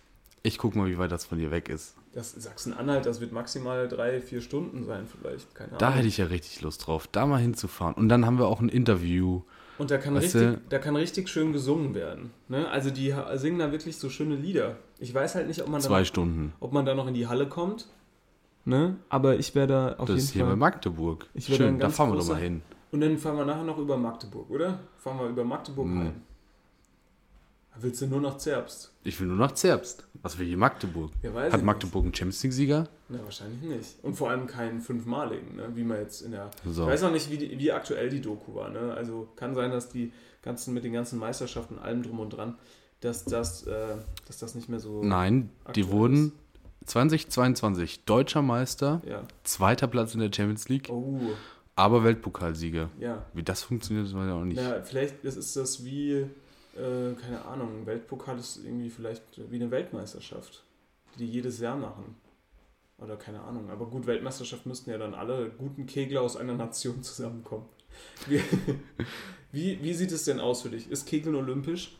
ich 0.42 0.59
guck 0.59 0.77
mal, 0.77 0.87
wie 0.88 0.99
weit 0.99 1.11
das 1.11 1.25
von 1.25 1.38
dir 1.38 1.51
weg 1.51 1.71
ist. 1.71 1.94
Das 2.12 2.33
Sachsen-Anhalt, 2.33 3.07
das 3.07 3.21
wird 3.23 3.33
maximal 3.33 3.88
drei, 3.88 4.21
vier 4.21 4.42
Stunden 4.42 4.85
sein, 4.85 5.07
vielleicht. 5.07 5.55
Keine 5.55 5.68
Ahnung. 5.68 5.79
Da 5.79 5.92
hätte 5.94 6.09
ich 6.09 6.18
ja 6.18 6.27
richtig 6.27 6.61
Lust 6.61 6.87
drauf, 6.87 7.07
da 7.11 7.25
mal 7.25 7.40
hinzufahren. 7.40 7.94
Und 7.94 8.11
dann 8.11 8.27
haben 8.27 8.38
wir 8.38 8.47
auch 8.47 8.61
ein 8.61 8.68
Interview. 8.68 9.42
Und 9.79 9.91
da 9.91 9.99
kann, 9.99 10.14
Weißt 10.14 10.35
richtig, 10.35 10.43
du- 10.55 10.61
da 10.71 10.79
kann 10.79 10.97
richtig 10.97 11.29
schön 11.29 11.53
gesungen 11.53 11.95
werden. 11.95 12.31
Ne? 12.49 12.69
Also 12.69 12.91
die 12.91 13.14
singen 13.35 13.59
da 13.61 13.71
wirklich 13.71 13.97
so 13.97 14.11
schöne 14.11 14.35
Lieder. 14.35 14.77
Ich 14.99 15.14
weiß 15.14 15.37
halt 15.37 15.47
nicht, 15.47 15.62
ob 15.62 15.69
man, 15.69 15.81
da 15.81 15.87
Zwei 15.87 16.01
noch, 16.01 16.07
Stunden. 16.07 16.53
ob 16.61 16.73
man 16.73 16.85
da 16.85 16.95
noch 16.95 17.07
in 17.07 17.14
die 17.14 17.27
Halle 17.29 17.49
kommt. 17.49 17.87
Ne? 18.64 18.97
Aber 19.09 19.37
ich 19.38 19.55
werde 19.55 19.73
da 19.73 19.93
auf 19.95 20.09
Das 20.09 20.19
ist 20.19 20.23
jeden 20.29 20.33
hier 20.35 20.45
bei 20.45 20.51
Fall. 20.51 20.57
Magdeburg. 20.59 21.27
Ich 21.35 21.49
werde 21.49 21.64
ein 21.64 21.69
Schön, 21.75 21.79
da 21.79 21.88
fahren 21.91 22.11
wir 22.12 22.19
doch 22.19 22.29
mal 22.29 22.37
hin. 22.41 22.62
Und 22.91 23.01
dann 23.01 23.17
fahren 23.19 23.37
wir 23.37 23.45
nachher 23.45 23.64
noch 23.64 23.79
über 23.79 23.97
Magdeburg, 23.97 24.51
oder? 24.51 24.79
Fahren 24.99 25.19
wir 25.21 25.29
über 25.29 25.45
Magdeburg 25.45 25.87
Mhm. 25.87 25.99
rein. 26.01 26.23
Willst 27.81 28.01
du 28.03 28.07
nur 28.07 28.21
nach 28.21 28.37
Zerbst? 28.38 28.93
Ich 29.05 29.21
will 29.21 29.29
nur 29.29 29.37
nach 29.37 29.53
Zerbst. 29.53 30.07
Was 30.23 30.38
will 30.38 30.47
hier 30.47 30.57
Magdeburg? 30.57 31.12
Ja, 31.23 31.33
Hat 31.33 31.62
Magdeburg 31.62 32.05
einen 32.05 32.14
Champions 32.14 32.43
League-Sieger? 32.43 32.88
Na, 33.09 33.19
wahrscheinlich 33.25 33.62
nicht. 33.62 34.03
Und 34.03 34.14
vor 34.17 34.31
allem 34.31 34.47
keinen 34.47 34.81
fünfmaligen, 34.81 35.57
ne? 35.57 35.71
wie 35.75 35.85
man 35.85 35.99
jetzt 35.99 36.23
in 36.23 36.33
der. 36.33 36.51
So. 36.67 36.83
Ich 36.83 36.88
weiß 36.88 37.05
auch 37.05 37.12
nicht, 37.12 37.31
wie, 37.31 37.38
die, 37.38 37.59
wie 37.59 37.71
aktuell 37.73 38.11
die 38.11 38.21
Doku 38.21 38.55
war. 38.55 38.69
Ne? 38.71 38.93
Also 38.95 39.29
kann 39.37 39.55
sein, 39.55 39.71
dass 39.71 39.88
die 39.88 40.12
ganzen 40.43 40.75
mit 40.75 40.85
den 40.85 40.93
ganzen 40.93 41.19
Meisterschaften, 41.19 41.79
allem 41.79 42.03
drum 42.03 42.19
und 42.21 42.31
dran, 42.31 42.57
dass 43.01 43.25
das, 43.25 43.62
äh, 43.67 43.97
dass 44.27 44.38
das 44.38 44.55
nicht 44.55 44.69
mehr 44.69 44.81
so. 44.81 45.03
Nein, 45.05 45.51
die 45.77 45.88
wurden 45.88 46.33
2022 46.87 48.05
deutscher 48.05 48.43
Meister, 48.43 49.03
Ja. 49.07 49.23
zweiter 49.45 49.87
Platz 49.87 50.14
in 50.14 50.21
der 50.21 50.31
Champions 50.35 50.69
League, 50.69 50.88
Oh, 50.91 51.21
aber 51.77 52.03
Weltpokalsieger. 52.03 52.91
Ja. 52.99 53.25
Wie 53.35 53.43
das 53.43 53.62
funktioniert, 53.62 54.07
das 54.07 54.14
weiß 54.14 54.27
ich 54.27 54.33
auch 54.33 54.45
nicht. 54.45 54.61
Na, 54.61 54.83
vielleicht 54.83 55.23
ist 55.25 55.55
das 55.57 55.85
wie, 55.85 56.27
äh, 56.79 57.14
keine 57.14 57.45
Ahnung, 57.45 57.85
Weltpokal 57.87 58.38
ist 58.38 58.59
irgendwie 58.64 58.91
vielleicht 58.91 59.23
wie 59.51 59.57
eine 59.57 59.71
Weltmeisterschaft, 59.71 60.64
die 61.14 61.27
die 61.27 61.33
jedes 61.33 61.59
Jahr 61.61 61.77
machen. 61.77 62.14
Oder 62.99 63.17
keine 63.17 63.41
Ahnung. 63.43 63.71
Aber 63.71 63.87
gut, 63.87 64.07
Weltmeisterschaft 64.07 64.67
müssten 64.67 64.91
ja 64.91 64.99
dann 64.99 65.14
alle 65.14 65.51
guten 65.51 65.87
Kegler 65.87 66.23
aus 66.23 66.37
einer 66.37 66.55
Nation 66.55 67.03
zusammenkommen. 67.03 67.67
Wie, 68.27 68.41
wie, 69.53 69.83
wie 69.83 69.95
sieht 69.95 70.12
es 70.12 70.25
denn 70.25 70.41
aus 70.41 70.62
für 70.62 70.71
dich? 70.71 70.91
Ist 70.91 71.07
Kegeln 71.07 71.35
olympisch? 71.37 71.97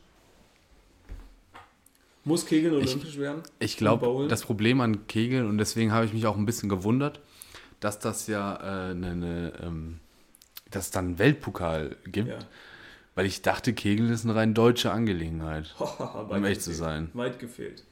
Muss 2.25 2.45
Kegeln 2.45 2.73
Ich- 2.81 2.89
olympisch 2.91 3.17
werden? 3.17 3.43
Ich 3.59 3.77
glaube, 3.77 4.27
das 4.27 4.43
Problem 4.43 4.81
an 4.81 5.07
Kegeln, 5.07 5.47
und 5.47 5.57
deswegen 5.57 5.91
habe 5.91 6.05
ich 6.05 6.13
mich 6.13 6.25
auch 6.27 6.37
ein 6.37 6.45
bisschen 6.45 6.69
gewundert, 6.69 7.21
dass 7.79 7.97
das 7.99 8.27
ja 8.27 8.55
äh, 8.57 8.91
eine, 8.91 9.11
eine, 9.11 9.53
ähm, 9.63 9.99
dass 10.69 10.85
es 10.85 10.91
dann 10.91 11.05
einen 11.05 11.19
Weltpokal 11.19 11.95
gibt. 12.05 12.27
Ja. 12.29 12.39
Weil 13.19 13.25
ich 13.25 13.41
dachte, 13.41 13.73
Kegeln 13.73 14.09
ist 14.09 14.23
eine 14.23 14.33
rein 14.33 14.53
deutsche 14.53 14.93
Angelegenheit. 14.93 15.75
Um 16.29 16.45
echt 16.45 16.61
zu 16.61 16.69
gefehlt. 16.69 16.77
sein. 16.77 17.09
Weit 17.15 17.37
gefehlt. 17.37 17.83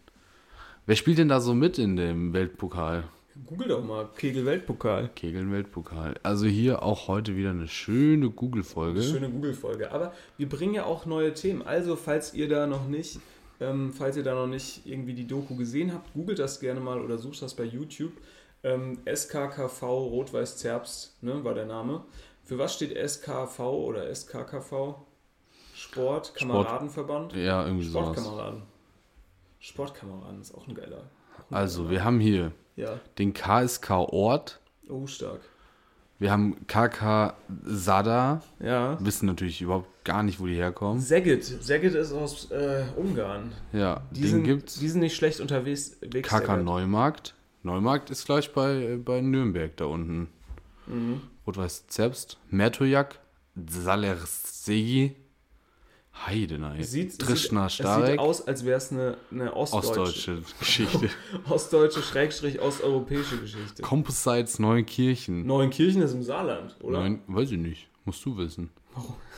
Wer 0.86 0.96
spielt 0.96 1.18
denn 1.18 1.28
da 1.28 1.42
so 1.42 1.54
mit 1.54 1.78
in 1.78 1.98
dem 1.98 2.32
Weltpokal? 2.32 3.04
Google 3.46 3.68
doch 3.68 3.84
mal, 3.84 4.08
Kegel-Weltpokal. 4.16 5.10
Kegeln 5.16 5.52
Weltpokal. 5.52 6.16
Also 6.24 6.46
hier 6.46 6.82
auch 6.82 7.10
heute 7.10 7.36
wieder 7.36 7.50
eine 7.50 7.68
schöne 7.68 8.30
Google-Folge. 8.30 9.04
Schöne 9.04 9.30
Google-Folge. 9.30 9.92
Aber 9.92 10.14
wir 10.38 10.48
bringen 10.48 10.76
ja 10.76 10.86
auch 10.86 11.06
neue 11.06 11.34
Themen. 11.34 11.62
Also, 11.62 11.98
falls 11.98 12.34
ihr 12.34 12.48
da 12.48 12.66
noch 12.66 12.88
nicht, 12.88 13.20
ähm, 13.60 13.92
falls 13.92 14.16
ihr 14.16 14.24
da 14.24 14.34
noch 14.34 14.48
nicht 14.48 14.86
irgendwie 14.86 15.14
die 15.14 15.28
Doku 15.28 15.58
gesehen 15.58 15.94
habt, 15.94 16.14
googelt 16.14 16.40
das 16.40 16.62
gerne 16.62 16.80
mal 16.80 17.02
oder 17.02 17.18
sucht 17.18 17.42
das 17.42 17.54
bei 17.54 17.66
YouTube. 17.66 18.14
Ähm, 18.64 19.00
SKKV 19.06 19.84
Rot-Weiß 19.84 20.56
Zerbst, 20.56 21.22
ne, 21.22 21.44
war 21.44 21.54
der 21.54 21.66
Name. 21.66 22.06
Für 22.46 22.58
was 22.58 22.76
steht 22.76 22.96
SKV 22.96 23.60
oder 23.60 24.10
SKKV? 24.10 24.96
Sport, 25.98 26.36
Kameradenverband? 26.36 27.34
Ja, 27.34 27.66
irgendwie 27.66 27.86
sowas. 27.88 28.08
Sportkameraden. 28.18 28.64
Sportkameraden 29.60 30.42
ist 30.42 30.54
auch 30.54 30.68
ein 30.68 30.76
geiler. 30.76 31.04
Also, 31.50 31.90
wir 31.90 32.04
haben 32.04 32.20
hier 32.20 32.52
Ja, 32.76 33.00
den 33.18 33.34
KSK 33.34 33.92
Ort. 33.92 34.60
oh, 34.90 35.08
stark. 35.08 35.42
Wir 36.20 36.32
haben 36.32 36.66
KK 36.66 37.36
Sada. 37.64 38.42
Ja. 38.60 38.98
Wissen 39.00 39.28
natürlich 39.28 39.62
überhaupt 39.62 39.88
gar 40.04 40.24
nicht, 40.24 40.40
wo 40.40 40.48
die 40.48 40.56
herkommen. 40.56 41.00
Szeged. 41.00 41.44
Szeged 41.44 41.94
ist 41.94 42.12
aus 42.12 42.50
äh, 42.50 42.86
Ungarn. 42.96 43.52
Ja, 43.72 44.02
Die 44.12 44.22
den 44.22 44.30
sind, 44.32 44.44
gibt's. 44.44 44.80
die 44.80 44.90
sind 44.90 45.02
nicht 45.02 45.16
schlecht 45.16 45.40
unterwegs. 45.40 45.98
Wegs- 46.02 46.28
KK 46.28 46.58
Neumarkt. 46.58 47.36
Neumarkt 47.62 48.10
ist 48.10 48.26
gleich 48.26 48.52
bei, 48.52 48.98
bei 49.04 49.22
Nürnberg 49.22 49.78
da 49.78 49.86
unten. 49.86 50.30
Mhm. 50.88 51.22
Rot-Weiß 51.46 51.86
Zerbst. 51.88 52.40
Mertojak. 52.50 53.20
Salersegi. 53.68 55.16
Heidenei. 56.26 56.82
Sieht, 56.82 57.20
Trischner 57.20 57.70
sieht, 57.70 57.86
es 57.86 57.86
sieht 57.86 57.86
Starek. 57.86 58.20
aus, 58.20 58.48
als 58.48 58.66
wäre 58.66 58.78
es 58.78 58.92
eine, 58.92 59.18
eine 59.32 59.54
ostdeutsche, 59.54 59.90
Ostdeutsche 60.02 60.44
Geschichte. 60.60 61.10
ostdeutsche 61.50 62.02
Schrägstrich 62.02 62.60
osteuropäische 62.60 63.38
Geschichte. 63.40 63.82
Composites 63.82 64.60
Neunkirchen. 64.60 65.46
Neuenkirchen 65.46 66.02
ist 66.02 66.14
im 66.14 66.24
Saarland, 66.24 66.76
oder? 66.82 67.00
Neun, 67.00 67.22
weiß 67.28 67.52
ich 67.52 67.60
nicht. 67.60 67.90
Musst 68.06 68.26
du 68.26 68.38
wissen. 68.38 68.72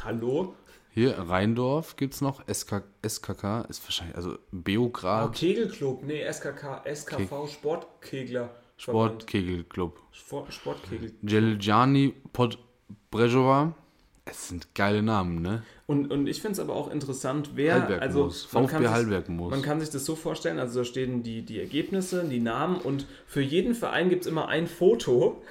Hallo? 0.03 0.55
Hier, 0.91 1.17
Rheindorf 1.17 1.95
gibt 1.95 2.15
es 2.15 2.21
noch. 2.21 2.43
SK, 2.51 2.83
SKK 3.07 3.61
ist 3.69 3.83
wahrscheinlich, 3.83 4.15
also 4.15 4.37
Beograd 4.51 5.33
Kegelclub, 5.35 6.03
nee, 6.03 6.23
SKK, 6.31 6.83
SKV, 6.93 7.47
Sportkegler. 7.47 8.49
Sportkegelclub. 8.77 9.99
Sport, 10.11 10.53
Sportkegel. 10.53 11.13
Jeljani 11.21 12.13
Podbrezhova. 12.31 13.73
Es 14.29 14.47
sind 14.49 14.73
geile 14.75 15.01
Namen, 15.01 15.41
ne? 15.41 15.63
Und, 15.87 16.11
und 16.11 16.27
ich 16.27 16.39
finde 16.41 16.53
es 16.53 16.59
aber 16.59 16.75
auch 16.75 16.91
interessant, 16.91 17.51
wer. 17.55 17.73
Halbergmoos. 17.81 18.45
Also, 18.45 18.59
man 18.59 18.67
kann 18.67 18.83
VfB 18.83 18.85
sich- 18.87 18.93
Halbergmoos. 18.95 19.51
Man 19.51 19.61
kann 19.63 19.79
sich 19.79 19.89
das 19.89 20.05
so 20.05 20.15
vorstellen, 20.15 20.59
also 20.59 20.79
da 20.79 20.85
stehen 20.85 21.23
die, 21.23 21.41
die 21.41 21.59
Ergebnisse, 21.59 22.23
die 22.25 22.39
Namen 22.39 22.77
und 22.77 23.07
für 23.25 23.41
jeden 23.41 23.73
Verein 23.73 24.09
gibt 24.09 24.25
es 24.25 24.31
immer 24.31 24.47
ein 24.47 24.67
Foto. 24.67 25.41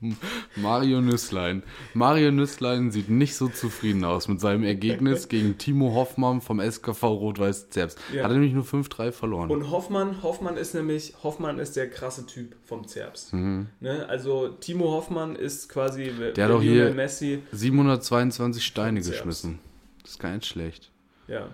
Mario 0.56 1.00
Nüsslein. 1.00 1.62
Mario 1.94 2.30
Nüsslein 2.30 2.90
sieht 2.90 3.08
nicht 3.08 3.34
so 3.34 3.48
zufrieden 3.48 4.04
aus 4.04 4.28
mit 4.28 4.40
seinem 4.40 4.62
Ergebnis 4.64 5.28
gegen 5.28 5.58
Timo 5.58 5.94
Hoffmann 5.94 6.40
vom 6.40 6.60
SKV 6.60 7.02
Rot-Weiß 7.02 7.70
Zerbst. 7.70 7.98
Ja. 8.12 8.22
Hat 8.24 8.30
er 8.30 8.34
nämlich 8.34 8.52
nur 8.54 8.64
5-3 8.64 9.10
verloren. 9.12 9.50
Und 9.50 9.70
Hoffmann, 9.70 10.22
Hoffmann 10.22 10.56
ist 10.56 10.74
nämlich, 10.74 11.14
Hoffmann 11.22 11.58
ist 11.58 11.76
der 11.76 11.90
krasse 11.90 12.26
Typ 12.26 12.54
vom 12.64 12.86
Zerbst. 12.86 13.32
Ne? 13.34 14.06
Also 14.08 14.48
Timo 14.48 14.90
Hoffmann 14.92 15.34
ist 15.36 15.68
quasi 15.68 16.12
Mhm. 16.12 16.34
Der 16.34 16.44
hat 16.44 16.52
doch 16.52 16.62
hier- 16.62 16.94
Messi. 16.94 17.42
722 17.52 18.64
Steine 18.64 19.00
geschmissen. 19.00 19.58
Das 20.02 20.12
ist 20.12 20.18
gar 20.20 20.32
nicht 20.32 20.46
schlecht. 20.46 20.90
Ja. 21.26 21.48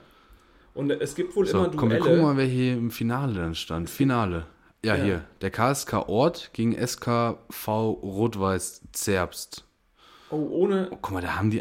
Und 0.75 0.91
es 0.91 1.15
gibt 1.15 1.35
wohl 1.37 1.47
So, 1.47 1.59
immer 1.59 1.69
komm, 1.75 1.91
wir 1.91 1.99
Duelle. 1.99 2.17
gucken 2.17 2.23
mal, 2.23 2.37
wer 2.37 2.45
hier 2.47 2.75
im 2.75 2.91
Finale 2.91 3.35
dann 3.35 3.55
stand. 3.55 3.89
Finale. 3.89 4.47
Ja, 4.85 4.97
Ja. 4.97 5.05
hier. 5.05 5.25
Der 5.41 5.51
KSK 5.51 6.09
Ort 6.09 6.51
gegen 6.53 6.75
SKV 6.75 7.67
Rot-Weiß 8.03 8.83
Zerbst. 8.93 9.65
oh, 10.31 10.37
ohne. 10.51 10.89
Oh, 10.91 10.99
guck 11.01 11.13
mal, 11.13 11.21
da 11.23 11.37
haben 11.37 11.51
die 11.51 11.59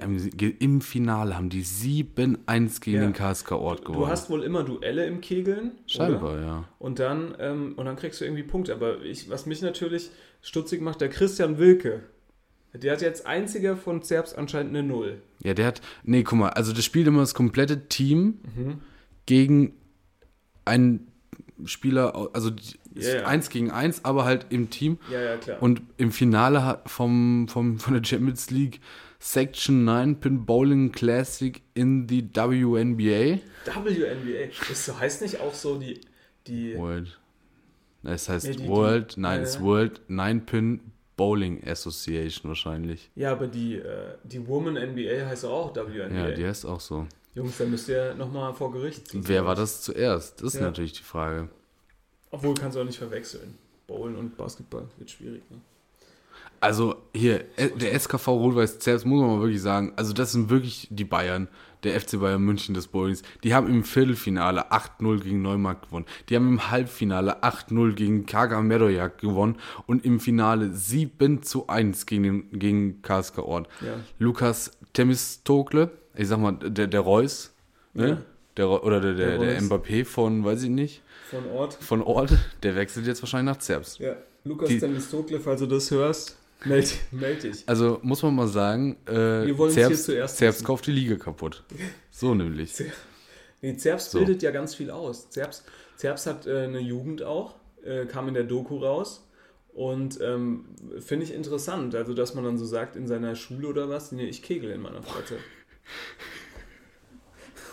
im 0.60 0.82
Finale 0.82 1.36
haben 1.38 1.50
die 1.50 1.64
7-1 1.64 2.80
gegen 2.82 2.98
Ja. 2.98 3.04
den 3.04 3.14
KSK 3.14 3.52
Ort 3.54 3.86
gewonnen. 3.86 4.02
Du 4.02 4.08
hast 4.08 4.30
wohl 4.30 4.44
immer 4.44 4.64
Duelle 4.64 5.06
im 5.06 5.22
Kegeln. 5.22 5.74
Scheinbar, 5.86 6.34
Oder? 6.34 6.42
ja. 6.42 6.70
Und 6.80 6.98
dann, 7.00 7.36
ähm, 7.40 7.74
und 7.78 7.86
dann 7.86 7.96
kriegst 7.96 8.20
du 8.20 8.26
irgendwie 8.26 8.44
Punkte. 8.44 8.74
Aber 8.74 9.02
ich, 9.02 9.30
was 9.30 9.46
mich 9.46 9.62
natürlich 9.62 10.10
stutzig 10.42 10.82
macht, 10.82 11.02
der 11.02 11.10
Christian 11.10 11.58
Wilke. 11.60 12.02
Der 12.74 12.94
hat 12.94 13.02
jetzt 13.04 13.28
einziger 13.28 13.78
von 13.78 14.02
Zerbst 14.02 14.36
anscheinend 14.36 14.76
eine 14.76 14.82
Null. 14.88 15.22
Ja, 15.44 15.54
der 15.54 15.68
hat. 15.68 15.82
Nee, 16.04 16.24
guck 16.24 16.40
mal, 16.40 16.50
also 16.50 16.74
das 16.74 16.84
spielt 16.84 17.06
immer 17.06 17.20
das 17.20 17.36
komplette 17.36 17.88
Team 17.88 18.40
Mhm. 18.56 18.82
gegen 19.28 19.74
einen 20.66 21.12
Spieler, 21.66 22.30
also 22.34 22.50
die- 22.96 23.02
ja. 23.06 23.26
eins 23.26 23.50
gegen 23.50 23.72
eins, 23.72 24.04
aber 24.06 24.26
halt 24.26 24.48
im 24.50 24.70
Team. 24.70 24.98
Ja, 25.12 25.22
ja, 25.22 25.38
klar. 25.38 25.62
Und 25.62 25.82
im 25.98 26.12
Finale 26.12 26.64
hat 26.66 26.90
vom, 26.90 27.48
vom, 27.48 27.80
von 27.80 27.94
der 27.94 28.04
Champions 28.04 28.50
League 28.52 28.80
Section 29.20 29.86
9 29.86 30.20
Pin 30.20 30.46
Bowling 30.46 30.92
Classic 30.92 31.62
in 31.74 32.08
the 32.10 32.22
WNBA. 32.34 33.40
WNBA. 33.66 34.52
Das 34.70 35.00
heißt 35.00 35.22
nicht 35.22 35.40
auch 35.40 35.54
so 35.54 35.78
die. 35.80 36.02
die 36.48 36.78
World. 36.78 37.20
Es 38.04 38.28
heißt 38.28 38.46
Nee, 38.48 38.52
die- 38.54 38.64
die- 38.64 38.68
World, 38.68 39.14
nein, 39.18 39.42
es 39.42 39.56
äh, 39.56 39.58
ist 39.60 39.64
World 39.64 40.02
9 40.10 40.46
Pin 40.46 40.82
Bowling 41.16 41.64
Association 41.66 42.50
wahrscheinlich. 42.50 43.12
ja, 43.16 43.32
aber 43.32 43.48
die, 43.48 43.76
äh, 43.76 44.16
die 44.24 44.46
Woman 44.48 44.76
NBA 44.76 45.26
heißt 45.28 45.46
auch 45.46 45.74
WNBA. 45.76 46.08
Ja, 46.30 46.32
die 46.32 46.46
heißt 46.46 46.66
auch 46.66 46.80
so. 46.82 47.08
Jungs, 47.36 47.58
dann 47.58 47.72
müsst 47.72 47.88
ihr 47.88 48.14
nochmal 48.16 48.54
vor 48.54 48.72
Gericht 48.74 49.08
ziehen. 49.08 49.22
Wer 49.26 49.46
war 49.46 49.56
das 49.56 49.82
zuerst? 49.84 50.42
Das 50.42 50.54
ist 50.54 50.60
Ja. 50.60 50.68
natürlich 50.68 50.94
die 50.94 51.04
Frage. 51.04 51.50
Obwohl, 52.34 52.56
kannst 52.56 52.76
du 52.76 52.82
auch 52.82 52.86
nicht 52.86 52.98
verwechseln. 52.98 53.56
Bowlen 53.86 54.16
und 54.16 54.36
Basketball 54.36 54.88
wird 54.98 55.12
schwierig. 55.12 55.44
Ne? 55.52 55.58
Also 56.60 56.96
hier, 57.14 57.46
äh, 57.58 57.70
der 57.70 57.94
SKV 57.94 58.28
Rot-Weiß 58.28 58.80
Zerbst, 58.80 59.06
muss 59.06 59.22
man 59.22 59.36
mal 59.36 59.42
wirklich 59.42 59.62
sagen, 59.62 59.94
also 59.98 60.14
das 60.14 60.32
sind 60.32 60.50
wirklich 60.50 60.88
die 60.90 61.04
Bayern, 61.04 61.48
der 61.84 62.00
FC 62.00 62.20
Bayern 62.20 62.42
München 62.42 62.74
des 62.74 62.88
Bowlings. 62.88 63.22
Die 63.44 63.54
haben 63.54 63.68
im 63.68 63.84
Viertelfinale 63.84 64.72
8-0 64.72 65.22
gegen 65.22 65.44
Neumarkt 65.44 65.90
gewonnen. 65.90 66.06
Die 66.28 66.36
haben 66.36 66.48
im 66.48 66.72
Halbfinale 66.72 67.44
8-0 67.44 67.94
gegen 67.94 68.26
Kaga 68.26 68.62
Medojak 68.62 69.20
gewonnen 69.20 69.58
und 69.86 70.04
im 70.04 70.20
Finale 70.20 70.68
7-1 70.68 72.08
gegen, 72.08 72.24
den, 72.24 72.50
gegen 72.58 73.02
KSK 73.04 73.40
Ort. 73.40 73.68
Ja. 73.82 73.98
Lukas 74.18 74.72
Temistokle, 74.94 75.92
ich 76.16 76.30
sag 76.30 76.40
mal, 76.40 76.54
der, 76.54 76.88
der 76.88 77.02
Reus, 77.02 77.54
ne? 77.94 78.10
Ja. 78.10 78.18
Der, 78.58 78.70
oder 78.84 79.02
der, 79.02 79.14
der, 79.14 79.38
Der 79.38 79.60
der. 79.60 79.62
Mbappé 79.62 80.06
von, 80.06 80.44
weiß 80.46 80.64
ich 80.64 80.70
nicht, 80.70 81.02
Von 81.34 81.50
Ort. 81.52 81.74
von 81.76 82.02
Ort, 82.02 82.32
der 82.64 82.76
wechselt 82.76 83.06
jetzt 83.08 83.22
wahrscheinlich 83.22 83.54
nach 83.54 83.60
Zerbst. 83.60 84.00
Ja. 84.00 84.16
Lukas 84.44 84.70
Die- 84.70 84.80
Temistokle, 84.80 85.40
falls 85.40 85.62
du 85.62 85.68
das 85.68 85.90
hörst, 85.92 86.38
meld, 86.66 86.94
meld 87.12 87.44
dich. 87.44 87.64
Also 87.68 88.00
muss 88.04 88.22
man 88.24 88.36
mal 88.36 88.48
sagen, 88.48 88.98
äh, 89.08 89.54
Zerbst, 89.70 90.06
Zerbst 90.38 90.64
kauft 90.64 90.88
die 90.88 90.92
Liga 90.92 91.16
kaputt. 91.16 91.64
So 92.12 92.36
nämlich. 92.36 92.72
Nee, 93.62 93.76
Zerbst 93.78 94.12
So. 94.12 94.20
bildet 94.20 94.44
ja 94.44 94.52
ganz 94.52 94.76
viel 94.76 94.92
aus. 94.92 95.30
Zerbst, 95.32 95.64
Zerbst 95.98 96.28
hat 96.28 96.46
äh, 96.46 96.64
eine 96.66 96.80
Jugend 96.80 97.24
auch, 97.24 97.56
äh, 97.84 98.06
kam 98.06 98.28
in 98.28 98.36
der 98.36 98.44
Doku 98.44 98.78
raus. 98.78 99.28
Und 99.74 100.22
ähm, 100.22 100.66
finde 101.00 101.26
ich 101.26 101.34
interessant, 101.34 101.96
also 101.96 102.14
dass 102.14 102.36
man 102.36 102.44
dann 102.44 102.60
so 102.60 102.66
sagt, 102.66 102.96
in 102.96 103.08
seiner 103.08 103.36
Schule 103.36 103.68
oder 103.70 103.90
was, 103.90 104.12
nee, 104.12 104.26
ich 104.28 104.44
kegel 104.44 104.70
in 104.70 104.82
meiner 104.82 105.02
Freizeit. 105.02 105.40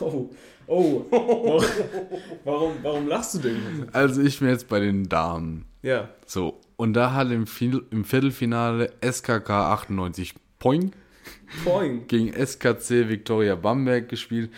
Oh, 0.00 0.30
oh, 0.70 1.04
warum, 2.44 2.72
warum, 2.82 3.08
lachst 3.08 3.34
du 3.34 3.38
denn? 3.40 3.88
Also 3.92 4.22
ich 4.22 4.38
bin 4.38 4.48
jetzt 4.48 4.68
bei 4.68 4.80
den 4.80 5.08
Damen. 5.08 5.66
Ja, 5.82 6.08
So, 6.26 6.60
und 6.76 6.94
da 6.94 7.12
hat 7.12 7.30
im, 7.30 7.46
im 7.90 8.04
Viertelfinale 8.04 8.92
SKK 9.02 9.72
98 9.72 10.34
Poing 10.58 10.92
Poing. 11.64 12.06
gegen 12.08 12.32
SKC 12.32 13.08
Viktoria 13.08 13.54
Bamberg 13.54 14.08
gespielt. 14.08 14.50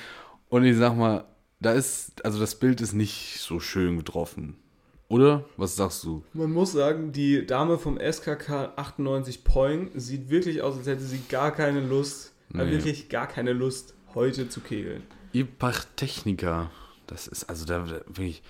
Und 0.49 0.65
ich 0.65 0.77
sag 0.77 0.97
mal, 0.97 1.25
da 1.61 1.73
ist, 1.73 2.25
also 2.25 2.41
das 2.41 2.57
Bild 2.59 2.81
ist 2.81 2.93
nicht 2.93 3.39
so 3.39 3.61
schön 3.61 3.97
getroffen. 3.97 4.57
Oder? 5.09 5.45
Was 5.57 5.77
sagst 5.77 6.05
du? 6.05 6.25
Man 6.33 6.53
muss 6.53 6.73
sagen, 6.73 7.13
die 7.13 7.47
Dame 7.47 7.79
vom 7.79 7.99
SKK 7.99 8.73
98 8.77 9.45
Poing 9.45 9.91
sieht 9.95 10.31
wirklich 10.31 10.63
aus, 10.63 10.77
als 10.79 10.87
hätte 10.87 11.03
sie 11.03 11.21
gar 11.29 11.53
keine 11.53 11.81
Lust, 11.81 12.33
äh, 12.55 12.59
Nee. 12.65 12.71
wirklich 12.73 13.09
gar 13.09 13.27
keine 13.27 13.53
Lust, 13.53 13.95
heute 14.15 14.49
zu 14.49 14.61
kegeln. 14.61 15.03
Ihr 15.33 15.47
Pachtechniker. 15.47 16.71
Das 17.07 17.27
ist 17.27 17.45
also 17.45 17.65
da 17.65 17.81
da 17.81 18.01
wirklich. 18.07 18.43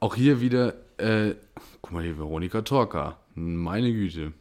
Auch 0.00 0.16
hier 0.16 0.40
wieder, 0.40 0.74
äh, 0.96 1.36
guck 1.80 1.92
mal 1.92 2.02
hier, 2.02 2.18
Veronika 2.18 2.62
Torka. 2.62 3.18
Meine 3.36 3.92
Güte. 3.92 4.32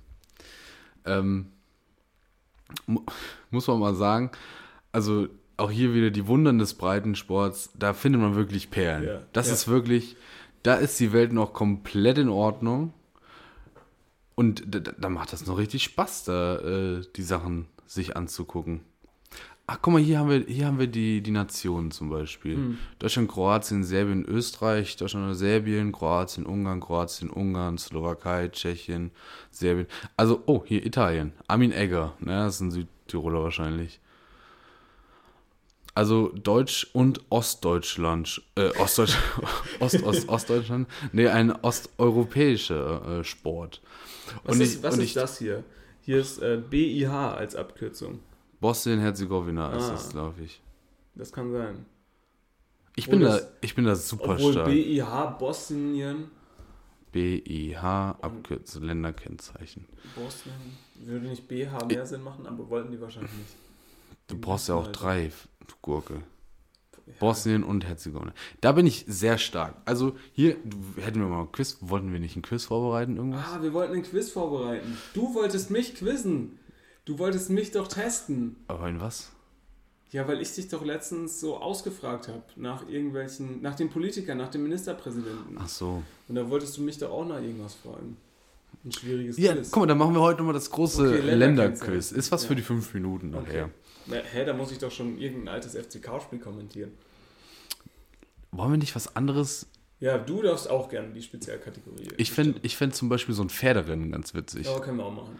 Ähm, 1.05 1.51
mu 2.87 3.01
muss 3.51 3.67
man 3.67 3.79
mal 3.79 3.93
sagen, 3.93 4.31
also 4.91 5.27
auch 5.57 5.69
hier 5.69 5.93
wieder 5.93 6.09
die 6.09 6.25
Wundern 6.25 6.57
des 6.57 6.73
Breitensports, 6.73 7.71
da 7.77 7.93
findet 7.93 8.21
man 8.21 8.35
wirklich 8.35 8.71
Perlen. 8.71 9.03
Ja, 9.05 9.21
Das 9.33 9.47
ja. 9.47 9.53
ist 9.53 9.67
wirklich, 9.67 10.15
da 10.63 10.75
ist 10.75 10.99
die 10.99 11.13
Welt 11.13 11.31
noch 11.33 11.53
komplett 11.53 12.17
in 12.17 12.29
Ordnung. 12.29 12.93
Und 14.33 14.63
da, 14.73 14.79
da 14.79 14.93
da 14.97 15.09
macht 15.09 15.33
das 15.33 15.45
noch 15.45 15.57
richtig 15.57 15.83
Spaß, 15.83 16.23
da 16.23 16.55
äh, 16.57 17.01
die 17.15 17.21
Sachen 17.23 17.67
sich 17.85 18.15
anzugucken. 18.17 18.81
Ach, 19.73 19.79
guck 19.81 19.93
mal, 19.93 20.01
hier 20.01 20.19
haben 20.19 20.29
wir, 20.29 20.43
hier 20.45 20.65
haben 20.65 20.79
wir 20.79 20.87
die, 20.87 21.21
die 21.21 21.31
Nationen 21.31 21.91
zum 21.91 22.09
Beispiel. 22.09 22.55
Hm. 22.55 22.77
Deutschland, 22.99 23.31
Kroatien, 23.31 23.85
Serbien, 23.85 24.25
Österreich, 24.25 24.97
Deutschland, 24.97 25.33
Serbien, 25.37 25.93
Kroatien, 25.93 26.45
Ungarn, 26.45 26.81
Kroatien, 26.81 27.29
Ungarn, 27.29 27.77
Slowakei, 27.77 28.49
Tschechien, 28.49 29.11
Serbien. 29.49 29.87
Also, 30.17 30.43
oh, 30.45 30.61
hier 30.65 30.85
Italien. 30.85 31.31
Armin 31.47 31.71
Egger, 31.71 32.15
ne, 32.19 32.33
das 32.33 32.55
ist 32.55 32.61
ein 32.61 32.71
Südtiroler 32.71 33.43
wahrscheinlich. 33.43 34.01
Also 35.95 36.33
Deutsch 36.35 36.89
und 36.91 37.21
Ostdeutschland, 37.29 38.41
äh, 38.55 38.77
Ostdeutsch, 38.77 39.15
Ost, 39.79 40.03
Ost, 40.03 40.27
Ostdeutschland, 40.27 40.89
nee, 41.13 41.29
ein 41.29 41.49
osteuropäischer 41.49 43.19
äh, 43.19 43.23
Sport. 43.23 43.81
Was 44.43 44.55
und 44.55 44.61
ist, 44.61 44.75
ich, 44.75 44.83
was 44.83 44.97
ist 44.97 45.03
ich, 45.03 45.13
das 45.13 45.37
hier? 45.37 45.63
Hier 46.01 46.17
ist 46.17 46.39
äh, 46.39 46.61
BIH 46.69 47.07
als 47.09 47.55
Abkürzung. 47.55 48.19
Bosnien-Herzegowina 48.61 49.73
ist 49.73 49.83
Ah. 49.83 49.91
das, 49.91 50.09
glaube 50.11 50.41
ich. 50.43 50.61
Das 51.15 51.31
kann 51.33 51.51
sein. 51.51 51.85
Ich 52.95 53.09
bin, 53.09 53.21
da, 53.21 53.39
ich 53.61 53.73
bin 53.75 53.85
da 53.85 53.95
super 53.95 54.33
Obwohl 54.35 54.53
stark. 54.53 54.67
BIH 54.67 55.35
Bosnien, 55.39 56.29
BIH, 57.11 57.81
Abkürzung, 58.21 58.83
Länderkennzeichen. 58.83 59.85
Bosnien, 60.15 60.55
würde 60.95 61.27
nicht 61.27 61.47
BH 61.47 61.85
mehr 61.85 62.05
Sinn 62.05 62.23
machen, 62.23 62.45
aber 62.45 62.69
wollten 62.69 62.91
die 62.91 63.01
wahrscheinlich 63.01 63.31
nicht. 63.33 63.55
Du 64.27 64.37
brauchst 64.37 64.69
ja 64.69 64.75
auch 64.75 64.87
drei, 64.87 65.31
du 65.67 65.73
Gurke. 65.81 66.21
Bosnien 67.19 67.63
und 67.63 67.85
Herzegowina. 67.85 68.33
Da 68.61 68.71
bin 68.71 68.85
ich 68.87 69.03
sehr 69.07 69.37
stark. 69.37 69.75
Also 69.85 70.15
hier, 70.33 70.55
hätten 70.97 71.19
wir 71.19 71.27
mal 71.27 71.41
ein 71.41 71.51
Quiz, 71.51 71.77
wollten 71.81 72.13
wir 72.13 72.19
nicht 72.19 72.35
ein 72.37 72.41
Quiz 72.41 72.65
vorbereiten, 72.65 73.17
irgendwas? 73.17 73.43
Ah, 73.51 73.61
wir 73.61 73.73
wollten 73.73 73.93
einen 73.93 74.03
Quiz 74.03 74.31
vorbereiten. 74.31 74.97
Du 75.13 75.33
wolltest 75.33 75.71
mich 75.71 75.95
quizzen. 75.95 76.57
Du 77.05 77.17
wolltest 77.19 77.49
mich 77.49 77.71
doch 77.71 77.87
testen. 77.87 78.55
Aber 78.67 78.87
in 78.87 78.99
was? 78.99 79.31
Ja, 80.11 80.27
weil 80.27 80.41
ich 80.41 80.53
dich 80.53 80.67
doch 80.67 80.83
letztens 80.83 81.39
so 81.39 81.57
ausgefragt 81.57 82.27
habe 82.27 82.43
nach 82.57 82.87
irgendwelchen, 82.87 83.61
nach 83.61 83.75
den 83.75 83.89
Politikern, 83.89 84.37
nach 84.37 84.51
dem 84.51 84.63
Ministerpräsidenten. 84.63 85.55
Ach 85.57 85.69
so. 85.69 86.03
Und 86.27 86.35
da 86.35 86.49
wolltest 86.49 86.77
du 86.77 86.81
mich 86.81 86.97
doch 86.97 87.11
auch 87.11 87.25
nach 87.25 87.41
irgendwas 87.41 87.75
fragen. 87.75 88.17
Ein 88.83 88.91
schwieriges 88.91 89.37
Ja, 89.37 89.53
Quiz. 89.53 89.71
guck 89.71 89.81
mal, 89.83 89.87
dann 89.87 89.97
machen 89.97 90.13
wir 90.13 90.21
heute 90.21 90.39
nochmal 90.39 90.53
das 90.53 90.69
große 90.69 91.07
Okay. 91.19 91.35
Länderquiz. 91.35 92.11
Ist 92.11 92.31
was 92.31 92.43
Ja. 92.43 92.47
für 92.49 92.55
die 92.55 92.61
fünf 92.61 92.93
Minuten 92.93 93.33
Okay. 93.33 93.45
nachher. 93.45 93.69
Na, 94.07 94.15
hä, 94.17 94.45
da 94.45 94.53
muss 94.53 94.71
ich 94.71 94.79
doch 94.79 94.91
schon 94.91 95.17
irgendein 95.17 95.53
altes 95.55 95.75
FCK-Spiel 95.75 96.39
kommentieren. 96.39 96.91
Wollen 98.51 98.71
wir 98.71 98.77
nicht 98.77 98.95
was 98.95 99.15
anderes? 99.15 99.67
Ja, 99.99 100.17
du 100.17 100.41
darfst 100.41 100.69
auch 100.69 100.89
gerne 100.89 101.13
die 101.13 101.21
Spezialkategorie. 101.21 102.09
Ich 102.17 102.31
fände 102.31 102.59
ich 102.63 102.75
fänd 102.75 102.95
zum 102.95 103.07
Beispiel 103.07 103.35
so 103.35 103.43
ein 103.43 103.49
Pferderennen 103.49 104.11
ganz 104.11 104.33
witzig. 104.33 104.65
Ja, 104.65 104.79
können 104.79 104.97
wir 104.97 105.05
auch 105.05 105.13
machen. 105.13 105.37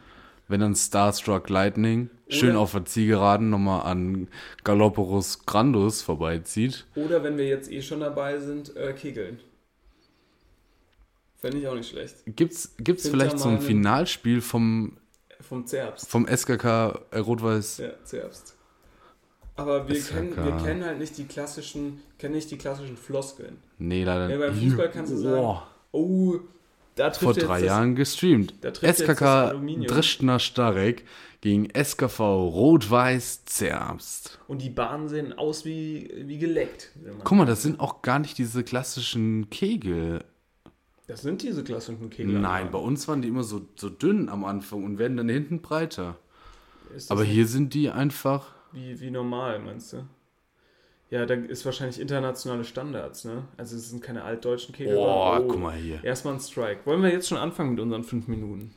Wenn 0.52 0.60
dann 0.60 0.76
Starstruck 0.76 1.50
Lightning 1.50 2.10
schön 2.30 2.56
auf 2.56 2.74
der 2.74 2.86
Zielgeraden 2.86 3.50
nochmal 3.50 3.84
an 3.90 4.28
Galopperus 4.64 5.46
Grandus 5.46 6.02
vorbeizieht. 6.02 6.86
Oder 6.96 7.24
wenn 7.24 7.38
wir 7.38 7.48
jetzt 7.48 7.72
eh 7.72 7.82
schon 7.82 8.02
dabei 8.02 8.38
sind, 8.40 8.76
äh, 8.76 8.94
Kegeln. 8.94 9.40
Fände 11.38 11.58
ich 11.58 11.68
auch 11.68 11.74
nicht 11.76 11.90
schlecht. 11.90 12.18
Gibt's, 12.28 12.76
gibt's 12.78 13.10
vielleicht 13.10 13.40
so 13.40 13.50
ein 13.50 13.60
Finalspiel 13.62 14.42
vom, 14.42 14.98
Vom 15.40 15.66
Zerbst. 15.66 16.08
vom 16.08 16.28
SKK 16.28 17.00
äh, 17.12 17.18
Rot-Weiß? 17.20 17.78
Ja, 17.80 17.90
Zerbst. 18.04 18.56
Aber 19.56 19.88
wir 19.88 20.00
kennen, 20.00 20.36
wir 20.36 20.58
kennen 20.64 20.84
halt 20.86 21.00
nicht 21.00 21.18
die 21.18 21.26
klassischen, 21.26 22.02
kennen 22.20 22.36
nicht 22.36 22.52
die 22.52 22.58
klassischen 22.58 22.96
Floskeln. 22.98 23.58
Nee, 23.80 24.04
leider 24.04 24.30
Ja, 24.30 24.38
beim. 24.38 24.56
Fußball 24.56 24.90
kannst 24.92 25.12
du 25.14 25.18
sagen, 25.18 25.60
Oh, 25.94 26.40
vor 27.20 27.34
drei 27.34 27.64
Jahren 27.64 27.96
gestreamt. 27.96 28.54
SKK. 28.64 29.54
Drischner 29.88 30.40
Starek 30.40 31.06
gegen 31.42 31.68
SKV 31.74 32.20
Rot-Weiß 32.20 33.46
Zerbst. 33.46 34.40
Und 34.48 34.62
die 34.62 34.70
Bahnen 34.70 35.10
sehen 35.10 35.34
aus 35.34 35.66
wie, 35.66 36.12
wie 36.16 36.38
geleckt. 36.38 36.92
Guck 37.24 37.38
mal, 37.38 37.46
das 37.46 37.64
sind 37.64 37.80
auch 37.80 38.02
gar 38.02 38.20
nicht 38.20 38.38
diese 38.38 38.64
klassischen 38.64 39.50
Kegel. 39.50 40.24
Das 41.08 41.24
sind 41.24 41.42
diese 41.42 41.64
klassischen 41.64 42.10
Kegel. 42.10 42.40
Nein, 42.40 42.72
bei 42.72 42.78
uns 42.78 43.08
waren 43.08 43.22
die 43.22 43.28
immer 43.28 43.44
so, 43.44 43.68
so 43.76 43.90
dünn 43.90 44.30
am 44.30 44.46
Anfang 44.46 44.84
und 44.84 44.98
werden 44.98 45.18
dann 45.18 45.30
hinten 45.30 45.62
breiter. 45.62 46.18
Aber 47.10 47.24
hier 47.24 47.48
sind 47.48 47.74
die 47.74 47.90
einfach. 47.90 48.54
Wie, 48.72 49.00
wie 49.00 49.12
normal, 49.12 49.60
meinst 49.60 49.94
du? 49.94 50.06
Ja, 51.12 51.26
da 51.26 51.34
ist 51.34 51.66
wahrscheinlich 51.66 52.00
internationale 52.00 52.64
Standards, 52.64 53.26
ne? 53.26 53.44
Also 53.58 53.76
es 53.76 53.90
sind 53.90 54.02
keine 54.02 54.24
altdeutschen 54.24 54.74
Kegel. 54.74 54.96
Oh, 54.96 55.34
sondern- 55.34 55.48
guck 55.50 55.60
mal 55.60 55.76
hier. 55.76 56.02
Erstmal 56.04 56.36
ein 56.36 56.40
Strike. 56.40 56.80
Wollen 56.86 57.04
wir 57.04 57.12
jetzt 57.12 57.28
schon 57.28 57.38
anfangen 57.38 57.72
mit 57.72 57.82
unseren 57.82 58.06
fünf 58.06 58.30
Minuten? 58.30 58.72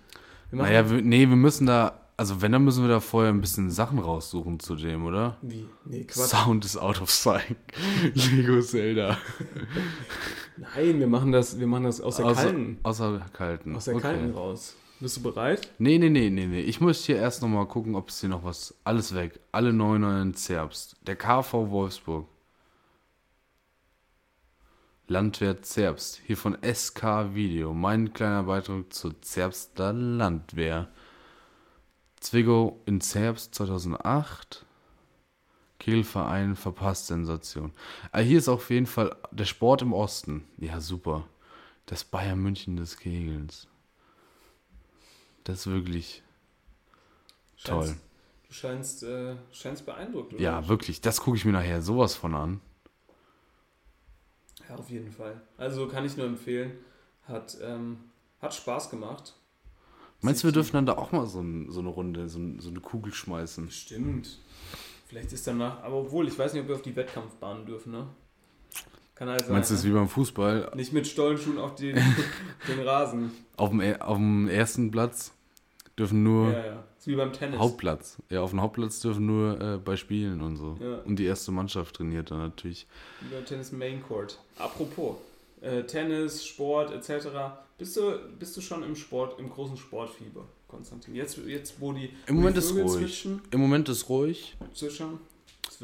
Wir 0.51 0.62
Naja, 0.62 0.90
wir, 0.90 1.01
nee, 1.01 1.29
wir 1.29 1.37
müssen 1.37 1.66
da. 1.66 2.01
Also, 2.16 2.42
wenn, 2.42 2.53
dann 2.53 2.64
müssen 2.64 2.83
wir 2.85 2.88
da 2.88 3.01
vorher 3.01 3.33
ein 3.33 3.40
bisschen 3.40 3.70
Sachen 3.70 3.99
raussuchen 3.99 4.61
zu 4.61 4.77
dem, 4.77 5.05
oder? 5.05 5.37
Wie? 5.42 5.66
Nee, 5.85 6.05
Quatsch. 6.05 6.29
Sound 6.31 6.64
is 6.64 6.77
out 6.77 7.01
of 7.01 7.11
sight. 7.11 7.57
Lego 8.14 8.61
Zelda. 8.61 9.16
Nein, 10.57 11.01
wir 11.01 11.07
machen 11.09 11.33
das, 11.33 11.59
wir 11.59 11.66
machen 11.66 11.85
das 11.85 12.01
aus 12.01 12.16
der 12.16 12.27
Außer, 12.27 12.42
kalten. 12.42 12.79
außer 12.85 13.20
kalten. 13.33 13.75
Aus 13.77 13.85
der 13.87 13.94
okay. 13.94 14.03
kalten 14.03 14.31
raus. 14.33 14.77
Bist 15.05 15.19
du 15.19 15.23
bereit? 15.23 15.71
Nee, 15.77 15.99
nee, 15.99 16.09
nee, 16.09 16.31
nee, 16.31 16.47
nee. 16.47 16.62
Ich 16.62 16.81
muss 16.81 17.05
hier 17.05 17.17
erst 17.17 17.43
nochmal 17.43 17.67
gucken, 17.67 17.95
ob 17.95 18.09
es 18.09 18.21
hier 18.21 18.31
noch 18.31 18.43
was. 18.43 18.75
Alles 18.85 19.14
weg. 19.14 19.38
Alle 19.53 19.71
neuen 19.71 20.01
neuen 20.01 20.33
Zerbst. 20.33 20.97
Der 21.07 21.14
KV 21.14 21.69
Wolfsburg. 21.69 22.27
Landwirt 25.07 25.67
Zerbst. 25.67 26.23
Hier 26.25 26.38
von 26.38 26.57
SK 26.62 27.35
Video. 27.35 27.75
Mein 27.75 28.14
kleiner 28.14 28.45
Beitrag 28.45 28.95
zur 28.95 29.21
Zerbster 29.21 29.93
Landwehr. 29.93 30.88
Zwickau 32.21 32.81
in 32.87 33.03
Zerbst 33.03 33.55
2008. 33.57 34.64
Kegelverein 35.81 36.57
verpasst 36.57 37.09
Sensation. 37.09 37.75
Ah, 38.11 38.21
hier 38.21 38.38
ist 38.38 38.49
auf 38.49 38.71
jeden 38.71 38.87
Fall 38.87 39.14
der 39.33 39.45
Sport 39.45 39.83
im 39.83 39.93
Osten. 39.93 40.47
Ja, 40.57 40.81
super. 40.81 41.29
Das 41.85 42.05
Bayern 42.05 42.38
München 42.38 42.77
des 42.77 42.97
Kegelns. 42.97 43.69
Das 45.45 45.61
ist 45.61 45.67
wirklich 45.73 46.23
toll. 47.63 47.85
Scheinst- 47.87 48.01
Du 48.49 48.53
scheinst, 48.55 49.03
äh, 49.03 49.37
scheinst 49.53 49.85
beeindruckt, 49.85 50.33
oder? 50.35 50.43
Ja, 50.43 50.69
wirklich. 50.69 51.01
Das 51.01 51.21
gucke 51.21 51.37
ich 51.37 51.45
mir 51.45 51.53
nachher 51.53 51.83
sowas 51.83 52.15
von 52.15 52.35
an. 52.35 52.61
Ja, 54.69 54.77
auf 54.77 54.89
jeden 54.91 55.11
Fall. 55.11 55.41
Also 55.57 55.89
kann 55.89 56.05
ich 56.05 56.17
nur 56.17 56.27
empfehlen. 56.27 56.73
Hat, 57.27 57.57
ähm, 57.63 57.99
hat 58.41 58.55
Spaß 58.55 58.91
gemacht. 58.91 59.35
Meinst 60.21 60.43
du, 60.43 60.49
wir 60.49 60.53
dürfen 60.53 60.73
dann 60.75 60.87
da 60.87 60.93
auch 60.97 61.11
mal 61.13 61.27
so, 61.27 61.41
ein, 61.41 61.71
so 61.71 61.81
eine 61.81 61.89
Runde, 61.89 62.29
so, 62.29 62.39
ein, 62.39 62.61
so 62.61 62.71
eine 62.71 62.81
Kugel 62.81 63.13
schmeißen? 63.13 63.71
Stimmt. 63.71 64.39
Vielleicht 65.07 65.33
ist 65.33 65.47
danach, 65.47 65.83
aber 65.83 65.97
obwohl, 65.97 66.29
ich 66.29 66.39
weiß 66.39 66.53
nicht, 66.53 66.63
ob 66.63 66.69
wir 66.69 66.77
auf 66.77 66.83
die 66.83 66.97
Wettkampfbahn 66.97 67.67
dürfen, 67.67 67.93
ne? 67.93 68.07
Kann 69.14 69.29
halt 69.29 69.40
sein. 69.44 69.53
Meinst 69.53 69.70
du, 69.70 69.74
es 69.74 69.81
ist 69.81 69.87
wie 69.87 69.92
beim 69.92 70.09
Fußball? 70.09 70.72
Nicht 70.74 70.92
mit 70.92 71.07
Stollenschuhen 71.07 71.59
auf 71.59 71.74
den, 71.77 71.94
den 72.68 72.81
Rasen. 72.81 73.31
Auf 73.57 73.70
dem, 73.70 73.81
er- 73.81 74.07
auf 74.09 74.16
dem 74.16 74.48
ersten 74.48 74.90
Platz 74.90 75.33
dürfen 75.98 76.22
nur 76.24 76.50
Ja, 76.53 76.66
ja. 76.66 76.85
Ist 76.98 77.07
wie 77.07 77.14
beim 77.16 77.33
Tennis. 77.33 77.59
Hauptplatz. 77.61 78.16
Ja, 78.31 78.40
auf 78.40 78.50
dem 78.50 78.61
Hauptplatz 78.61 78.98
dürfen 79.00 79.27
nur 79.27 79.61
äh, 79.61 79.79
bei 79.79 79.96
Spielen 79.96 80.40
und 80.40 80.57
so. 80.57 80.77
Ja. 80.81 80.96
Und 81.04 81.17
die 81.17 81.25
erste 81.27 81.52
Mannschaft 81.52 81.96
trainiert 81.96 82.31
dann 82.31 82.38
natürlich. 82.38 82.87
Wie 83.21 83.35
beim 83.35 83.44
Tennis 83.44 83.71
Main 83.73 84.02
Court. 84.02 84.38
Apropos, 84.58 85.17
äh, 85.60 85.83
Tennis, 85.85 86.44
Sport 86.44 86.92
etc. 86.92 87.29
Bist 87.79 87.96
du, 87.96 88.19
bist 88.38 88.56
du 88.56 88.60
schon 88.60 88.83
im 88.83 88.96
Sport, 88.96 89.38
im 89.38 89.50
großen 89.50 89.77
Sportfieber, 89.77 90.44
Konstantin? 90.67 91.15
Jetzt, 91.15 91.38
jetzt 91.46 91.81
wo 91.81 91.92
die, 91.92 92.10
Im 92.27 92.37
Moment 92.37 92.56
die 92.56 92.60
ist 92.60 92.75
ruhig. 92.75 92.90
Zwitschern, 92.92 93.42
Im 93.50 93.60
Moment 93.60 93.88
ist 93.88 94.08
ruhig. 94.08 94.56
zwitschern, 94.75 95.19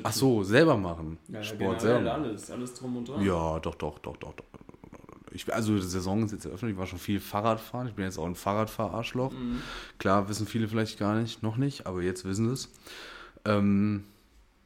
zwitschern. 0.02 0.12
Ach 0.12 0.12
so, 0.12 0.42
selber 0.42 0.76
machen. 0.76 1.18
Ja, 1.28 1.42
Sport 1.42 1.80
selber. 1.80 2.12
alles, 2.14 2.50
alles 2.50 2.74
drum 2.74 2.96
und 2.96 3.08
dran. 3.08 3.22
Ja, 3.24 3.58
doch, 3.60 3.74
doch, 3.74 3.98
doch, 3.98 4.16
doch, 4.16 4.32
doch. 4.34 4.44
Ich, 5.32 5.52
also 5.54 5.74
die 5.76 5.80
Saison 5.82 6.24
ist 6.24 6.32
jetzt 6.32 6.44
eröffnet, 6.46 6.72
ich 6.72 6.76
war 6.78 6.86
schon 6.86 6.98
viel 6.98 7.20
Fahrradfahren. 7.20 7.86
Ich 7.88 7.94
bin 7.94 8.04
jetzt 8.04 8.18
auch 8.18 8.26
ein 8.26 8.34
Fahrradfahrarschloch. 8.34 9.30
Mhm. 9.32 9.62
Klar, 9.98 10.28
wissen 10.28 10.46
viele 10.46 10.66
vielleicht 10.66 10.98
gar 10.98 11.14
nicht, 11.14 11.42
noch 11.42 11.56
nicht, 11.56 11.86
aber 11.86 12.02
jetzt 12.02 12.24
wissen 12.24 12.48
sie 12.48 12.52
es. 12.54 12.68
Ähm, 13.44 14.04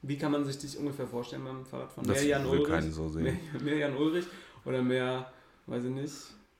Wie 0.02 0.16
kann 0.16 0.32
man 0.32 0.44
sich 0.44 0.58
dich 0.58 0.78
ungefähr 0.78 1.06
vorstellen 1.06 1.44
beim 1.44 1.64
Fahrradfahren? 1.66 2.08
Das 2.08 2.20
mehr 2.20 2.26
Jan 2.28 2.50
will 2.50 2.60
Ulrich? 2.60 2.94
so 2.94 3.08
sehen. 3.10 3.24
Mehr, 3.24 3.34
mehr 3.62 3.76
Jan 3.76 3.96
Ulrich 3.96 4.24
oder 4.64 4.82
mehr, 4.82 5.30
weiß 5.66 5.84
ich 5.84 5.90
nicht, 5.90 6.12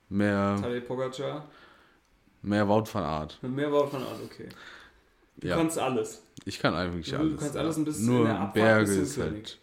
mehr, 0.09 0.55
Tadej 0.61 0.81
Pogacar. 0.81 1.45
mehr 2.43 2.67
Wout 2.67 2.85
van 2.93 3.03
Art. 3.03 3.39
Mehr 3.41 3.71
Wort 3.71 3.89
von 3.89 4.03
Art, 4.03 4.19
okay. 4.23 4.49
Du 5.37 5.47
Ja, 5.47 5.55
kannst 5.57 5.79
alles. 5.79 6.21
Ich 6.43 6.59
kann 6.59 6.73
eigentlich 6.75 7.09
Du 7.09 7.17
alles. 7.17 7.39
kannst 7.39 7.55
ja. 7.55 7.61
alles 7.61 7.77
ein 7.77 7.85
bisschen 7.85 8.05
Nur 8.05 8.29
Abfahrt 8.29 8.53
Berge 8.53 8.95
du 8.95 9.01
ist 9.01 9.17
halt. 9.17 9.59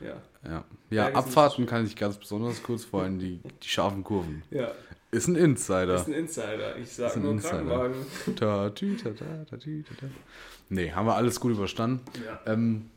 Ja. 0.00 0.22
Ja, 0.48 0.64
ja 0.90 1.06
Abfahrten 1.14 1.66
kann 1.66 1.86
ich 1.86 1.96
ganz 1.96 2.16
besonders 2.18 2.62
kurz, 2.62 2.84
vor 2.84 3.02
allem 3.02 3.18
die, 3.18 3.40
die 3.62 3.68
scharfen 3.68 4.04
Kurven. 4.04 4.42
Ja, 4.50 4.70
Ist 5.10 5.26
ein 5.28 5.36
Insider. 5.36 5.94
ist 5.94 6.06
ein 6.08 6.12
Insider. 6.12 6.76
Ich 6.76 6.92
sag 6.92 7.08
Ist 7.10 7.16
ein 7.16 7.22
nur 7.22 7.32
Insider. 7.32 7.50
Krankenwagen. 7.64 7.96
Ta, 8.36 8.70
tü, 8.70 8.96
ta, 8.96 9.10
ta, 9.10 9.24
ta, 9.48 9.56
tü, 9.56 9.82
ta, 9.82 9.94
ta. 10.00 10.06
Nee, 10.68 10.90
haben 10.92 11.06
wir 11.06 11.14
alles 11.14 11.40
gut 11.40 11.52
überstanden. 11.52 12.00
Ja. 12.24 12.52
Ähm, 12.52 12.90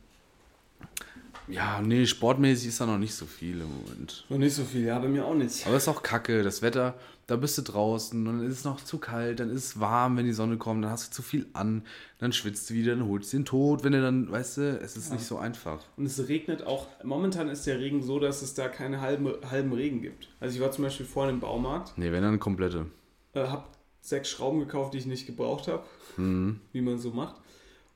ja, 1.48 1.82
nee, 1.82 2.06
sportmäßig 2.06 2.68
ist 2.70 2.82
da 2.82 2.86
noch 2.86 2.98
nicht 3.00 3.14
so 3.16 3.26
viel 3.26 3.62
im 3.62 3.70
Moment. 3.84 4.26
Noch 4.30 4.38
nicht 4.38 4.54
so 4.54 4.64
viel, 4.64 4.86
ja, 4.86 5.00
bei 5.00 5.08
mir 5.08 5.26
auch 5.26 5.34
nicht. 5.34 5.66
Aber 5.66 5.76
es 5.78 5.84
ist 5.84 5.88
auch 5.88 6.04
kacke, 6.04 6.44
das 6.44 6.62
Wetter, 6.62 6.94
da 7.30 7.36
bist 7.36 7.58
du 7.58 7.62
draußen 7.62 8.18
und 8.28 8.40
dann 8.40 8.46
ist 8.48 8.60
es 8.60 8.64
noch 8.64 8.82
zu 8.84 8.98
kalt, 8.98 9.40
dann 9.40 9.50
ist 9.50 9.64
es 9.66 9.80
warm, 9.80 10.18
wenn 10.18 10.26
die 10.26 10.34
Sonne 10.34 10.58
kommt, 10.58 10.84
dann 10.84 10.92
hast 10.92 11.10
du 11.10 11.16
zu 11.16 11.22
viel 11.22 11.48
an, 11.54 11.84
dann 12.18 12.34
schwitzt 12.34 12.70
du 12.70 12.74
wieder, 12.74 12.96
dann 12.96 13.08
holst 13.08 13.32
du 13.34 13.38
den 13.38 13.46
Tod, 13.46 13.84
wenn 13.84 13.92
du 13.94 14.02
dann, 14.02 14.32
weißt 14.32 14.58
du, 14.58 14.80
es 14.82 14.98
ist 14.98 15.12
nicht 15.14 15.24
so 15.26 15.38
einfach. 15.38 15.84
Und 15.98 16.06
es 16.06 16.28
regnet 16.28 16.64
auch, 16.64 16.88
momentan 17.04 17.50
ist 17.50 17.66
der 17.68 17.80
Regen 17.80 18.02
so, 18.02 18.20
dass 18.20 18.42
es 18.42 18.54
da 18.54 18.68
keine 18.68 19.02
halben, 19.02 19.32
halben 19.50 19.74
Regen 19.74 20.02
gibt. 20.02 20.28
Also 20.40 20.56
ich 20.56 20.62
war 20.62 20.72
zum 20.72 20.84
Beispiel 20.86 21.06
vorhin 21.06 21.36
im 21.36 21.40
Baumarkt, 21.42 21.98
Nee, 21.98 22.08
wenn 22.12 22.22
dann 22.22 22.30
eine 22.32 22.40
komplette. 22.40 22.88
äh, 23.34 23.46
habe 23.48 23.66
sechs 24.02 24.30
Schrauben 24.30 24.60
gekauft, 24.60 24.94
die 24.94 24.98
ich 24.98 25.06
nicht 25.06 25.26
gebraucht 25.28 25.68
habe, 25.68 25.84
Mhm. 26.18 26.60
wie 26.72 26.82
man 26.82 26.98
so 26.98 27.12
macht. 27.12 27.36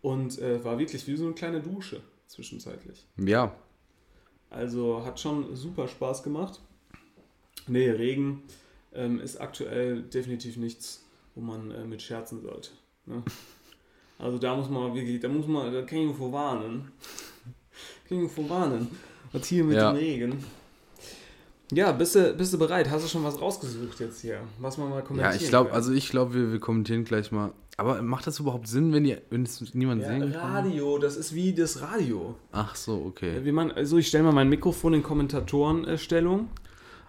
Und 0.01 0.37
äh, 0.39 0.63
war 0.63 0.77
wirklich 0.79 1.07
wie 1.07 1.15
so 1.15 1.25
eine 1.25 1.33
kleine 1.33 1.61
Dusche 1.61 2.01
zwischenzeitlich. 2.27 3.05
Ja, 3.17 3.53
Also 4.49 5.03
hat 5.05 5.19
schon 5.19 5.55
super 5.55 5.87
Spaß 5.87 6.21
gemacht. 6.23 6.59
Nee, 7.67 7.89
Regen 7.89 8.43
ähm, 8.95 9.19
ist 9.19 9.39
aktuell 9.39 10.01
definitiv 10.03 10.57
nichts, 10.57 11.03
wo 11.35 11.41
man 11.41 11.71
äh, 11.71 11.85
mit 11.85 12.01
scherzen 12.01 12.41
sollte. 12.41 12.71
Ne? 13.05 13.23
Also 14.19 14.37
da 14.37 14.55
muss 14.55 14.69
man 14.69 14.93
wirklich, 14.93 15.19
da 15.19 15.27
muss 15.27 15.47
man, 15.47 15.73
da 15.73 15.81
kann 15.81 15.97
ich 15.97 16.05
nur 16.05 16.15
vor 16.15 16.31
warnen. 16.31 16.91
Kann 18.07 18.17
ich 18.17 18.19
nur 18.19 18.29
vor 18.29 18.49
warnen. 18.49 18.87
Was 19.33 19.47
hier 19.47 19.63
mit 19.65 19.75
Ja. 19.75 19.91
dem 19.91 19.97
Regen. 19.97 20.43
Ja, 21.73 21.91
bist 21.91 22.15
du, 22.15 22.33
bist 22.33 22.53
du 22.53 22.59
bereit? 22.59 22.89
Hast 22.89 23.03
du 23.03 23.09
schon 23.09 23.23
was 23.23 23.41
rausgesucht 23.41 23.99
jetzt 23.99 24.21
hier? 24.21 24.41
Was 24.59 24.77
man 24.77 24.89
mal 24.89 25.03
kommentieren 25.03 25.33
ja, 25.33 25.41
ich 25.41 25.49
glaube, 25.49 25.71
also 25.73 25.91
ich 25.91 26.09
glaube, 26.09 26.33
wir, 26.35 26.51
wir 26.51 26.59
kommentieren 26.59 27.03
gleich 27.03 27.31
mal. 27.31 27.51
Aber 27.77 28.01
macht 28.03 28.27
das 28.27 28.39
überhaupt 28.39 28.67
Sinn, 28.67 28.93
wenn, 28.93 29.03
die, 29.03 29.17
wenn 29.31 29.43
es 29.43 29.73
niemand 29.73 30.03
ja, 30.03 30.09
sehen 30.09 30.31
kann? 30.31 30.51
Radio, 30.53 30.99
das 30.99 31.17
ist 31.17 31.33
wie 31.33 31.53
das 31.53 31.81
Radio. 31.81 32.35
Ach 32.51 32.75
so, 32.75 33.03
okay. 33.07 33.43
Wie 33.43 33.51
man, 33.51 33.71
also 33.71 33.97
ich 33.97 34.07
stelle 34.07 34.23
mal 34.23 34.33
mein 34.33 34.49
Mikrofon 34.49 34.93
in 34.93 35.01
Kommentatorenstellung. 35.01 36.49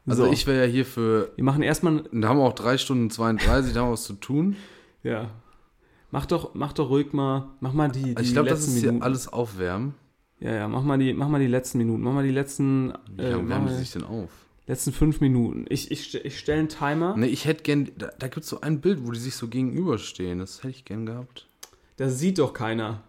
Also 0.07 0.26
So. 0.26 0.32
ich 0.32 0.46
wäre 0.46 0.66
ja 0.66 0.70
hier 0.70 0.84
für, 0.84 1.32
Wir 1.36 1.44
machen 1.44 1.62
erstmal 1.62 2.05
da 2.12 2.28
haben 2.28 2.38
wir 2.38 2.44
auch 2.44 2.52
3 2.55 2.76
Stunden 2.78 3.11
32, 3.11 3.72
da 3.72 3.80
haben 3.80 3.88
wir 3.88 3.92
was 3.92 4.05
zu 4.05 4.14
tun. 4.14 4.57
Ja. 5.02 5.28
Mach 6.11 6.24
doch, 6.24 6.55
mach 6.55 6.72
doch 6.72 6.88
ruhig 6.88 7.12
mal, 7.12 7.48
mach 7.61 7.74
mal 7.74 7.90
die, 7.90 8.14
die 8.14 8.22
ich 8.22 8.32
glaube, 8.32 8.48
das 8.48 8.66
ist 8.66 8.74
hier 8.78 8.86
Minuten. 8.88 9.02
alles 9.05 9.30
aufwärmen. 9.30 9.94
Ja, 10.40 10.52
ja, 10.55 10.68
mach 10.68 10.82
mal 10.82 10.96
die, 10.98 11.12
mach 11.12 11.28
mal 11.28 11.40
die 11.40 11.46
letzten 11.46 11.76
Minuten, 11.76 12.02
mach 12.02 12.12
mal 12.14 12.22
die 12.24 12.30
letzten, 12.30 12.94
Wie 13.14 13.20
äh, 13.22 13.30
lange 13.32 13.42
mach 13.42 13.48
wärmen 13.50 13.68
die 13.68 13.74
sich 13.74 13.92
denn 13.92 14.05
auf? 14.05 14.30
letzten 14.66 14.92
fünf 14.92 15.20
Minuten. 15.20 15.66
Ich, 15.68 15.90
ich, 15.90 16.14
ich 16.24 16.38
stelle 16.38 16.61
einen 16.61 16.68
Timer. 16.70 17.14
Ne, 17.18 17.26
ich 17.28 17.44
hätte 17.44 17.62
gern, 17.64 17.90
da, 17.98 18.09
da 18.18 18.28
gibt 18.28 18.44
es 18.44 18.48
so 18.48 18.62
ein 18.62 18.80
Bild, 18.80 19.07
wo 19.07 19.11
die 19.11 19.18
sich 19.18 19.34
so 19.36 19.48
gegenüberstehen. 19.48 20.38
Das 20.38 20.59
hätte 20.62 20.70
ich 20.70 20.84
gern 20.86 21.05
gehabt. 21.05 21.46
Das 21.98 22.18
sieht 22.18 22.38
doch 22.38 22.55
keiner. 22.55 23.02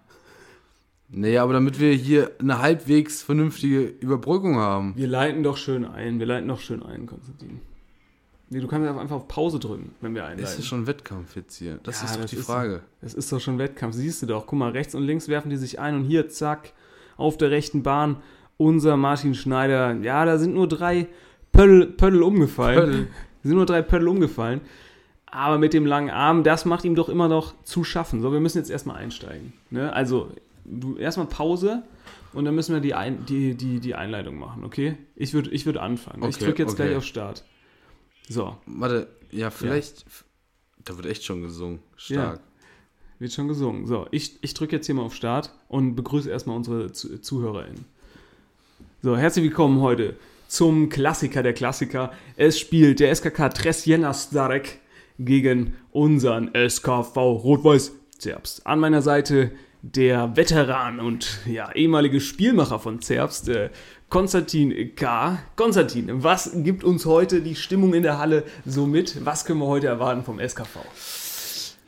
Nee, 1.17 1.37
aber 1.37 1.53
damit 1.53 1.79
wir 1.79 1.93
hier 1.93 2.31
eine 2.39 2.59
halbwegs 2.59 3.23
vernünftige 3.23 3.81
Überbrückung 3.83 4.57
haben. 4.57 4.93
Wir 4.97 5.07
leiten 5.07 5.43
doch 5.43 5.55
schön 5.55 5.85
ein, 5.85 6.19
wir 6.19 6.25
leiten 6.25 6.49
doch 6.49 6.59
schön 6.59 6.83
ein, 6.83 7.05
Konstantin. 7.05 7.61
Nee, 8.49 8.59
du 8.59 8.67
kannst 8.67 8.87
einfach 8.87 9.15
auf 9.15 9.27
Pause 9.29 9.57
drücken, 9.57 9.95
wenn 10.01 10.13
wir 10.13 10.23
einleiten. 10.25 10.43
Ist 10.43 10.59
das 10.59 10.65
schon 10.65 10.85
Wettkampf 10.87 11.35
jetzt 11.37 11.55
hier? 11.55 11.79
Das 11.83 12.01
Ja, 12.01 12.05
ist 12.05 12.15
doch 12.15 12.21
das 12.23 12.31
die 12.31 12.35
ist- 12.37 12.45
Frage. 12.45 12.81
Das 13.01 13.13
ist 13.13 13.31
doch 13.31 13.39
schon 13.39 13.57
Wettkampf, 13.57 13.95
siehst 13.95 14.21
du 14.21 14.25
doch. 14.25 14.45
Guck 14.45 14.59
mal, 14.59 14.71
rechts 14.71 14.93
und 14.93 15.03
links 15.03 15.27
werfen 15.29 15.49
die 15.49 15.55
sich 15.57 15.79
ein 15.79 15.95
und 15.95 16.03
hier, 16.03 16.27
zack, 16.29 16.73
auf 17.17 17.37
der 17.37 17.49
rechten 17.49 17.81
Bahn, 17.81 18.17
unser 18.57 18.97
Martin 18.97 19.35
Schneider. 19.35 19.93
Ja, 20.01 20.25
da 20.25 20.37
sind 20.37 20.53
nur 20.53 20.67
drei 20.67 21.07
Pöttl, 21.53 21.87
Pöttl 21.87 22.21
umgefallen. 22.23 22.79
Pöttl. 22.79 23.07
sind 23.43 23.55
nur 23.55 23.65
drei 23.65 23.81
Pöttl 23.81 24.07
umgefallen. 24.09 24.59
Aber 25.27 25.57
mit 25.59 25.73
dem 25.73 25.85
langen 25.85 26.09
Arm, 26.09 26.43
das 26.43 26.65
macht 26.65 26.83
ihm 26.85 26.95
doch 26.95 27.09
immer 27.09 27.27
noch 27.29 27.53
zu 27.63 27.83
schaffen. 27.85 28.21
So, 28.21 28.31
wir 28.31 28.39
müssen 28.41 28.57
jetzt 28.57 28.69
erstmal 28.69 28.97
einsteigen. 28.97 29.53
Ne? 29.69 29.91
Also, 29.91 30.29
du 30.65 30.97
erstmal 30.97 31.27
Pause 31.27 31.83
und 32.33 32.45
dann 32.45 32.55
müssen 32.55 32.73
wir 32.73 32.81
die, 32.81 32.93
ein, 32.93 33.25
die, 33.25 33.55
die, 33.55 33.79
die 33.79 33.95
Einleitung 33.95 34.37
machen, 34.37 34.63
okay? 34.63 34.97
Ich 35.15 35.33
würde 35.33 35.49
ich 35.51 35.65
würd 35.65 35.77
anfangen. 35.77 36.21
ich 36.27 36.35
Okay, 36.35 36.45
drücke 36.45 36.63
jetzt 36.63 36.73
okay. 36.73 36.87
gleich 36.87 36.97
auf 36.97 37.05
Start. 37.05 37.43
So, 38.27 38.57
Warte, 38.65 39.07
ja, 39.31 39.49
vielleicht. 39.51 40.05
Da 40.83 40.95
wird 40.97 41.07
echt 41.07 41.23
schon 41.23 41.41
gesungen. 41.41 41.79
Stark. 41.95 42.41
Wird 43.19 43.31
schon 43.31 43.47
gesungen. 43.47 43.85
So, 43.85 44.07
ich, 44.11 44.37
ich 44.41 44.53
drücke 44.53 44.75
jetzt 44.75 44.85
hier 44.85 44.95
mal 44.95 45.03
auf 45.03 45.15
Start 45.15 45.51
und 45.67 45.95
begrüße 45.95 46.29
erstmal 46.29 46.57
unsere 46.57 46.91
Zu 46.91 47.19
ZuhörerInnen. 47.19 47.85
So, 49.01 49.15
herzlich 49.15 49.45
willkommen 49.45 49.81
heute 49.81 50.15
zum 50.47 50.89
Klassiker 50.89 51.43
der 51.43 51.53
Klassiker. 51.53 52.11
Es 52.35 52.59
spielt 52.59 52.99
der 52.99 53.15
SKK 53.15 53.49
Tresjena 53.49 54.13
Starek 54.13 54.79
gegen 55.17 55.75
unseren 55.91 56.51
SKV 56.53 57.15
Rot-Weiß 57.15 57.93
Zerbst. 58.17 58.65
An 58.65 58.79
meiner 58.79 59.01
Seite 59.01 59.51
der 59.93 60.35
Veteran 60.35 60.99
und 60.99 61.39
ja, 61.45 61.71
ehemalige 61.71 62.19
Spielmacher 62.19 62.79
von 62.79 63.01
Zerbst, 63.01 63.49
äh, 63.49 63.69
Konstantin 64.09 64.95
K. 64.95 65.39
Konstantin, 65.55 66.23
was 66.23 66.51
gibt 66.55 66.83
uns 66.83 67.05
heute 67.05 67.41
die 67.41 67.55
Stimmung 67.55 67.93
in 67.93 68.03
der 68.03 68.17
Halle 68.17 68.45
so 68.65 68.87
mit? 68.87 69.25
Was 69.25 69.45
können 69.45 69.59
wir 69.59 69.67
heute 69.67 69.87
erwarten 69.87 70.23
vom 70.23 70.39
SKV? 70.39 70.79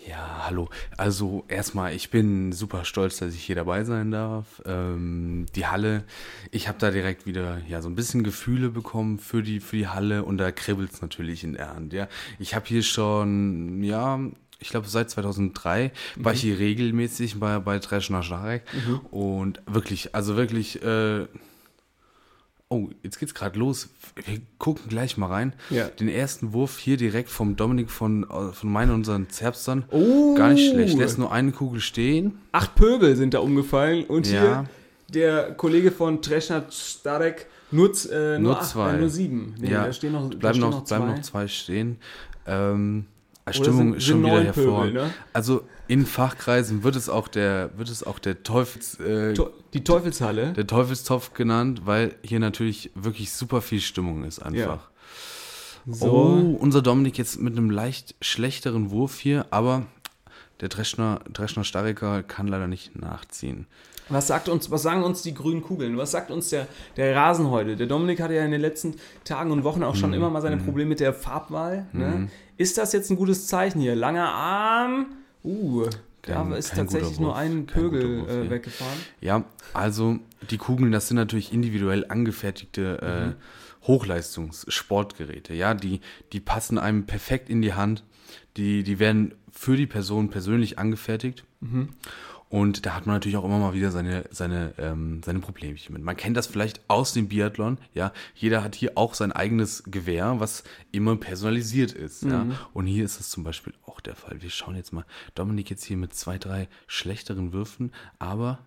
Ja, 0.07 0.45
hallo. 0.45 0.69
Also 0.95 1.43
erstmal, 1.47 1.93
ich 1.93 2.11
bin 2.11 2.53
super 2.53 2.85
stolz, 2.85 3.17
dass 3.17 3.33
ich 3.33 3.43
hier 3.43 3.55
dabei 3.55 3.83
sein 3.83 4.11
darf. 4.11 4.61
Ähm, 4.65 5.47
die 5.55 5.65
Halle, 5.65 6.05
ich 6.51 6.67
habe 6.67 6.77
da 6.79 6.91
direkt 6.91 7.25
wieder 7.25 7.61
ja 7.67 7.81
so 7.81 7.89
ein 7.89 7.95
bisschen 7.95 8.23
Gefühle 8.23 8.69
bekommen 8.69 9.19
für 9.19 9.43
die 9.43 9.59
für 9.59 9.75
die 9.75 9.87
Halle 9.87 10.23
und 10.23 10.37
da 10.37 10.51
kribbelt's 10.51 11.01
natürlich 11.01 11.43
in 11.43 11.53
der 11.53 11.73
Hand. 11.73 11.93
Ja, 11.93 12.07
ich 12.39 12.55
habe 12.55 12.65
hier 12.67 12.83
schon 12.83 13.83
ja 13.83 14.19
ich 14.59 14.69
glaube, 14.69 14.87
seit 14.87 15.09
2003 15.09 15.91
war 16.15 16.33
ich 16.33 16.41
hier 16.41 16.57
regelmäßig 16.59 17.39
bei, 17.39 17.59
bei 17.59 17.79
Treschner 17.79 18.23
Starek. 18.23 18.63
Und 19.11 19.61
wirklich, 19.67 20.15
also 20.15 20.35
wirklich, 20.35 20.81
äh, 20.83 21.25
oh, 22.69 22.89
jetzt 23.03 23.19
geht's 23.19 23.33
gerade 23.33 23.57
los. 23.59 23.89
Wir 24.25 24.41
gucken 24.57 24.89
gleich 24.89 25.17
mal 25.17 25.27
rein. 25.27 25.53
Ja. 25.69 25.87
Den 25.87 26.09
ersten 26.09 26.53
Wurf 26.53 26.79
hier 26.79 26.97
direkt 26.97 27.29
vom 27.29 27.55
Dominik 27.55 27.89
von, 27.91 28.23
äh, 28.23 28.51
von 28.51 28.71
meinen 28.71 28.91
unseren 28.91 29.29
Zerbstern. 29.29 29.85
Oh. 29.91 30.35
Gar 30.35 30.53
nicht 30.53 30.71
schlecht. 30.71 30.97
Lässt 30.97 31.17
nur 31.17 31.31
eine 31.31 31.51
Kugel 31.51 31.79
stehen. 31.79 32.39
Acht 32.51 32.75
Pöbel 32.75 33.15
sind 33.15 33.33
da 33.33 33.39
umgefallen 33.39 34.05
und 34.05 34.27
Ja. 34.27 34.41
hier 34.41 34.65
der 35.13 35.53
Kollege 35.53 35.91
von 35.91 36.21
Trescher 36.21 36.65
Starek 36.69 37.45
nur, 37.71 37.91
äh, 38.11 38.31
nur, 38.33 38.39
Nur 38.39 38.59
acht, 38.59 38.69
zwei. 38.69 38.93
äh, 38.95 38.97
nur 38.99 39.09
sieben. 39.09 39.55
Nee, 39.59 39.71
ja, 39.71 39.85
da 39.85 39.93
stehen 39.93 40.13
noch, 40.13 40.29
da 40.29 40.37
bleiben, 40.37 40.55
stehen 40.57 40.69
noch, 40.69 40.83
bleiben 40.85 41.07
noch 41.07 41.21
zwei 41.21 41.47
stehen. 41.47 41.97
Ähm, 42.45 43.05
Stimmung 43.53 43.91
sind- 43.93 44.03
schon 44.03 44.23
wieder 44.25 44.43
hervorragend. 44.43 44.93
Pöbel, 44.95 45.07
ne? 45.07 45.13
Also 45.33 45.63
in 45.87 46.05
Fachkreisen 46.05 46.83
wird 46.83 46.95
es 46.95 47.07
auch 47.09 47.27
der, 47.27 47.69
wird 47.77 47.89
es 47.89 48.03
auch 48.03 48.19
der 48.19 48.43
Teufels, 48.43 48.99
äh, 48.99 49.33
Die 49.73 49.83
Teufelshalle. 49.83 50.53
der 50.53 50.67
Teufelstopf 50.67 51.33
genannt, 51.33 51.81
weil 51.85 52.15
hier 52.23 52.39
natürlich 52.39 52.91
wirklich 52.95 53.31
super 53.31 53.61
viel 53.61 53.79
Stimmung 53.81 54.23
ist 54.23 54.39
einfach. 54.39 54.89
so. 55.89 56.11
Oh, 56.11 56.57
unser 56.59 56.81
Dominik 56.81 57.17
jetzt 57.17 57.39
mit 57.39 57.55
einem 57.57 57.69
leicht 57.69 58.15
schlechteren 58.21 58.91
Wurf 58.91 59.17
hier, 59.19 59.45
aber 59.51 59.85
der 60.59 60.67
Dreschner, 60.69 61.21
Dreschner 61.31 61.63
Stariker 61.63 62.23
kann 62.23 62.47
leider 62.47 62.67
nicht 62.67 62.95
nachziehen. 62.99 63.67
Was 64.09 64.27
sagt 64.27 64.47
uns, 64.49 64.71
was 64.71 64.81
sagen 64.83 65.03
uns 65.03 65.21
die 65.21 65.33
grünen 65.33 65.61
Kugeln? 65.61 65.97
Was 65.97 66.11
sagt 66.11 66.31
uns 66.31 66.49
der, 66.49 66.67
der 66.95 67.15
Rasen 67.15 67.49
heute? 67.49 67.75
Der 67.75 67.87
Dominik 67.87 68.21
hatte 68.21 68.33
ja 68.35 68.43
in 68.45 68.51
den 68.51 68.61
letzten 68.61 68.95
Tagen 69.23 69.51
und 69.51 69.63
Wochen 69.63 69.83
auch 69.83 69.93
Mhm. 69.95 69.99
schon 69.99 70.13
immer 70.13 70.29
mal 70.29 70.41
seine 70.41 70.57
Probleme 70.57 70.89
mit 70.89 70.99
der 70.99 71.13
Farbwahl. 71.13 71.87
Ne? 71.93 72.29
Ist 72.57 72.77
das 72.77 72.93
jetzt 72.93 73.09
ein 73.09 73.17
gutes 73.17 73.47
Zeichen 73.47 73.79
hier? 73.81 73.95
Langer 73.95 74.29
Arm. 74.29 75.05
Uh, 75.43 75.83
Kein- 76.21 76.49
da 76.49 76.55
ist 76.55 76.73
tatsächlich 76.75 77.19
nur 77.19 77.35
ein 77.35 77.65
Pögel 77.67 78.21
Wurf 78.21 78.29
äh, 78.29 78.49
weggefahren. 78.49 78.97
Ja, 79.21 79.43
also 79.73 80.19
die 80.49 80.57
Kugeln, 80.57 80.91
das 80.91 81.07
sind 81.07 81.15
natürlich 81.17 81.53
individuell 81.53 82.05
angefertigte 82.09 82.99
Mhm. 83.01 83.31
äh, 83.31 83.87
Hochleistungssportgeräte. 83.87 85.53
Ja, 85.53 85.73
die, 85.73 86.01
die 86.33 86.39
passen 86.39 86.77
einem 86.77 87.05
perfekt 87.05 87.49
in 87.49 87.61
die 87.61 87.73
Hand. 87.73 88.03
Die, 88.57 88.83
die 88.83 88.99
werden 88.99 89.33
für 89.51 89.77
die 89.77 89.87
Person 89.87 90.29
persönlich 90.29 90.77
angefertigt. 90.79 91.43
Mhm. 91.61 91.89
Und 92.49 92.85
da 92.85 92.95
hat 92.95 93.05
man 93.05 93.15
natürlich 93.15 93.35
auch 93.37 93.43
immer 93.43 93.59
mal 93.59 93.73
wieder 93.73 93.91
seine, 93.91 94.23
seine, 94.31 94.73
ähm, 94.77 95.21
seine 95.23 95.39
Problemchen 95.39 95.93
mit. 95.93 96.01
Man 96.01 96.15
kennt 96.15 96.37
das 96.37 96.47
vielleicht 96.47 96.79
aus 96.87 97.11
dem 97.13 97.27
Biathlon, 97.27 97.77
ja. 97.93 98.13
Jeder 98.35 98.63
hat 98.63 98.73
hier 98.73 98.93
auch 98.95 99.15
sein 99.15 99.33
eigenes 99.33 99.83
Gewehr, 99.85 100.35
was 100.39 100.63
immer 100.91 101.17
personalisiert 101.17 101.91
ist, 101.91 102.23
ja. 102.23 102.45
Mhm. 102.45 102.55
Und 102.73 102.85
hier 102.87 103.03
ist 103.03 103.19
es 103.19 103.29
zum 103.29 103.43
Beispiel 103.43 103.73
auch 103.85 103.99
der 103.99 104.15
Fall. 104.15 104.41
Wir 104.41 104.49
schauen 104.49 104.75
jetzt 104.75 104.93
mal, 104.93 105.03
Dominik 105.35 105.69
jetzt 105.69 105.83
hier 105.83 105.97
mit 105.97 106.13
zwei, 106.13 106.37
drei 106.37 106.69
schlechteren 106.87 107.51
Würfen, 107.51 107.91
aber 108.17 108.59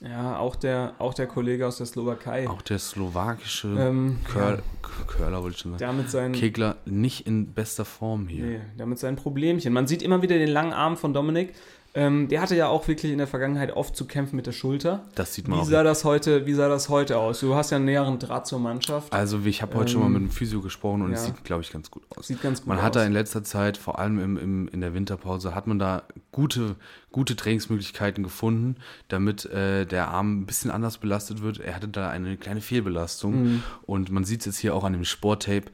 Ja, 0.00 0.38
auch 0.38 0.56
der, 0.56 0.94
auch 0.98 1.14
der 1.14 1.26
Kollege 1.26 1.66
aus 1.66 1.76
der 1.76 1.86
Slowakei. 1.86 2.48
Auch 2.48 2.62
der 2.62 2.78
slowakische 2.78 3.68
Ähm, 3.78 4.18
Curl, 4.24 4.62
Curler, 5.06 5.42
wollte 5.42 5.56
ich 5.56 5.60
schon 5.62 5.72
sagen. 5.72 5.78
Der 5.78 5.92
mit 5.92 6.10
seinen, 6.10 6.32
Kegler 6.32 6.76
nicht 6.86 7.26
in 7.26 7.52
bester 7.52 7.84
Form 7.84 8.26
hier. 8.28 8.44
nee, 8.44 8.60
der 8.78 8.86
mit 8.86 8.98
seinen 8.98 9.16
Problemchen. 9.16 9.72
Man 9.72 9.86
sieht 9.86 10.02
immer 10.02 10.22
wieder 10.22 10.38
den 10.38 10.48
langen 10.48 10.72
Arm 10.72 10.96
von 10.96 11.12
Dominik. 11.14 11.52
Ähm, 11.94 12.28
der 12.28 12.40
hatte 12.40 12.56
ja 12.56 12.68
auch 12.68 12.88
wirklich 12.88 13.12
in 13.12 13.18
der 13.18 13.26
Vergangenheit 13.26 13.76
oft 13.76 13.94
zu 13.94 14.06
kämpfen 14.06 14.36
mit 14.36 14.46
der 14.46 14.52
Schulter. 14.52 15.04
Das 15.14 15.34
sieht 15.34 15.46
man 15.46 15.58
Wie 15.58 15.62
auch. 15.62 15.66
sah, 15.66 15.82
das 15.82 16.04
heute, 16.04 16.46
wie 16.46 16.54
sah 16.54 16.68
das 16.68 16.88
heute 16.88 17.18
aus? 17.18 17.40
Du 17.40 17.54
hast 17.54 17.70
ja 17.70 17.76
einen 17.76 17.84
näheren 17.84 18.18
Draht 18.18 18.46
zur 18.46 18.60
Mannschaft. 18.60 19.12
Also 19.12 19.40
ich 19.44 19.60
habe 19.60 19.74
heute 19.76 19.92
schon 19.92 20.00
mal 20.00 20.06
Ähm, 20.06 20.12
mit 20.14 20.22
dem 20.22 20.30
Physio 20.30 20.62
gesprochen 20.62 21.02
und 21.02 21.12
es 21.12 21.20
ja. 21.20 21.26
sieht, 21.34 21.44
glaube 21.44 21.60
ich, 21.62 21.70
ganz 21.70 21.90
gut 21.90 22.02
aus. 22.16 22.26
Sieht 22.28 22.40
ganz 22.40 22.60
gut 22.60 22.68
man 22.68 22.78
aus. 22.78 22.84
hat 22.84 22.96
da 22.96 23.04
in 23.04 23.12
letzter 23.12 23.44
Zeit, 23.44 23.76
vor 23.76 23.98
allem 23.98 24.18
im, 24.20 24.36
im, 24.38 24.68
in 24.68 24.80
der 24.80 24.94
Winterpause, 24.94 25.54
hat 25.54 25.66
man 25.66 25.78
da 25.78 26.04
gute, 26.30 26.76
gute 27.10 27.36
Trainingsmöglichkeiten 27.36 28.24
gefunden, 28.24 28.76
damit 29.08 29.44
äh, 29.46 29.84
der 29.84 30.08
Arm 30.08 30.40
ein 30.40 30.46
bisschen 30.46 30.70
anders 30.70 30.96
belastet 30.96 31.42
wird. 31.42 31.60
Er 31.60 31.74
hatte 31.76 31.88
da 31.88 32.08
eine 32.08 32.38
kleine 32.38 32.62
Fehlbelastung 32.62 33.42
Mhm. 33.42 33.62
und 33.82 34.10
man 34.10 34.24
sieht 34.24 34.40
es 34.40 34.46
jetzt 34.46 34.58
hier 34.58 34.74
auch 34.74 34.84
an 34.84 34.94
dem 34.94 35.04
Sporttape. 35.04 35.66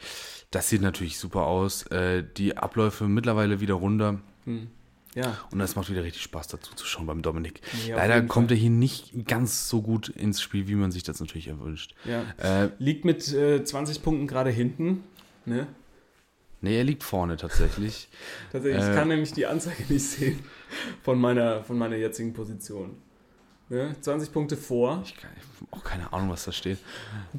Das 0.50 0.68
sieht 0.68 0.82
natürlich 0.82 1.18
super 1.20 1.42
aus. 1.46 1.82
Äh, 1.92 2.24
die 2.36 2.56
Abläufe 2.56 3.06
mittlerweile 3.06 3.60
wieder 3.60 3.74
runter. 3.74 4.18
Ja. 5.18 5.36
Und 5.50 5.58
das 5.58 5.74
macht 5.76 5.90
wieder 5.90 6.02
richtig 6.04 6.22
Spaß 6.22 6.48
dazu 6.48 6.74
zu 6.74 6.86
schauen 6.86 7.06
beim 7.06 7.22
Dominik. 7.22 7.60
Auf 7.74 7.88
Leider 7.96 8.22
kommt 8.22 8.50
er 8.50 8.56
hier 8.56 8.70
nicht 8.70 9.26
ganz 9.26 9.68
so 9.68 9.82
gut 9.82 10.08
ins 10.08 10.40
Spiel, 10.40 10.68
wie 10.68 10.74
man 10.74 10.92
sich 10.92 11.02
das 11.02 11.20
natürlich 11.20 11.48
erwünscht. 11.48 11.94
ja. 12.04 12.22
Äh, 12.64 12.70
Liegt 12.78 13.04
mit 13.04 13.32
äh, 13.32 13.64
20 13.64 14.02
Punkten 14.02 14.26
gerade 14.26 14.50
hinten. 14.50 15.02
Ne? 15.44 15.66
nee, 16.60 16.76
er 16.76 16.84
liegt 16.84 17.02
vorne 17.04 17.36
tatsächlich. 17.36 18.08
Tatsächlich, 18.52 18.82
ich 18.82 18.88
Äh. 18.90 18.94
kann 18.94 19.08
nämlich 19.08 19.32
die 19.32 19.46
Anzeige 19.46 19.84
nicht 19.88 20.04
sehen 20.04 20.38
von 21.02 21.18
meiner, 21.20 21.62
von 21.64 21.78
meiner 21.78 21.96
jetzigen 21.96 22.32
Position. 22.32 22.96
Ne? 23.70 23.94
20 24.00 24.32
Punkte 24.32 24.56
vor. 24.56 25.02
Ich 25.04 25.14
habe 25.16 25.34
auch 25.70 25.84
keine 25.84 26.12
Ahnung, 26.12 26.30
was 26.30 26.44
da 26.44 26.52
steht. 26.52 26.78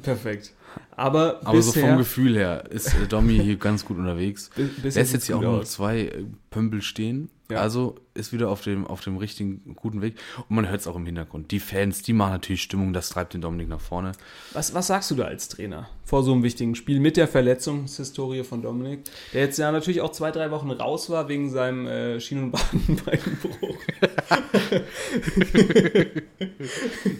Perfekt. 0.02 0.52
Aber, 0.96 1.40
Aber 1.44 1.60
so 1.60 1.72
bisher, 1.72 1.88
vom 1.88 1.98
Gefühl 1.98 2.36
her 2.36 2.64
ist 2.70 2.94
äh, 2.94 3.06
Domi 3.08 3.38
hier 3.38 3.56
ganz 3.58 3.84
gut 3.84 3.98
unterwegs. 3.98 4.50
Er 4.82 4.86
ist 5.02 5.12
jetzt 5.12 5.26
hier 5.26 5.36
auch 5.36 5.42
noch 5.42 5.64
zwei 5.64 6.02
äh, 6.02 6.24
Pömpel 6.50 6.82
stehen. 6.82 7.28
Ja. 7.50 7.60
Also 7.60 7.96
ist 8.14 8.32
wieder 8.32 8.48
auf 8.48 8.62
dem, 8.62 8.86
auf 8.86 9.00
dem 9.00 9.16
richtigen, 9.16 9.74
guten 9.76 10.02
Weg. 10.02 10.16
Und 10.48 10.56
man 10.56 10.68
hört 10.68 10.80
es 10.80 10.86
auch 10.86 10.96
im 10.96 11.06
Hintergrund. 11.06 11.50
Die 11.50 11.60
Fans, 11.60 12.02
die 12.02 12.12
machen 12.12 12.32
natürlich 12.32 12.62
Stimmung. 12.62 12.92
Das 12.92 13.08
treibt 13.08 13.34
den 13.34 13.40
Dominik 13.40 13.68
nach 13.68 13.80
vorne. 13.80 14.12
Was, 14.52 14.74
was 14.74 14.88
sagst 14.88 15.10
du 15.10 15.14
da 15.14 15.24
als 15.24 15.48
Trainer 15.48 15.88
vor 16.04 16.24
so 16.24 16.32
einem 16.32 16.42
wichtigen 16.42 16.74
Spiel 16.74 16.98
mit 16.98 17.16
der 17.16 17.28
Verletzungshistorie 17.28 18.42
von 18.42 18.62
Dominik, 18.62 19.04
der 19.32 19.42
jetzt 19.42 19.58
ja 19.58 19.70
natürlich 19.70 20.00
auch 20.00 20.10
zwei, 20.10 20.32
drei 20.32 20.50
Wochen 20.50 20.72
raus 20.72 21.08
war 21.08 21.28
wegen 21.28 21.50
seinem 21.50 21.86
äh, 21.86 22.18
Schien- 22.20 22.42
und 22.42 22.50
Badenbeinbruch. 22.50 23.78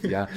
Ja, 0.02 0.28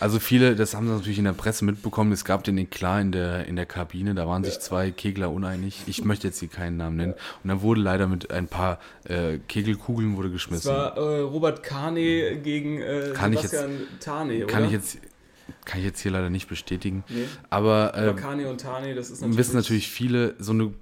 also 0.00 0.18
viele, 0.18 0.54
das 0.54 0.74
haben 0.74 0.86
sie 0.86 0.94
natürlich 0.94 1.18
in 1.18 1.24
der 1.24 1.32
Presse 1.32 1.64
mitbekommen. 1.64 2.12
Es 2.12 2.24
gab 2.24 2.44
den 2.44 2.56
Eklat 2.56 3.02
in 3.02 3.12
der, 3.12 3.46
in 3.46 3.56
der 3.56 3.66
Kabine. 3.66 4.14
Da 4.14 4.26
waren 4.26 4.44
sich 4.44 4.58
zwei 4.60 4.90
Kegler 4.90 5.30
uneinig. 5.30 5.82
Ich 5.86 6.04
möchte 6.04 6.28
jetzt 6.28 6.40
hier 6.40 6.48
keinen 6.48 6.76
Namen 6.76 6.96
nennen. 6.96 7.14
Und 7.42 7.48
dann 7.48 7.62
wurde 7.62 7.80
leider 7.80 8.06
mit 8.06 8.30
ein 8.30 8.48
paar 8.48 8.78
äh, 9.04 9.38
Kegelkugeln 9.48 9.97
wurde 10.16 10.28
Es 10.28 10.34
geschmissen. 10.34 10.70
war 10.72 10.96
äh, 10.96 11.20
Robert 11.20 11.62
Kane 11.62 12.36
gegen 12.42 12.80
äh, 12.80 13.12
Kann 13.14 13.32
ich 13.32 13.40
Sebastian 13.40 13.70
Tane, 14.00 14.36
oder? 14.44 14.46
Kann 14.46 14.64
ich 14.64 14.72
jetzt, 14.72 14.98
kann 15.64 15.80
ich 15.80 15.86
jetzt 15.86 16.00
hier 16.00 16.12
leider 16.12 16.30
nicht 16.30 16.48
bestätigen. 16.48 17.04
Nee. 17.08 17.24
Aber, 17.50 17.92
äh, 17.94 18.00
Aber 18.08 18.14
Kane 18.14 18.48
und 18.48 18.60
Tane, 18.60 18.94
das 18.94 19.10
ist 19.10 19.20
natürlich... 19.20 19.38
wissen 19.38 19.56
natürlich 19.56 19.88
viele, 19.88 20.34
so 20.38 20.52
eine 20.52 20.72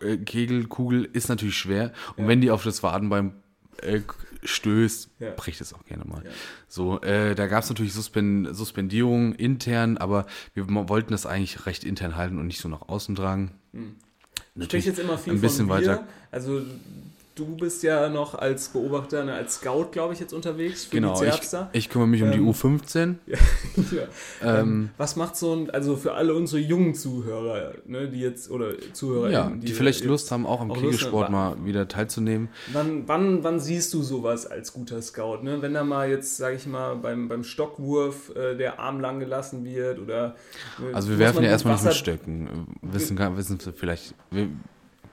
äh, 0.00 0.16
Kegelkugel 0.18 1.08
ist 1.12 1.28
natürlich 1.28 1.56
schwer. 1.56 1.92
Und 2.16 2.28
wenn 2.28 2.40
die 2.40 2.50
auf 2.50 2.64
das 2.64 2.82
Wadenbein 2.82 3.34
äh, 3.82 4.00
stößt, 4.42 5.08
Ja. 5.20 5.30
bricht 5.30 5.60
es 5.60 5.72
auch 5.72 5.84
gerne 5.84 6.04
mal. 6.04 6.22
Ja. 6.24 6.30
So, 6.68 7.00
äh, 7.00 7.34
da 7.34 7.46
gab 7.46 7.64
es 7.64 7.70
natürlich 7.70 7.92
Suspen 7.94 8.52
Suspendierungen 8.54 9.34
intern, 9.34 9.96
aber 9.96 10.26
wir 10.54 10.66
wollten 10.88 11.12
das 11.12 11.24
eigentlich 11.26 11.66
recht 11.66 11.82
intern 11.84 12.16
halten 12.16 12.38
und 12.38 12.46
nicht 12.46 12.60
so 12.60 12.68
nach 12.68 12.82
außen 12.88 13.14
tragen. 13.14 13.52
Hm. 13.72 13.96
Natürlich 14.54 14.84
jetzt 14.86 14.98
immer 14.98 15.18
viel 15.18 15.32
ein 15.32 15.40
bisschen 15.40 15.66
von 15.66 15.76
weiter. 15.76 16.06
Also 16.30 16.62
du 17.34 17.56
bist 17.56 17.82
ja 17.82 18.08
noch 18.08 18.34
als 18.34 18.68
Beobachter, 18.68 19.24
ne, 19.24 19.34
als 19.34 19.56
Scout, 19.56 19.88
glaube 19.92 20.14
ich, 20.14 20.20
jetzt 20.20 20.32
unterwegs 20.32 20.84
für 20.84 20.96
Genau, 20.96 21.18
die 21.18 21.26
ich, 21.26 21.32
Zerbster. 21.32 21.68
ich 21.72 21.88
kümmere 21.90 22.08
mich 22.08 22.22
um 22.22 22.30
die 22.30 22.38
Ähm, 22.38 22.50
U15. 22.50 23.14
ja. 23.94 24.60
Ähm, 24.60 24.90
Was 24.96 25.16
macht 25.16 25.36
so 25.36 25.52
ein, 25.54 25.70
also 25.70 25.96
für 25.96 26.14
alle 26.14 26.34
unsere 26.34 26.60
jungen 26.60 26.94
Zuhörer, 26.94 27.72
ne, 27.86 28.08
die 28.08 28.20
jetzt, 28.20 28.50
oder 28.50 28.72
Zuhörer, 28.92 29.30
ja, 29.30 29.52
die, 29.54 29.72
vielleicht 29.72 30.00
jetzt, 30.00 30.08
Lust 30.08 30.30
haben, 30.30 30.46
auch 30.46 30.60
am 30.60 30.70
haben. 30.70 31.32
mal 31.32 31.64
wieder 31.64 31.88
teilzunehmen. 31.88 32.48
Wann, 32.72 33.08
wann, 33.08 33.42
wann 33.42 33.58
siehst 33.60 33.92
du 33.94 34.02
sowas 34.02 34.46
als 34.46 34.72
guter 34.72 35.02
Scout? 35.02 35.42
Ne? 35.42 35.60
Wenn 35.60 35.74
da 35.74 35.82
mal 35.84 36.08
jetzt, 36.08 36.36
sage 36.36 36.56
ich 36.56 36.66
mal, 36.66 36.94
beim, 36.96 37.28
beim 37.28 37.44
Stockwurf 37.44 38.30
äh, 38.36 38.54
der 38.56 38.78
Arm 38.78 39.00
lang 39.00 39.18
gelassen 39.18 39.64
wird 39.64 39.98
oder. 39.98 40.36
äh, 40.78 40.94
Also 40.94 41.08
wir 41.10 41.18
werfen 41.18 41.42
ja 41.42 41.50
erstmal 41.50 41.74
nicht 41.74 41.84
mit 41.84 41.94
Stöcken. 41.94 42.46
Äh, 42.46 42.94
Wissen, 42.94 43.18
wissen 43.36 43.58
vielleicht, 43.76 44.14
wir, 44.30 44.48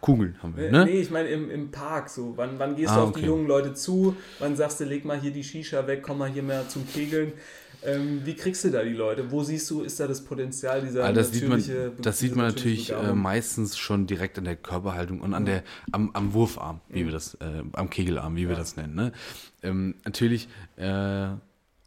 Kugeln 0.01 0.35
haben 0.41 0.57
wir, 0.57 0.67
Äh, 0.67 0.71
ne? 0.71 0.85
Nee, 0.85 0.99
ich 1.01 1.11
meine 1.11 1.29
im, 1.29 1.49
im 1.49 1.71
Park 1.71 2.09
so. 2.09 2.33
Wann, 2.35 2.57
wann 2.57 2.75
gehst 2.75 2.91
Ah, 2.91 2.95
du 2.97 3.01
auf 3.03 3.09
okay. 3.09 3.21
die 3.21 3.27
jungen 3.27 3.47
Leute 3.47 3.73
zu? 3.73 4.15
Wann 4.39 4.55
sagst 4.55 4.79
du, 4.79 4.85
leg 4.85 5.05
mal 5.05 5.19
hier 5.19 5.31
die 5.31 5.43
Shisha 5.43 5.85
weg, 5.87 6.01
komm 6.03 6.17
mal 6.17 6.29
hier 6.29 6.43
mehr 6.43 6.67
zum 6.67 6.87
Kegeln? 6.87 7.33
Ähm, 7.83 8.21
wie 8.25 8.35
kriegst 8.35 8.63
du 8.63 8.69
da 8.69 8.83
die 8.83 8.93
Leute? 8.93 9.31
Wo 9.31 9.41
siehst 9.43 9.69
du, 9.71 9.81
ist 9.81 9.99
da 9.99 10.07
das 10.07 10.23
Potenzial 10.23 10.81
dieser 10.81 11.03
Ah, 11.05 11.11
das 11.11 11.31
sieht 11.31 11.47
man, 11.47 11.63
das 11.99 12.19
sieht 12.19 12.35
man 12.35 12.45
natürlich 12.47 12.91
äh, 12.91 13.13
meistens 13.13 13.77
schon 13.77 14.05
direkt 14.05 14.37
an 14.37 14.43
der 14.43 14.55
Körperhaltung 14.55 15.19
und 15.21 15.33
an 15.33 15.45
der, 15.45 15.63
am, 15.91 16.11
am 16.13 16.33
Wurfarm, 16.33 16.81
wie 16.89 17.05
wir 17.05 17.11
das, 17.11 17.33
äh, 17.35 17.63
am 17.73 17.89
Kegelarm, 17.89 18.35
wie 18.35 18.47
wir 18.47 18.55
das 18.55 18.75
nennen. 18.75 18.93
Ne? 18.93 19.11
Ähm, 19.63 19.95
natürlich 20.05 20.47
äh, 20.77 21.29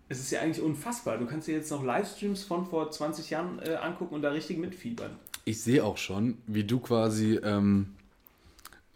Es 0.08 0.20
ist 0.20 0.30
ja 0.30 0.40
eigentlich 0.40 0.62
unfassbar. 0.64 1.18
Du 1.18 1.26
kannst 1.26 1.48
dir 1.48 1.54
jetzt 1.54 1.70
noch 1.70 1.82
Livestreams 1.82 2.44
von 2.44 2.66
vor 2.66 2.90
20 2.90 3.30
Jahren 3.30 3.58
äh, 3.60 3.74
angucken 3.76 4.14
und 4.14 4.22
da 4.22 4.30
richtig 4.30 4.58
mitfiebern. 4.58 5.10
Ich 5.46 5.60
sehe 5.62 5.82
auch 5.84 5.96
schon, 5.96 6.38
wie 6.46 6.64
du 6.64 6.78
quasi 6.78 7.38
ähm, 7.42 7.86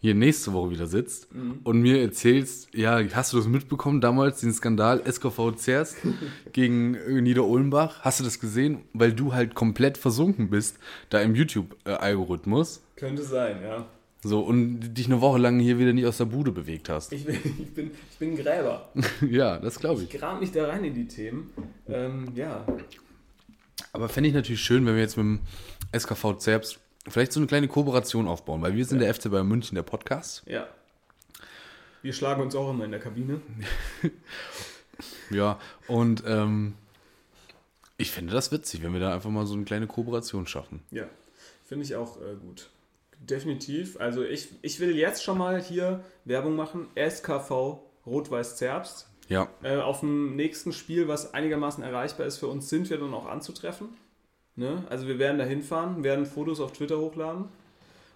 hier 0.01 0.15
nächste 0.15 0.53
Woche 0.53 0.69
wieder 0.71 0.87
sitzt 0.87 1.33
Mhm. 1.33 1.59
und 1.63 1.81
mir 1.81 2.01
erzählst, 2.01 2.73
ja, 2.73 3.01
hast 3.13 3.33
du 3.33 3.37
das 3.37 3.47
mitbekommen 3.47 4.01
damals, 4.01 4.39
den 4.41 4.53
Skandal 4.53 5.01
SKV 5.11 5.51
Zerst 5.55 5.97
gegen 6.53 6.95
äh, 6.95 7.21
Nieder-Ulmbach? 7.21 8.01
Hast 8.01 8.19
du 8.19 8.23
das 8.23 8.39
gesehen? 8.39 8.79
Weil 8.93 9.11
du 9.13 9.33
halt 9.33 9.55
komplett 9.55 9.97
versunken 9.97 10.49
bist, 10.49 10.77
da 11.09 11.19
im 11.21 11.35
YouTube-Algorithmus. 11.35 12.81
Könnte 12.95 13.23
sein, 13.23 13.61
ja. 13.63 13.85
So, 14.21 14.41
und 14.41 14.93
dich 14.95 15.05
eine 15.05 15.21
Woche 15.21 15.37
lang 15.39 15.59
hier 15.59 15.79
wieder 15.79 15.93
nicht 15.93 16.05
aus 16.05 16.17
der 16.17 16.25
Bude 16.25 16.51
bewegt 16.51 16.89
hast. 16.89 17.13
Ich 17.13 17.25
bin, 17.25 17.35
ich 17.35 17.73
bin, 17.73 17.91
ich 18.11 18.17
bin 18.17 18.31
ein 18.31 18.35
Gräber. 18.35 18.89
ja, 19.29 19.57
das 19.59 19.79
glaube 19.79 20.03
Ich 20.03 20.13
ich. 20.13 20.19
grab 20.19 20.41
mich 20.41 20.51
da 20.51 20.67
rein 20.67 20.83
in 20.83 20.93
die 20.93 21.07
Themen. 21.07 21.51
Ähm, 21.87 22.27
ja, 22.35 22.65
Aber 23.93 24.09
fände 24.09 24.27
ich 24.27 24.35
natürlich 24.35 24.61
schön, 24.61 24.85
wenn 24.85 24.95
wir 24.95 25.01
jetzt 25.01 25.15
mit 25.15 25.25
dem 25.25 25.39
SKV 25.97 26.37
Zerbst 26.37 26.79
vielleicht 27.07 27.31
so 27.31 27.39
eine 27.39 27.47
kleine 27.47 27.67
Kooperation 27.69 28.27
aufbauen, 28.27 28.61
weil 28.61 28.75
wir 28.75 28.85
sind 28.85 28.99
der 28.99 29.13
FC 29.13 29.31
Bayern 29.31 29.47
München, 29.47 29.75
der 29.75 29.83
Podcast. 29.83 30.43
Ja. 30.45 30.67
Wir 32.01 32.11
schlagen 32.13 32.41
uns 32.41 32.55
auch 32.55 32.69
immer 32.71 32.85
in 32.85 32.91
der 32.91 32.99
Kabine. 32.99 33.41
Ja, 35.29 35.59
und 35.87 36.23
ähm, 36.27 36.73
ich 37.97 38.11
finde 38.11 38.33
das 38.33 38.51
witzig, 38.51 38.83
wenn 38.83 38.91
wir 38.91 38.99
da 38.99 39.13
einfach 39.13 39.29
mal 39.29 39.45
so 39.45 39.53
eine 39.53 39.63
kleine 39.63 39.87
Kooperation 39.87 40.45
schaffen. 40.45 40.81
Ja, 40.91 41.05
finde 41.65 41.85
ich 41.85 41.95
auch 41.95 42.17
äh, 42.17 42.35
gut. 42.35 42.69
Definitiv. 43.19 43.99
Also 43.99 44.23
ich, 44.23 44.49
ich 44.61 44.79
will 44.79 44.95
jetzt 44.95 45.23
schon 45.23 45.37
mal 45.37 45.61
hier 45.61 46.03
Werbung 46.25 46.55
machen. 46.55 46.87
SKV 46.95 47.79
Rot-Weiß 48.05 48.55
Zerbst. 48.55 49.07
Ja, 49.27 49.47
Äh, 49.61 49.77
auf 49.77 49.99
dem 49.99 50.35
nächsten 50.35 50.71
Spiel, 50.73 51.07
was 51.07 51.33
einigermaßen 51.33 51.83
erreichbar 51.83 52.25
ist 52.25 52.37
für 52.37 52.47
uns, 52.47 52.69
sind 52.69 52.89
wir 52.89 52.97
dann 52.97 53.13
auch 53.13 53.27
anzutreffen. 53.27 53.89
Ne? 54.55 54.83
Also 54.89 55.05
wir 55.07 55.19
werden 55.19 55.37
da 55.37 55.43
hinfahren, 55.45 56.03
werden 56.03 56.25
Fotos 56.25 56.59
auf 56.59 56.71
Twitter 56.71 56.97
hochladen. 56.99 57.45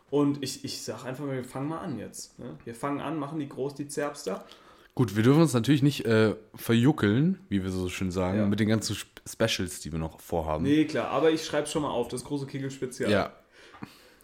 Und 0.10 0.44
ich, 0.44 0.64
ich 0.66 0.82
sag 0.82 1.06
einfach 1.06 1.26
mal, 1.26 1.36
wir 1.36 1.44
fangen 1.44 1.68
mal 1.70 1.80
an 1.80 2.00
jetzt. 2.00 2.38
Ne? 2.40 2.58
Wir 2.66 2.74
fangen 2.76 3.00
an, 3.02 3.18
machen 3.18 3.40
die 3.40 3.48
groß, 3.50 3.76
die 3.76 3.88
Zerbster. 3.88 4.44
gut, 4.96 5.16
wir 5.16 5.24
dürfen 5.24 5.42
uns 5.42 5.54
natürlich 5.54 5.82
nicht 5.84 6.06
äh, 6.06 6.36
verjuckeln, 6.56 7.40
wie 7.50 7.64
wir 7.64 7.72
so 7.72 7.90
schön 7.90 8.12
sagen, 8.12 8.38
Ja. 8.40 8.46
mit 8.46 8.60
den 8.60 8.70
ganzen 8.70 8.94
Sp- 8.98 9.22
Specials, 9.28 9.80
die 9.82 9.92
wir 9.92 10.00
noch 10.00 10.20
vorhaben. 10.20 10.64
Nee, 10.64 10.86
klar, 10.86 11.10
aber 11.10 11.32
ich 11.32 11.46
schreibe 11.46 11.68
schon 11.68 11.82
mal 11.84 11.90
auf, 11.92 12.08
das 12.10 12.24
große 12.24 12.46
Kegel-Spezial. 12.48 13.10
Ja, 13.12 13.32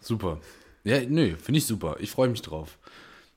super. 0.02 0.40
Ja, 0.84 1.02
nö, 1.02 1.36
finde 1.36 1.58
ich 1.58 1.66
super. 1.66 1.98
Ich 2.00 2.12
freue 2.12 2.30
mich 2.30 2.42
drauf. 2.42 2.78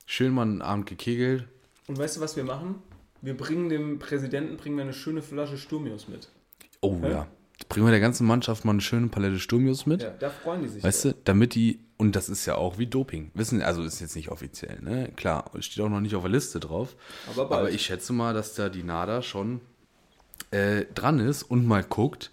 Schön 0.06 0.32
mal 0.32 0.42
einen 0.42 0.62
Abend 0.62 0.86
gekegelt. 0.86 1.46
Und 1.86 1.98
weißt 1.98 2.16
du, 2.16 2.20
was 2.20 2.36
wir 2.36 2.44
machen? 2.44 2.76
Wir 3.20 3.36
bringen 3.36 3.68
dem 3.68 3.98
Präsidenten 3.98 4.56
bringen 4.56 4.76
wir 4.76 4.82
eine 4.82 4.92
schöne 4.92 5.22
Flasche 5.22 5.56
Sturmius 5.56 6.08
mit. 6.08 6.28
Oh 6.80 6.98
Hä? 7.02 7.10
ja. 7.10 7.26
Bringen 7.68 7.86
wir 7.86 7.92
der 7.92 8.00
ganzen 8.00 8.26
Mannschaft 8.26 8.64
mal 8.64 8.72
eine 8.72 8.80
schöne 8.80 9.08
Palette 9.08 9.38
Sturmius 9.38 9.86
mit. 9.86 10.02
Ja, 10.02 10.10
da 10.10 10.30
freuen 10.30 10.62
die 10.62 10.68
sich. 10.68 10.82
Weißt 10.82 11.04
du, 11.04 11.14
damit 11.24 11.54
die, 11.54 11.80
und 11.96 12.16
das 12.16 12.28
ist 12.28 12.44
ja 12.46 12.56
auch 12.56 12.78
wie 12.78 12.86
Doping. 12.86 13.30
Wissen, 13.34 13.62
also 13.62 13.82
ist 13.82 14.00
jetzt 14.00 14.16
nicht 14.16 14.30
offiziell, 14.30 14.80
ne? 14.80 15.12
Klar, 15.14 15.50
steht 15.60 15.84
auch 15.84 15.88
noch 15.88 16.00
nicht 16.00 16.16
auf 16.16 16.22
der 16.22 16.32
Liste 16.32 16.58
drauf. 16.58 16.96
Aber 17.30 17.48
bald. 17.48 17.60
Aber 17.60 17.70
ich 17.70 17.82
schätze 17.82 18.12
mal, 18.12 18.34
dass 18.34 18.54
da 18.54 18.68
die 18.68 18.82
NADA 18.82 19.22
schon 19.22 19.60
äh, 20.50 20.86
dran 20.94 21.20
ist 21.20 21.44
und 21.44 21.66
mal 21.66 21.84
guckt, 21.84 22.32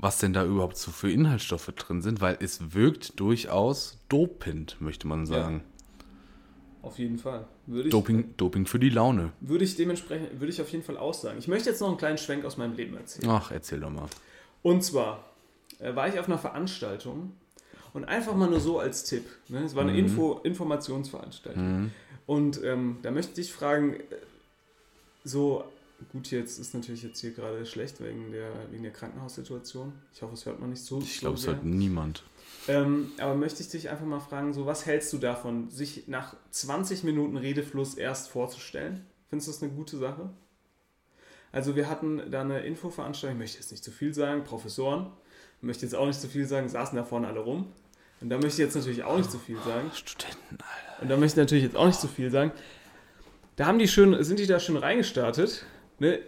was 0.00 0.18
denn 0.18 0.32
da 0.32 0.44
überhaupt 0.44 0.78
so 0.78 0.90
für 0.90 1.10
Inhaltsstoffe 1.10 1.72
drin 1.76 2.00
sind, 2.00 2.20
weil 2.20 2.38
es 2.40 2.74
wirkt 2.74 3.20
durchaus 3.20 3.98
dopend, 4.08 4.80
möchte 4.80 5.06
man 5.06 5.26
sagen. 5.26 5.62
Auf 6.82 6.98
jeden 6.98 7.18
Fall. 7.18 7.46
Würde 7.66 7.88
ich, 7.88 7.92
Doping, 7.92 8.34
Doping 8.38 8.66
für 8.66 8.78
die 8.78 8.88
Laune. 8.88 9.32
würde 9.40 9.64
ich 9.64 9.76
dementsprechend, 9.76 10.40
würde 10.40 10.50
ich 10.50 10.62
auf 10.62 10.70
jeden 10.70 10.82
Fall 10.82 10.96
aussagen. 10.96 11.38
Ich 11.38 11.46
möchte 11.46 11.68
jetzt 11.68 11.80
noch 11.80 11.88
einen 11.88 11.98
kleinen 11.98 12.16
Schwenk 12.16 12.46
aus 12.46 12.56
meinem 12.56 12.74
Leben 12.74 12.96
erzählen. 12.96 13.30
Ach, 13.30 13.50
erzähl 13.50 13.80
doch 13.80 13.90
mal. 13.90 14.08
Und 14.62 14.82
zwar 14.82 15.24
äh, 15.78 15.94
war 15.94 16.08
ich 16.08 16.18
auf 16.18 16.26
einer 16.26 16.38
Veranstaltung 16.38 17.34
und 17.92 18.06
einfach 18.06 18.34
mal 18.34 18.48
nur 18.48 18.60
so 18.60 18.78
als 18.78 19.04
Tipp. 19.04 19.24
Ne? 19.48 19.62
Es 19.64 19.74
war 19.74 19.82
eine 19.82 19.96
Info 19.96 20.40
Informationsveranstaltung. 20.42 21.90
Und 22.26 22.62
ähm, 22.64 22.98
da 23.02 23.10
möchte 23.10 23.40
ich 23.40 23.52
fragen, 23.52 23.94
äh, 23.94 24.02
so, 25.24 25.64
gut, 26.12 26.30
jetzt 26.30 26.58
ist 26.58 26.74
natürlich 26.74 27.02
jetzt 27.02 27.20
hier 27.20 27.32
gerade 27.32 27.64
schlecht 27.66 28.00
wegen 28.00 28.32
der, 28.32 28.50
wegen 28.70 28.82
der 28.82 28.92
Krankenhaussituation. 28.92 29.92
Ich 30.12 30.22
hoffe, 30.22 30.34
es 30.34 30.46
hört 30.46 30.60
man 30.60 30.70
nicht 30.70 30.82
so. 30.82 31.00
Ich 31.00 31.20
glaube, 31.20 31.36
es 31.36 31.46
hört 31.46 31.64
niemand. 31.64 32.22
Ähm, 32.68 33.12
aber 33.18 33.34
möchte 33.34 33.62
ich 33.62 33.68
dich 33.68 33.90
einfach 33.90 34.04
mal 34.04 34.20
fragen, 34.20 34.52
so 34.52 34.66
was 34.66 34.86
hältst 34.86 35.12
du 35.12 35.18
davon, 35.18 35.70
sich 35.70 36.08
nach 36.08 36.36
20 36.50 37.04
Minuten 37.04 37.36
Redefluss 37.36 37.94
erst 37.94 38.28
vorzustellen? 38.28 39.06
Findest 39.28 39.48
du 39.48 39.52
das 39.52 39.62
eine 39.62 39.72
gute 39.72 39.96
Sache? 39.96 40.30
Also 41.52 41.74
wir 41.74 41.88
hatten 41.88 42.30
da 42.30 42.42
eine 42.42 42.60
Infoveranstaltung, 42.60 43.36
ich 43.36 43.40
möchte 43.40 43.58
jetzt 43.58 43.70
nicht 43.70 43.82
zu 43.82 43.90
viel 43.90 44.14
sagen, 44.14 44.44
Professoren, 44.44 45.10
ich 45.58 45.62
möchte 45.62 45.84
jetzt 45.84 45.94
auch 45.94 46.06
nicht 46.06 46.20
zu 46.20 46.28
viel 46.28 46.46
sagen, 46.46 46.68
saßen 46.68 46.96
da 46.96 47.04
vorne 47.04 47.28
alle 47.28 47.40
rum. 47.40 47.72
Und 48.20 48.28
da 48.28 48.36
möchte 48.36 48.48
ich 48.48 48.58
jetzt 48.58 48.76
natürlich 48.76 49.02
auch 49.02 49.16
nicht 49.16 49.30
zu 49.30 49.38
viel 49.38 49.56
sagen. 49.64 49.90
Studenten, 49.94 50.58
Alter. 50.58 51.02
Und 51.02 51.08
da 51.08 51.16
möchte 51.16 51.40
ich 51.40 51.44
natürlich 51.44 51.64
jetzt 51.64 51.76
auch 51.76 51.86
nicht 51.86 52.00
zu 52.00 52.08
viel 52.08 52.30
sagen. 52.30 52.52
Da 53.56 53.66
haben 53.66 53.78
die 53.78 53.88
schön, 53.88 54.22
sind 54.22 54.38
die 54.38 54.46
da 54.46 54.60
schon 54.60 54.76
reingestartet. 54.76 55.64
Ne? 56.00 56.18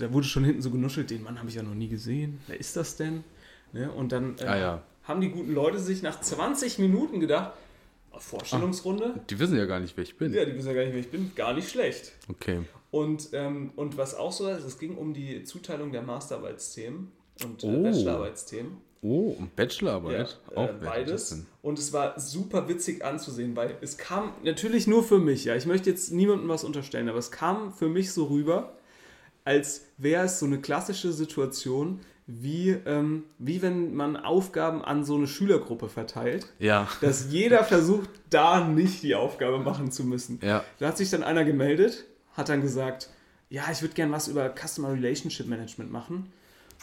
Da 0.00 0.12
wurde 0.12 0.26
schon 0.26 0.44
hinten 0.44 0.62
so 0.62 0.70
genuschelt, 0.70 1.10
den 1.10 1.22
Mann 1.22 1.38
habe 1.38 1.48
ich 1.48 1.54
ja 1.56 1.62
noch 1.62 1.74
nie 1.74 1.88
gesehen. 1.88 2.40
Wer 2.46 2.58
ist 2.58 2.76
das 2.76 2.96
denn? 2.96 3.22
Ne? 3.72 3.90
Und 3.92 4.12
dann 4.12 4.36
äh, 4.38 4.44
Ah 4.44 4.56
ja. 4.58 4.82
haben 5.04 5.20
die 5.20 5.28
guten 5.30 5.52
Leute 5.52 5.78
sich 5.78 6.02
nach 6.02 6.20
20 6.20 6.78
Minuten 6.78 7.20
gedacht, 7.20 7.52
oh, 8.12 8.18
Vorstellungsrunde? 8.18 9.20
Die 9.28 9.38
wissen 9.38 9.56
ja 9.56 9.66
gar 9.66 9.80
nicht, 9.80 9.96
wer 9.96 10.04
ich 10.04 10.16
bin. 10.16 10.32
Ja, 10.32 10.44
die 10.44 10.54
wissen 10.54 10.68
ja 10.68 10.74
gar 10.74 10.84
nicht, 10.84 10.92
wer 10.94 11.00
ich 11.00 11.10
bin. 11.10 11.32
Gar 11.34 11.52
nicht 11.54 11.68
schlecht. 11.68 12.12
Okay. 12.28 12.60
Und, 12.90 13.30
ähm, 13.32 13.72
und 13.76 13.96
was 13.96 14.14
auch 14.14 14.32
so 14.32 14.48
ist, 14.48 14.64
es 14.64 14.78
ging 14.78 14.96
um 14.96 15.14
die 15.14 15.44
Zuteilung 15.44 15.92
der 15.92 16.02
Masterarbeitsthemen 16.02 17.10
und 17.44 17.64
äh, 17.64 17.66
Oh. 17.66 17.82
Bachelorarbeitsthemen. 17.82 18.76
Oh, 19.04 19.34
und 19.38 19.56
Bachelorarbeit. 19.56 20.38
Ja, 20.54 20.56
auch 20.56 20.68
äh, 20.68 20.84
beides. 20.84 21.42
Und 21.62 21.78
es 21.78 21.92
war 21.92 22.20
super 22.20 22.68
witzig 22.68 23.04
anzusehen, 23.04 23.56
weil 23.56 23.76
es 23.80 23.98
kam 23.98 24.32
natürlich 24.44 24.86
nur 24.86 25.02
für 25.02 25.18
mich, 25.18 25.44
ja. 25.46 25.56
Ich 25.56 25.66
möchte 25.66 25.90
jetzt 25.90 26.12
niemandem 26.12 26.48
was 26.48 26.62
unterstellen, 26.62 27.08
aber 27.08 27.18
es 27.18 27.32
kam 27.32 27.72
für 27.72 27.88
mich 27.88 28.12
so 28.12 28.26
rüber, 28.26 28.74
als 29.44 29.86
wäre 29.98 30.24
es 30.26 30.38
so 30.38 30.46
eine 30.46 30.58
klassische 30.60 31.12
Situation, 31.12 32.00
wie, 32.26 32.70
ähm, 32.86 33.24
wie 33.38 33.60
wenn 33.62 33.94
man 33.94 34.16
Aufgaben 34.16 34.82
an 34.84 35.04
so 35.04 35.16
eine 35.16 35.26
Schülergruppe 35.26 35.88
verteilt, 35.88 36.46
Ja. 36.60 36.86
dass 37.00 37.30
jeder 37.32 37.64
versucht, 37.64 38.08
da 38.30 38.66
nicht 38.66 39.02
die 39.02 39.14
Aufgabe 39.16 39.58
machen 39.58 39.90
zu 39.90 40.04
müssen. 40.04 40.38
Ja. 40.42 40.64
Da 40.78 40.88
hat 40.88 40.96
sich 40.98 41.10
dann 41.10 41.22
einer 41.24 41.44
gemeldet, 41.44 42.04
hat 42.34 42.48
dann 42.48 42.62
gesagt, 42.62 43.10
ja, 43.50 43.64
ich 43.70 43.82
würde 43.82 43.94
gern 43.94 44.12
was 44.12 44.28
über 44.28 44.48
Customer 44.54 44.92
Relationship 44.92 45.46
Management 45.48 45.90
machen. 45.92 46.32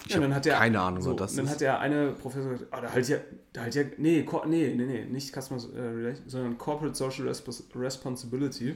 Ich 0.05 0.13
Ja, 0.13 0.19
dann 0.21 0.35
hat 0.35 0.45
der, 0.45 0.55
keine 0.57 0.79
Ahnung, 0.79 1.01
so, 1.01 1.13
das 1.13 1.35
dann 1.35 1.45
ist. 1.45 1.51
hat 1.51 1.61
der 1.61 1.79
eine 1.79 2.11
Professor 2.11 2.51
gesagt, 2.51 2.71
ah, 2.73 2.81
da 2.81 2.91
halt 2.91 3.07
ja, 3.09 3.17
da 3.53 3.61
halt 3.61 3.75
ja, 3.75 3.83
nee, 3.97 4.25
nee, 4.47 4.73
nee, 4.75 4.85
nee, 4.85 5.05
nicht 5.05 5.33
Customer 5.33 5.59
äh, 5.75 5.79
Relation, 5.81 6.29
sondern 6.29 6.57
Corporate 6.57 6.95
Social 6.95 7.27
Respons 7.27 7.63
Responsibility. 7.75 8.75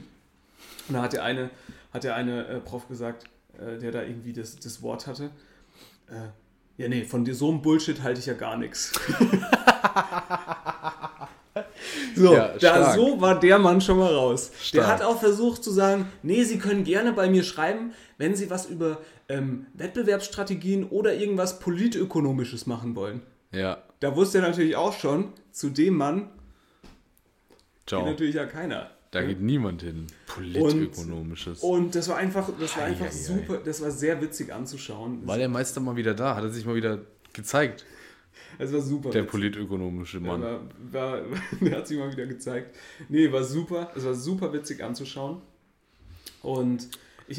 Und 0.88 0.94
da 0.94 1.02
hat 1.02 1.12
der 1.12 1.22
eine, 1.24 1.50
hat 1.92 2.04
der 2.04 2.14
eine 2.14 2.46
äh, 2.46 2.60
Prof 2.60 2.88
gesagt, 2.88 3.24
äh, 3.58 3.78
der 3.78 3.92
da 3.92 4.02
irgendwie 4.02 4.32
das, 4.32 4.56
das 4.56 4.82
Wort 4.82 5.06
hatte, 5.06 5.30
äh, 6.08 6.28
ja, 6.76 6.88
nee, 6.88 7.04
von 7.04 7.24
dir 7.24 7.34
so 7.34 7.50
einem 7.50 7.62
Bullshit 7.62 8.02
halte 8.02 8.20
ich 8.20 8.26
ja 8.26 8.34
gar 8.34 8.56
nichts. 8.56 8.92
So, 12.16 12.32
Ja, 12.32 12.56
da, 12.58 12.94
so 12.94 13.20
war 13.20 13.38
der 13.38 13.58
Mann 13.58 13.80
schon 13.80 13.98
mal 13.98 14.12
raus. 14.12 14.50
Der 14.50 14.82
Stark. 14.82 14.86
hat 14.86 15.02
auch 15.02 15.20
versucht 15.20 15.64
zu 15.64 15.70
sagen, 15.70 16.06
nee, 16.22 16.44
Sie 16.44 16.58
können 16.58 16.84
gerne 16.84 17.12
bei 17.12 17.28
mir 17.28 17.42
schreiben, 17.42 17.92
wenn 18.18 18.36
Sie 18.36 18.50
was 18.50 18.66
über 18.66 18.98
ähm, 19.28 19.66
Wettbewerbsstrategien 19.74 20.84
oder 20.84 21.14
irgendwas 21.14 21.58
politökonomisches 21.58 22.66
machen 22.66 22.94
wollen. 22.94 23.22
Ja. 23.52 23.82
Da 24.00 24.16
wusste 24.16 24.38
er 24.38 24.48
natürlich 24.48 24.76
auch 24.76 24.92
schon, 24.92 25.32
zu 25.50 25.70
dem 25.70 25.96
Mann 25.96 26.30
geht 27.86 27.98
Ciao. 27.98 28.06
natürlich 28.06 28.34
ja 28.34 28.46
keiner. 28.46 28.90
Da 29.14 29.22
geht 29.22 29.40
niemand 29.40 29.82
hin. 29.82 30.06
Politökonomisches. 30.26 31.60
Und 31.60 31.94
das 31.94 32.08
war 32.08 32.16
einfach, 32.16 32.50
das 32.58 32.76
war 32.76 32.84
einfach 32.84 33.06
Eieiei. 33.06 33.14
super, 33.16 33.58
das 33.64 33.80
war 33.80 33.90
sehr 33.90 34.20
witzig 34.20 34.52
anzuschauen. 34.52 35.24
War 35.26 35.38
der 35.38 35.48
Meister 35.48 35.80
mal 35.80 35.94
wieder 35.94 36.14
da? 36.14 36.34
Hat 36.34 36.42
er 36.42 36.50
sich 36.50 36.64
mal 36.66 36.74
wieder 36.74 36.98
gezeigt? 37.32 37.84
Es 38.58 38.72
war 38.72 38.80
super. 38.80 39.10
Der 39.10 39.22
witzig. 39.22 39.30
politökonomische 39.30 40.18
Mann. 40.18 40.42
war, 40.42 40.60
war, 40.90 41.20
der 41.60 41.76
hat 41.78 41.86
sich 41.86 41.96
mal 41.98 42.10
wieder 42.10 42.26
gezeigt. 42.26 42.74
Nee, 43.08 43.30
war 43.30 43.44
super. 43.44 43.92
Es 43.94 44.04
war 44.04 44.14
super 44.14 44.52
witzig 44.52 44.82
anzuschauen. 44.82 45.40
Und. 46.42 46.88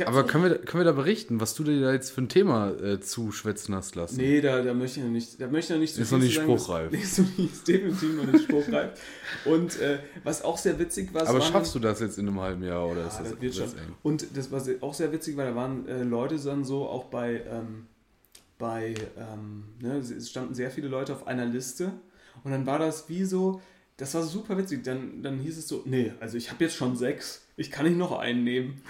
Aber 0.06 0.24
können 0.26 0.44
wir, 0.46 0.58
können 0.58 0.82
wir 0.82 0.86
da 0.86 0.94
berichten, 0.94 1.40
was 1.40 1.54
du 1.54 1.64
dir 1.64 1.80
da 1.80 1.94
jetzt 1.94 2.12
für 2.12 2.22
ein 2.22 2.30
Thema 2.30 2.72
äh, 2.72 3.00
zuschwätzen 3.00 3.76
hast 3.76 3.96
lassen? 3.96 4.18
Nee, 4.18 4.42
da, 4.42 4.62
da 4.64 4.74
möchte 4.74 5.00
ich 5.00 5.06
noch 5.06 5.12
nicht, 5.12 5.40
da 5.40 5.48
möchte 5.48 5.74
ich 5.74 5.78
noch 5.78 5.82
nicht 5.82 5.94
so 5.96 6.02
Ist 6.02 6.10
viel 6.10 6.18
noch 6.18 6.24
nicht 6.24 6.34
zu 6.34 6.40
sagen. 6.42 6.58
spruchreif. 6.58 6.92
Nee, 6.92 6.98
ist, 7.02 7.20
noch 7.20 7.38
nicht, 7.38 7.54
ist 7.54 7.68
definitiv 7.68 8.16
noch 8.16 8.32
nicht 8.32 8.44
spruchreif. 8.46 9.00
Und 9.46 9.80
äh, 9.80 10.00
was 10.24 10.44
auch 10.44 10.58
sehr 10.58 10.80
witzig 10.80 11.14
war, 11.14 11.28
Aber 11.28 11.42
schaffst 11.42 11.76
du 11.76 11.80
das 11.80 12.00
jetzt 12.00 12.18
in 12.18 12.28
einem 12.28 12.40
halben 12.42 12.64
Jahr 12.64 12.88
oder 12.88 13.06
ist 13.08 13.18
Ja, 13.18 13.20
das, 13.24 13.32
das 13.34 13.42
wird 13.42 13.52
ist 13.54 13.58
schon. 13.58 13.70
eng? 13.78 13.96
Und 14.02 14.26
das 14.36 14.52
war 14.52 14.62
auch 14.82 14.94
sehr 14.94 15.12
witzig, 15.12 15.38
weil 15.38 15.50
da 15.50 15.56
waren 15.56 15.88
äh, 15.88 16.04
Leute 16.04 16.38
dann 16.40 16.64
so 16.64 16.88
auch 16.88 17.06
bei, 17.06 17.44
ähm, 17.48 17.86
bei 18.58 18.96
ähm, 19.18 19.66
ne, 19.82 19.98
es 19.98 20.30
standen 20.30 20.56
sehr 20.56 20.72
viele 20.72 20.88
Leute 20.88 21.14
auf 21.14 21.28
einer 21.28 21.46
Liste 21.46 21.92
und 22.44 22.52
dann 22.52 22.66
war 22.66 22.80
das 22.80 23.08
wie 23.10 23.24
so, 23.24 23.62
das 23.98 24.14
war 24.16 24.24
super 24.24 24.58
witzig. 24.58 24.84
Dann, 24.84 25.22
dann 25.22 25.38
hieß 25.40 25.58
es 25.58 25.68
so, 25.68 25.84
nee, 25.86 26.12
also 26.20 26.38
ich 26.38 26.50
habe 26.52 26.64
jetzt 26.64 26.76
schon 26.76 26.96
sechs, 26.96 27.46
ich 27.56 27.70
kann 27.72 27.86
nicht 27.86 27.98
noch 27.98 28.18
einen 28.18 28.44
nehmen. 28.44 28.82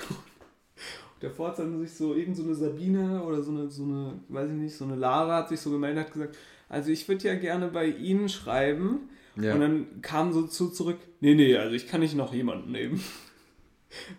Davor 1.20 1.49
hat 1.49 1.59
dann 1.59 1.80
sich 1.80 1.93
so 1.93 2.13
irgend 2.13 2.36
so 2.36 2.43
eine 2.43 2.55
Sabine 2.55 3.24
oder 3.24 3.41
so 3.41 3.51
eine, 3.51 3.70
so 3.70 3.84
eine, 3.84 4.20
weiß 4.28 4.49
ich 4.49 4.57
nicht, 4.57 4.76
so 4.76 4.86
eine 4.86 4.95
Lara 4.95 5.38
hat 5.38 5.49
sich 5.49 5.59
so 5.59 5.72
gemeldet, 5.72 6.05
hat 6.05 6.13
gesagt, 6.13 6.38
also 6.68 6.91
ich 6.91 7.07
würde 7.07 7.28
ja 7.28 7.36
gerne 7.36 7.68
bei 7.68 7.88
Ihnen 7.88 8.30
schreiben. 8.30 9.09
Ja. 9.38 9.53
Und 9.53 9.59
dann 9.61 10.01
kam 10.01 10.34
so 10.34 10.47
zu 10.47 10.70
zurück, 10.70 10.97
nee, 11.20 11.36
nee, 11.36 11.57
also 11.57 11.76
ich 11.76 11.88
kann 11.88 12.01
nicht 12.01 12.16
noch 12.16 12.34
jemanden 12.34 12.72
nehmen. 12.72 13.01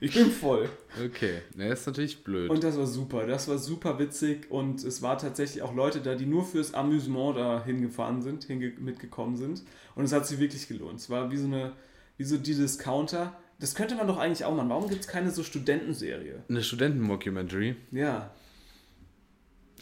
Ich 0.01 0.15
bin 0.15 0.31
voll. 0.31 0.71
Okay, 1.05 1.43
ne, 1.55 1.69
ist 1.69 1.87
natürlich 1.87 2.25
blöd. 2.25 2.49
Und 2.49 2.65
das 2.65 2.79
war 2.79 2.87
super, 2.87 3.27
das 3.27 3.47
war 3.47 3.59
super 3.59 3.99
witzig 3.99 4.51
und 4.51 4.83
es 4.83 5.03
war 5.03 5.19
tatsächlich 5.19 5.63
auch 5.63 5.75
Leute 5.75 6.01
da, 6.01 6.15
die 6.15 6.25
nur 6.25 6.47
fürs 6.47 6.73
Amüsement 6.73 7.37
da 7.37 7.63
hingefahren 7.63 8.23
sind, 8.23 8.45
hinge 8.45 8.73
mitgekommen 8.79 9.37
sind. 9.37 9.65
Und 9.95 10.05
es 10.05 10.13
hat 10.15 10.27
sich 10.27 10.39
wirklich 10.39 10.67
gelohnt. 10.69 11.01
Es 11.01 11.11
war 11.11 11.31
wie 11.31 11.37
so 11.37 11.47
eine, 11.47 11.73
wie 12.17 12.25
so 12.25 12.39
die 12.39 12.55
Discounter. 12.55 13.37
Das 13.59 13.75
könnte 13.75 13.95
man 13.95 14.07
doch 14.07 14.19
eigentlich 14.19 14.45
auch 14.45 14.55
machen. 14.55 14.69
Warum 14.69 14.89
gibt 14.89 15.01
es 15.03 15.07
keine 15.09 15.31
so 15.31 15.43
Studentenserie? 15.43 16.43
Eine 16.49 16.63
Studenten-Mockumentary. 16.63 17.77
Ja. 17.91 18.31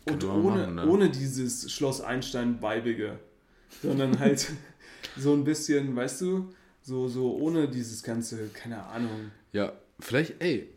Und 0.06 0.22
ohne, 0.24 0.60
machen, 0.62 0.74
ne? 0.76 0.86
ohne 0.86 1.10
dieses 1.10 1.72
Schloss 1.72 2.00
Einstein-Weibige. 2.00 3.18
sondern 3.82 4.18
halt 4.20 4.46
so 5.16 5.32
ein 5.32 5.44
bisschen, 5.44 5.96
weißt 5.96 6.20
du, 6.20 6.52
so, 6.82 7.08
so 7.08 7.34
ohne 7.36 7.68
dieses 7.68 8.02
ganze, 8.02 8.48
keine 8.48 8.82
Ahnung. 8.84 9.30
Ja, 9.52 9.72
vielleicht, 9.98 10.40
ey, 10.42 10.68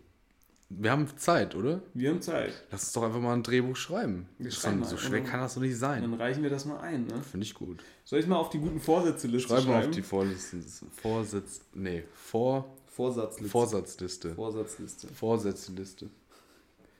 wir 0.70 0.92
haben 0.92 1.08
Zeit, 1.18 1.56
oder? 1.56 1.82
Wir 1.94 2.10
haben 2.10 2.22
Zeit. 2.22 2.54
Lass 2.72 2.84
uns 2.86 2.94
doch 2.94 3.04
einfach 3.04 3.20
mal 3.20 3.34
ein 3.34 3.44
Drehbuch 3.44 3.76
schreiben. 3.76 4.28
Wir 4.38 4.52
so, 4.52 4.60
schreiben 4.62 4.84
so 4.86 4.98
schwer 4.98 5.20
dann- 5.22 5.30
kann 5.30 5.40
das 5.42 5.56
doch 5.56 5.62
nicht 5.62 5.74
Dann 5.74 6.02
sein. 6.02 6.14
reichen 6.14 6.44
wir 6.44 6.50
das 6.50 6.66
mal 6.66 6.80
ein, 6.80 7.06
ne? 7.08 7.22
Finde 7.30 7.46
ich 7.46 7.54
gut. 7.54 7.84
Soll 8.06 8.20
ich 8.20 8.28
mal 8.28 8.38
auf 8.38 8.50
die 8.50 8.60
guten 8.60 8.80
Vorsätze-Liste 8.80 9.50
Schreib 9.50 9.60
schreiben? 9.64 9.72
mal 9.80 9.86
auf 9.86 9.92
die 9.92 10.02
Vorlisten, 10.02 10.64
Vorsitz, 11.02 11.62
nee, 11.74 12.04
Vor, 12.14 12.77
Vorsatzliste. 12.98 13.52
Vorsatzliste. 13.52 14.34
Vorsatzliste. 14.36 15.08
Vorsätzeliste. 15.14 16.10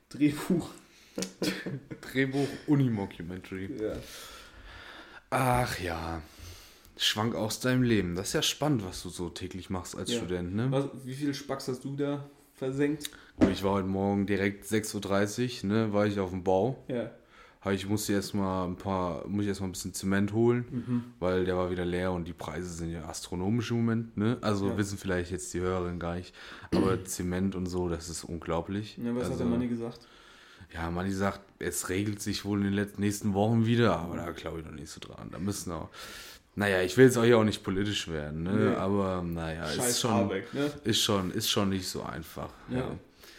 Drehbuch. 0.10 0.70
Drehbuch 2.02 2.48
Unimockumentary. 2.68 3.76
Ja. 3.82 3.94
Ach 5.32 5.80
ja. 5.80 6.22
Schwank 6.98 7.34
aus 7.34 7.60
deinem 7.62 7.82
Leben. 7.82 8.16
Das 8.16 8.28
ist 8.28 8.34
ja 8.34 8.44
spannend, 8.44 8.86
was 8.86 9.02
du 9.02 9.10
so 9.10 9.30
täglich 9.30 9.72
machst 9.72 9.96
als 9.98 10.12
Ja. 10.12 10.18
Student, 10.20 10.56
ne? 10.56 10.72
Was, 10.72 10.86
wie 11.04 11.16
viel 11.16 11.34
Spacks 11.34 11.68
hast 11.68 11.84
du 11.84 11.96
da 11.96 12.30
versenkt? 12.54 13.10
Ich 13.52 13.64
war 13.64 13.74
heute 13.74 13.88
Morgen 13.88 14.28
direkt 14.28 14.66
6.30 14.66 15.64
Uhr, 15.64 15.70
ne, 15.70 15.94
war 15.94 16.06
ich 16.06 16.20
auf 16.20 16.30
dem 16.30 16.44
Bau. 16.44 16.84
Ja. 16.88 17.10
Aber 17.62 17.74
Ich 17.74 17.88
musste 17.90 18.14
erstmal 18.14 18.68
ein 18.68 18.76
paar, 18.76 19.28
muss 19.28 19.44
ich 19.44 19.50
erstmal 19.50 19.70
ein 19.70 19.74
bisschen 19.74 19.94
Zement 19.94 20.32
holen, 20.32 20.66
Mhm. 20.72 21.04
weil 21.20 21.44
der 21.46 21.58
war 21.58 21.70
wieder 21.72 21.86
leer 21.86 22.12
und 22.12 22.26
die 22.28 22.34
Preise 22.34 22.70
sind 22.70 22.92
ja 22.92 23.06
astronomisch 23.10 23.72
im 23.72 23.78
Moment, 23.78 24.16
ne? 24.16 24.38
Also 24.42 24.68
Ja. 24.70 24.78
wissen 24.78 24.98
vielleicht 24.98 25.32
jetzt 25.32 25.54
die 25.54 25.60
Hörerinnen 25.60 26.00
gar 26.00 26.16
nicht. 26.16 26.34
Aber 26.74 27.04
Zement 27.06 27.56
und 27.56 27.66
so, 27.66 27.90
das 27.90 28.10
ist 28.10 28.24
unglaublich. 28.24 28.98
ja 28.98 29.14
was 29.14 29.24
also, 29.24 29.34
hat 29.34 29.40
der 29.42 29.48
Manni 29.48 29.68
gesagt? 29.68 30.00
Ja, 30.74 30.90
Manni 30.92 31.12
sagt, 31.12 31.42
es 31.60 31.90
regelt 31.90 32.22
sich 32.22 32.44
wohl 32.46 32.60
in 32.60 32.66
den 32.66 32.74
letzten, 32.74 33.02
nächsten 33.02 33.34
Wochen 33.34 33.66
wieder, 33.66 33.98
aber 33.98 34.18
da 34.18 34.32
glaube 34.32 34.60
ich 34.60 34.66
noch 34.66 34.74
nicht 34.74 34.90
so 34.90 35.00
dran. 35.00 35.30
Da 35.32 35.40
müssen 35.40 35.72
auch. 35.72 35.90
Naja, 36.56 36.82
ich 36.82 36.98
will 36.98 37.06
jetzt 37.06 37.18
auch 37.18 37.24
hier 37.24 37.38
auch 37.38 37.44
nicht 37.44 37.64
politisch 37.64 38.08
werden, 38.08 38.44
ne? 38.44 38.52
Nee. 38.72 38.76
Aber 38.76 39.22
naja, 39.24 39.66
Scheiß 39.68 39.90
ist 39.92 40.02
schon, 40.02 40.12
Habeck, 40.12 40.54
ne? 40.54 40.72
ist 40.84 41.02
schon, 41.02 41.32
ist 41.32 41.50
schon 41.50 41.70
nicht 41.70 41.88
so 41.88 42.02
einfach. 42.04 42.50
Ja. 42.70 42.92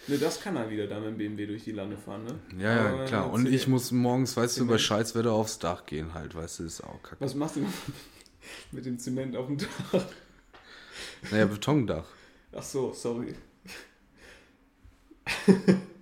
Ne, 0.09 0.17
das 0.19 0.41
kann 0.41 0.57
er 0.57 0.71
wieder 0.71 0.87
da 0.87 0.99
mit 1.01 1.09
dem 1.11 1.17
BMW 1.19 1.47
durch 1.47 1.65
die 1.65 1.73
Lande 1.73 1.97
fahren, 1.99 2.25
ne? 2.25 2.39
Ja, 2.63 2.75
ja, 2.75 2.89
Aber 2.95 3.05
klar. 3.05 3.31
Und 3.31 3.47
ich 3.47 3.69
muss 3.69 3.93
morgens, 3.93 4.37
weißt 4.37 4.57
du, 4.57 4.61
bei 4.63 4.77
Zement. 4.77 4.81
Scheißwetter 4.81 5.33
aufs 5.33 5.59
Dach 5.59 5.85
gehen 5.85 6.15
halt, 6.15 6.35
weißt 6.35 6.61
du, 6.61 6.65
ist 6.65 6.81
auch 6.83 7.03
kacke. 7.03 7.21
Was 7.21 7.35
machst 7.35 7.57
du 7.57 7.61
mit 8.73 8.87
dem 8.87 8.99
Zement 8.99 9.37
auf 9.37 9.47
dem 9.47 9.59
Dach? 9.59 10.07
Naja, 11.31 11.45
Betondach. 11.47 12.07
Ach 12.53 12.63
so, 12.63 12.93
sorry. 12.95 13.35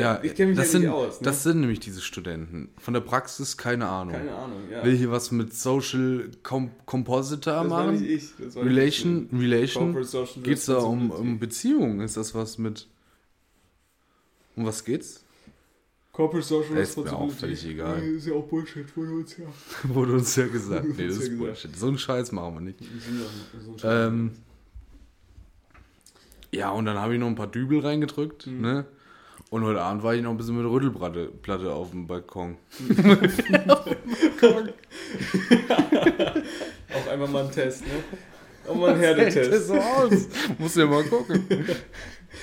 Ja, 0.00 0.20
ich 0.22 0.34
kenne 0.34 0.50
mich 0.50 0.58
das 0.58 0.72
ja 0.72 0.78
nicht 0.78 0.88
sind, 0.88 0.94
aus. 0.94 1.20
Ne? 1.20 1.24
das 1.24 1.42
sind 1.42 1.60
nämlich 1.60 1.80
diese 1.80 2.00
Studenten. 2.00 2.70
Von 2.78 2.94
der 2.94 3.00
Praxis 3.00 3.56
keine 3.56 3.88
Ahnung. 3.88 4.14
Keine 4.14 4.34
Ahnung, 4.34 4.60
ja. 4.70 4.84
Will 4.84 4.96
hier 4.96 5.10
was 5.10 5.30
mit 5.30 5.54
Social 5.54 6.30
Com 6.42 6.70
Compositor 6.86 7.62
das 7.62 7.70
war 7.70 7.90
nicht 7.90 8.00
machen? 8.00 8.10
ich. 8.10 8.30
Das 8.38 8.56
war 8.56 8.64
nicht 8.64 8.72
Relation, 8.72 9.28
ich. 9.30 9.38
Relation? 9.40 10.04
Social 10.04 10.42
Geht's 10.42 10.66
da 10.66 10.78
um, 10.78 11.10
um 11.10 11.38
Beziehungen? 11.38 12.00
Ist 12.00 12.16
das 12.16 12.34
was 12.34 12.58
mit. 12.58 12.88
Um 14.56 14.64
was 14.66 14.84
geht's? 14.84 15.24
Corporate 16.12 16.46
Social 16.46 16.76
Ist 16.76 16.96
mir 16.98 17.10
auch 17.10 17.30
völlig 17.30 17.64
egal. 17.66 17.98
Nee, 18.00 18.16
Ist 18.18 18.26
ja 18.26 18.34
auch 18.34 18.46
Bullshit 18.46 18.88
von 18.90 19.08
uns, 19.20 19.36
ja. 19.38 19.46
Wurde 19.84 20.12
uns 20.12 20.36
ja 20.36 20.46
gesagt. 20.46 20.84
Nee, 20.84 21.06
das 21.06 21.16
ja 21.16 21.22
ist 21.22 21.30
gesagt. 21.30 21.38
Bullshit. 21.38 21.76
So 21.76 21.86
einen 21.88 21.98
Scheiß 21.98 22.32
machen 22.32 22.54
wir 22.54 22.60
nicht. 22.60 22.78
So 23.64 23.78
Scheiß. 23.78 24.08
Ähm, 24.08 24.32
ja, 26.54 26.70
und 26.70 26.84
dann 26.84 26.98
habe 26.98 27.14
ich 27.14 27.20
noch 27.20 27.28
ein 27.28 27.34
paar 27.34 27.46
Dübel 27.46 27.80
reingedrückt, 27.80 28.46
Mhm. 28.46 28.60
ne? 28.60 28.84
Und 29.52 29.64
heute 29.64 29.82
Abend 29.82 30.02
war 30.02 30.14
ich 30.14 30.22
noch 30.22 30.30
ein 30.30 30.38
bisschen 30.38 30.56
mit 30.56 30.64
Rüttelplatte 30.64 31.26
Platte 31.26 31.74
auf 31.74 31.90
dem 31.90 32.06
Balkon. 32.06 32.56
Auch 36.94 37.06
einfach 37.12 37.28
mal 37.28 37.44
ein 37.44 37.52
Test, 37.52 37.82
ne? 37.82 37.92
Auch 38.66 38.74
mal 38.74 38.94
ein 38.94 39.00
Herdetest. 39.00 39.66
so 39.66 39.74
aus. 39.74 40.28
Muss 40.56 40.74
ja 40.74 40.86
mal 40.86 41.04
gucken. 41.04 41.46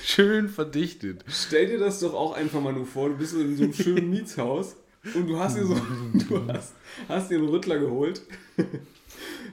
Schön 0.04 0.50
verdichtet. 0.50 1.26
Stell 1.28 1.66
dir 1.66 1.80
das 1.80 2.00
doch 2.00 2.14
auch 2.14 2.34
einfach 2.34 2.62
mal 2.62 2.74
nur 2.74 2.86
vor, 2.86 3.10
du 3.10 3.18
bist 3.18 3.34
in 3.34 3.58
so 3.58 3.64
einem 3.64 3.74
schönen 3.74 4.12
Mietshaus 4.12 4.76
und 5.16 5.26
du 5.26 5.40
hast 5.40 5.58
dir 5.58 5.66
so, 5.66 5.74
du 6.30 6.48
hast, 6.54 6.76
hast 7.08 7.32
dir 7.32 7.40
einen 7.40 7.50
Rüttler 7.50 7.80
geholt. 7.80 8.22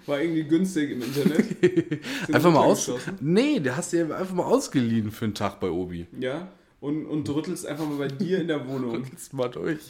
War 0.04 0.20
irgendwie 0.20 0.44
günstig 0.44 0.90
im 0.90 1.00
Internet. 1.00 1.56
Einfach 2.30 2.52
mal 2.52 2.60
aus. 2.60 2.90
Nee, 3.18 3.60
der 3.60 3.78
hast 3.78 3.94
du 3.94 3.96
ja 3.96 4.14
einfach 4.14 4.34
mal 4.34 4.44
ausgeliehen 4.44 5.10
für 5.10 5.24
einen 5.24 5.34
Tag 5.34 5.58
bei 5.58 5.70
Obi. 5.70 6.06
Ja, 6.20 6.48
und, 6.80 7.06
und 7.06 7.28
rüttelst 7.28 7.66
einfach 7.66 7.86
mal 7.86 7.98
bei 7.98 8.08
dir 8.08 8.40
in 8.40 8.48
der 8.48 8.66
Wohnung. 8.68 9.04
Jetzt 9.12 9.32
mal 9.32 9.48
durch. 9.48 9.80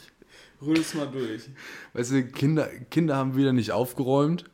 Rüttelst 0.61 0.95
mal 0.95 1.07
durch. 1.07 1.49
Weißt 1.93 2.11
du, 2.11 2.23
Kinder, 2.25 2.67
Kinder 2.89 3.15
haben 3.15 3.35
wieder 3.35 3.53
nicht 3.53 3.71
aufgeräumt. 3.71 4.45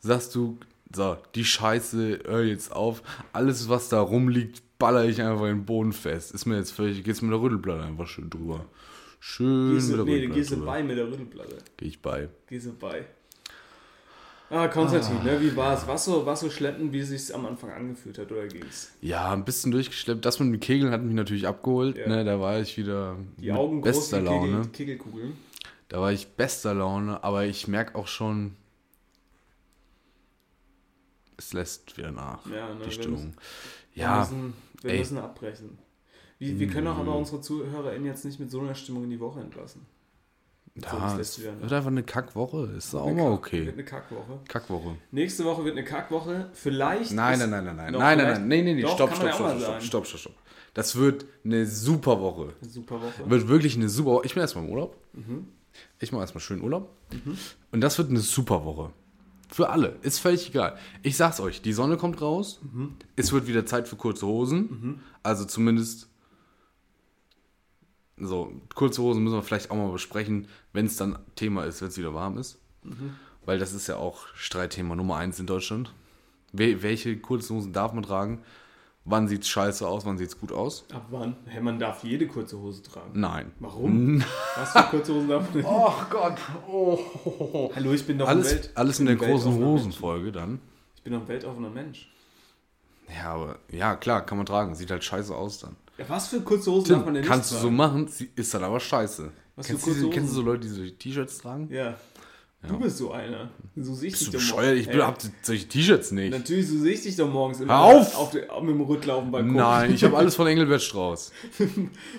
Sagst 0.00 0.34
du, 0.34 0.58
so, 0.94 1.16
die 1.34 1.44
Scheiße, 1.44 2.20
hör 2.26 2.42
jetzt 2.42 2.72
auf. 2.72 3.02
Alles, 3.32 3.68
was 3.68 3.88
da 3.88 4.00
rumliegt, 4.00 4.62
baller 4.78 5.04
ich 5.04 5.22
einfach 5.22 5.44
in 5.44 5.58
den 5.58 5.64
Boden 5.64 5.92
fest. 5.92 6.32
Ist 6.32 6.44
mir 6.44 6.56
jetzt 6.56 6.72
völlig, 6.72 7.02
geht's 7.04 7.22
mit 7.22 7.30
der 7.30 7.40
Rüttelplatte 7.40 7.84
einfach 7.84 8.06
schön 8.06 8.28
drüber. 8.28 8.66
Schön 9.20 9.74
Gehst 9.74 9.90
mit 9.90 9.98
du, 9.98 10.04
der 10.04 10.04
nee, 10.04 10.12
Rüttelplatte 10.14 10.40
gehst 10.40 10.52
du 10.52 10.64
bei 10.64 10.82
mit 10.82 10.98
der 10.98 11.06
Rüttelplatte. 11.06 11.58
Geh 11.76 11.86
ich 11.86 12.02
bei. 12.02 12.28
Gehst 12.48 12.66
du 12.66 12.72
bei. 12.72 13.06
Ah, 14.54 14.68
Konstantin, 14.68 15.22
ne, 15.24 15.40
wie 15.40 15.56
war's? 15.56 15.86
War's 15.86 16.04
so, 16.04 16.26
war's 16.26 16.40
so 16.40 16.50
schleppend, 16.50 16.92
wie 16.92 16.98
es 16.98 17.08
sich 17.08 17.34
am 17.34 17.46
Anfang 17.46 17.70
angefühlt 17.70 18.18
hat, 18.18 18.30
oder 18.30 18.46
ging's? 18.46 18.92
Ja, 19.00 19.32
ein 19.32 19.46
bisschen 19.46 19.72
durchgeschleppt. 19.72 20.22
Das 20.26 20.38
mit 20.40 20.52
dem 20.52 20.60
Kegeln 20.60 20.92
hat 20.92 21.02
mich 21.02 21.14
natürlich 21.14 21.46
abgeholt. 21.46 21.96
Ja. 21.96 22.06
Ne, 22.06 22.22
da 22.22 22.38
war 22.38 22.60
ich 22.60 22.76
wieder 22.76 23.16
Die 23.38 23.50
Augen 23.50 23.80
groß 23.80 23.96
bester 23.96 24.20
wie 24.20 24.24
Laune. 24.26 24.50
Kegel, 24.50 24.98
Kegelkugeln. 24.98 25.32
Da 25.88 26.02
war 26.02 26.12
ich 26.12 26.28
bester 26.28 26.74
Laune, 26.74 27.24
aber 27.24 27.46
ich 27.46 27.66
merke 27.66 27.94
auch 27.94 28.06
schon, 28.06 28.54
es 31.38 31.54
lässt 31.54 31.96
wieder 31.96 32.12
nach, 32.12 32.44
Ja, 32.50 32.68
ne, 32.74 32.80
die 32.80 32.84
wir 32.84 32.92
Stimmung. 32.92 33.34
Wir, 33.94 34.02
Ja, 34.02 34.18
müssen, 34.20 34.52
wir 34.82 34.90
ey. 34.92 34.98
müssen 34.98 35.16
abbrechen. 35.16 35.78
Wir, 36.38 36.58
wir 36.58 36.66
können 36.66 36.88
auch 36.88 36.96
aber 36.98 37.12
Nö. 37.12 37.18
unsere 37.18 37.40
ZuhörerInnen 37.40 38.04
jetzt 38.04 38.24
nicht 38.26 38.38
mit 38.38 38.50
so 38.50 38.60
einer 38.60 38.74
Stimmung 38.74 39.04
in 39.04 39.10
die 39.10 39.20
Woche 39.20 39.40
entlassen. 39.40 39.86
Ja, 40.74 41.18
es 41.18 41.38
wird 41.38 41.72
einfach 41.72 41.90
eine 41.90 42.02
Kackwoche. 42.02 42.70
Ist 42.78 42.94
auch 42.94 43.12
mal 43.12 43.30
okay. 43.32 43.66
Wird 43.66 43.74
eine 43.74 43.84
Kackwoche. 43.84 44.40
Kackwoche. 44.48 44.96
Nächste 45.10 45.44
Woche 45.44 45.64
wird 45.64 45.76
eine 45.76 45.84
Kackwoche. 45.84 46.48
Vielleicht. 46.54 47.12
Nein, 47.12 47.38
nein, 47.38 47.50
nein, 47.50 47.64
nein, 47.64 47.76
nein. 47.76 47.92
Nein, 47.92 48.18
nein, 48.18 48.48
nein. 48.48 48.64
Nee. 48.64 48.82
Doch, 48.82 48.94
Stopp, 48.94 49.14
stopp, 49.14 49.34
stopp, 49.34 49.60
stopp, 49.60 49.82
stopp, 49.82 50.06
stopp, 50.06 50.20
stopp. 50.20 50.34
Das 50.72 50.96
wird 50.96 51.26
eine 51.44 51.66
super 51.66 52.18
Woche. 52.20 52.54
Eine 52.62 52.70
super 52.70 53.02
Woche. 53.02 53.28
Wird 53.28 53.48
wirklich 53.48 53.76
eine 53.76 53.90
super 53.90 54.12
Woche. 54.12 54.26
Ich 54.26 54.32
bin 54.32 54.40
erstmal 54.40 54.64
im 54.64 54.70
Urlaub. 54.70 54.96
Mhm. 55.12 55.48
Ich 55.98 56.10
mache 56.10 56.22
erstmal 56.22 56.40
schön 56.40 56.62
Urlaub. 56.62 56.88
Und 57.70 57.80
das 57.82 57.98
wird 57.98 58.08
eine 58.08 58.20
super 58.20 58.64
Woche. 58.64 58.92
Für 59.50 59.68
alle. 59.68 59.96
Ist 60.00 60.20
völlig 60.20 60.48
egal. 60.48 60.78
Ich 61.02 61.18
sag's 61.18 61.38
euch, 61.38 61.60
die 61.60 61.74
Sonne 61.74 61.98
kommt 61.98 62.22
raus. 62.22 62.60
Mhm. 62.62 62.94
Es 63.16 63.30
wird 63.32 63.46
wieder 63.46 63.66
Zeit 63.66 63.88
für 63.88 63.96
kurze 63.96 64.26
Hosen. 64.26 65.02
Also 65.22 65.44
zumindest. 65.44 66.08
So, 68.24 68.52
kurze 68.74 69.02
Hosen 69.02 69.22
müssen 69.24 69.34
wir 69.36 69.42
vielleicht 69.42 69.70
auch 69.70 69.76
mal 69.76 69.90
besprechen, 69.90 70.46
wenn 70.72 70.86
es 70.86 70.96
dann 70.96 71.18
Thema 71.36 71.64
ist, 71.64 71.80
wenn 71.80 71.88
es 71.88 71.98
wieder 71.98 72.14
warm 72.14 72.38
ist. 72.38 72.58
Mhm. 72.82 73.14
Weil 73.44 73.58
das 73.58 73.72
ist 73.72 73.88
ja 73.88 73.96
auch 73.96 74.26
Streitthema 74.34 74.94
Nummer 74.94 75.16
eins 75.16 75.40
in 75.40 75.46
Deutschland. 75.46 75.92
We 76.52 76.82
welche 76.82 77.18
kurzen 77.18 77.56
Hosen 77.56 77.72
darf 77.72 77.92
man 77.92 78.04
tragen? 78.04 78.42
Wann 79.04 79.26
sieht's 79.26 79.48
scheiße 79.48 79.86
aus? 79.88 80.06
Wann 80.06 80.16
sieht's 80.16 80.38
gut 80.38 80.52
aus? 80.52 80.84
Ab 80.92 81.06
wann? 81.10 81.34
Hä, 81.46 81.60
man 81.60 81.80
darf 81.80 82.04
jede 82.04 82.28
kurze 82.28 82.56
Hose 82.60 82.84
tragen. 82.84 83.18
Nein. 83.18 83.50
Warum? 83.58 84.22
Was 84.56 84.70
für 84.70 84.82
kurze 84.84 85.14
Hosen 85.14 85.28
darf 85.28 85.42
man 85.48 85.56
nicht? 85.56 85.66
Oh 85.68 85.92
Gott. 86.08 86.38
Oh. 86.70 87.70
Hallo, 87.74 87.92
ich 87.92 88.06
bin 88.06 88.18
doch 88.18 88.28
ein 88.28 88.36
Alles, 88.36 88.52
Welt. 88.52 88.70
alles 88.76 89.00
in 89.00 89.06
der 89.06 89.16
ein 89.16 89.18
großen. 89.18 89.52
Hosenfolge 89.52 90.30
dann. 90.30 90.60
Ich 90.94 91.02
bin 91.02 91.14
doch 91.14 91.22
ein 91.22 91.28
weltoffener 91.28 91.70
Mensch. 91.70 92.12
Ja, 93.08 93.32
aber 93.32 93.58
ja, 93.72 93.96
klar, 93.96 94.24
kann 94.24 94.38
man 94.38 94.46
tragen. 94.46 94.76
Sieht 94.76 94.92
halt 94.92 95.02
scheiße 95.02 95.34
aus 95.34 95.58
dann. 95.58 95.74
Ja, 95.98 96.04
was 96.08 96.28
für 96.28 96.40
kurze 96.40 96.70
Hosen 96.72 96.88
darf 96.90 97.04
man 97.04 97.14
denn 97.14 97.22
nicht 97.22 97.30
Kannst 97.30 97.52
du 97.52 97.56
so 97.56 97.70
machen, 97.70 98.08
sie- 98.08 98.30
ist 98.34 98.52
dann 98.54 98.64
aber 98.64 98.80
scheiße. 98.80 99.30
Was 99.56 99.66
für 99.66 99.72
kennst, 99.72 99.84
kurze 99.84 100.00
du, 100.00 100.10
kennst 100.10 100.30
du 100.32 100.36
Hosen? 100.36 100.44
so 100.44 100.50
Leute, 100.50 100.60
die 100.66 100.72
solche 100.74 100.96
T-Shirts 100.98 101.38
tragen? 101.38 101.68
Ja. 101.70 101.96
Du 102.66 102.78
bist 102.78 102.96
so 102.98 103.10
einer. 103.10 103.50
So 103.74 103.92
sehe 103.92 104.06
ich 104.06 104.12
Bist 104.12 104.22
dich 104.26 104.28
doch 104.30 104.38
bescheuert? 104.38 104.78
Ich 104.78 104.88
hab 104.88 105.18
solche 105.42 105.66
T-Shirts 105.66 106.12
nicht. 106.12 106.30
Natürlich, 106.30 106.68
so 106.68 106.78
sehe 106.78 106.92
ich 106.92 107.02
dich 107.02 107.16
doch 107.16 107.28
morgens 107.28 107.60
immer 107.60 107.72
Hör 107.76 107.82
auf! 108.00 108.16
auf 108.16 108.30
der, 108.30 108.42
mit 108.62 108.70
dem 108.70 108.80
auf 108.82 108.96
dem 109.22 109.30
Balkon. 109.32 109.52
Nein, 109.54 109.92
ich 109.92 110.04
habe 110.04 110.16
alles 110.16 110.36
von 110.36 110.46
Engelbert 110.46 110.80
Strauß. 110.80 111.32
Mit 111.58 111.76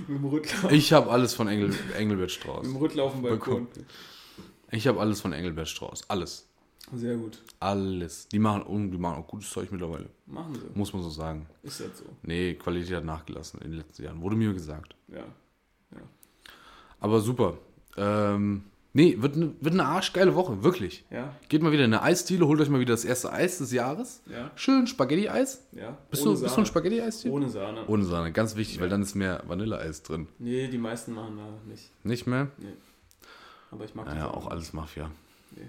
dem 0.09 0.25
Rüttler, 0.25 0.71
Ich 0.73 0.91
habe 0.91 1.09
alles 1.09 1.33
von 1.33 1.47
Engel, 1.47 1.73
Engelbert 1.97 2.25
mit 2.25 2.31
Strauß. 2.31 2.63
dem 2.63 2.75
Rüttler 2.75 3.03
auf 3.03 3.13
dem 3.13 3.21
Balkon. 3.21 3.67
Ich 4.71 4.85
habe 4.85 4.99
alles 4.99 5.21
von 5.21 5.31
Engelbert 5.31 5.69
Strauß. 5.69 6.09
Alles. 6.09 6.49
Sehr 6.93 7.15
gut. 7.15 7.39
Alles. 7.59 8.27
Die 8.27 8.39
machen, 8.39 8.91
die 8.91 8.97
machen 8.97 9.23
auch 9.23 9.27
gutes 9.27 9.49
Zeug 9.49 9.71
mittlerweile. 9.71 10.09
Machen 10.25 10.53
sie. 10.55 10.77
Muss 10.77 10.93
man 10.93 11.01
so 11.01 11.09
sagen. 11.09 11.47
Ist 11.63 11.79
das 11.79 11.97
so. 11.99 12.05
Nee, 12.23 12.53
Qualität 12.55 12.97
hat 12.97 13.05
nachgelassen 13.05 13.61
in 13.61 13.71
den 13.71 13.79
letzten 13.79 14.03
Jahren. 14.03 14.21
Wurde 14.21 14.35
mir 14.35 14.53
gesagt. 14.53 14.95
Ja. 15.07 15.23
Aber 16.99 17.19
super. 17.19 17.57
Ähm, 17.97 18.63
nee, 18.93 19.17
wird 19.19 19.35
eine 19.35 19.53
wird 19.59 19.73
eine 19.73 19.85
arschgeile 19.85 20.35
Woche, 20.35 20.63
wirklich. 20.63 21.03
Ja. 21.09 21.35
Geht 21.49 21.61
mal 21.61 21.71
wieder 21.71 21.83
in 21.85 21.93
eine 21.93 22.01
Eisdiele, 22.03 22.47
holt 22.47 22.61
euch 22.61 22.69
mal 22.69 22.79
wieder 22.79 22.93
das 22.93 23.03
erste 23.05 23.31
Eis 23.31 23.57
des 23.57 23.71
Jahres. 23.71 24.21
Ja. 24.29 24.51
Schön 24.55 24.87
Spaghetti-Eis. 24.87 25.65
Ja. 25.73 25.97
Bist, 26.09 26.23
Ohne 26.25 26.35
du, 26.35 26.41
bist 26.41 26.43
du 26.43 26.45
ein 26.45 26.49
Sahne. 26.49 26.65
Spaghetti-Eis-Typ? 26.67 27.31
Ohne 27.33 27.49
Sahne. 27.49 27.85
Ohne 27.87 28.05
Sahne, 28.05 28.31
ganz 28.31 28.55
wichtig, 28.55 28.79
weil 28.79 28.89
dann 28.89 29.01
ist 29.01 29.15
mehr 29.15 29.43
Vanilleeis 29.47 30.01
drin. 30.03 30.27
Nee, 30.39 30.67
die 30.69 30.77
meisten 30.77 31.13
machen 31.13 31.37
da 31.37 31.69
nicht. 31.69 31.89
Nicht 32.05 32.25
mehr? 32.27 32.49
Aber 33.71 33.83
ich 33.85 33.95
mag 33.95 34.05
die 34.05 34.11
Naja, 34.11 34.25
Sahne. 34.27 34.37
auch 34.37 34.47
alles 34.47 34.71
Mafia. 34.73 35.09
Nee. 35.55 35.67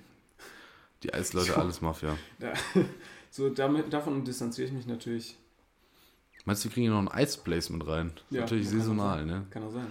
Die 1.05 1.13
Eisleute, 1.13 1.57
alles 1.57 1.83
Mafia. 1.83 2.17
Da, 2.39 2.55
so, 3.31 3.51
damit, 3.51 3.93
davon 3.93 4.25
distanziere 4.25 4.69
ich 4.69 4.73
mich 4.73 4.87
natürlich. 4.87 5.37
Meinst 6.47 6.65
du, 6.65 6.69
wir 6.69 6.73
kriegen 6.75 6.85
hier 6.85 6.93
noch 6.93 7.01
ein 7.01 7.09
Eisplace 7.09 7.71
mit 7.71 7.87
rein? 7.87 8.13
Ja, 8.31 8.41
Natürlich 8.41 8.69
saisonal, 8.69 9.19
sein. 9.19 9.27
ne? 9.27 9.47
Kann 9.51 9.65
auch 9.65 9.71
sein. 9.73 9.87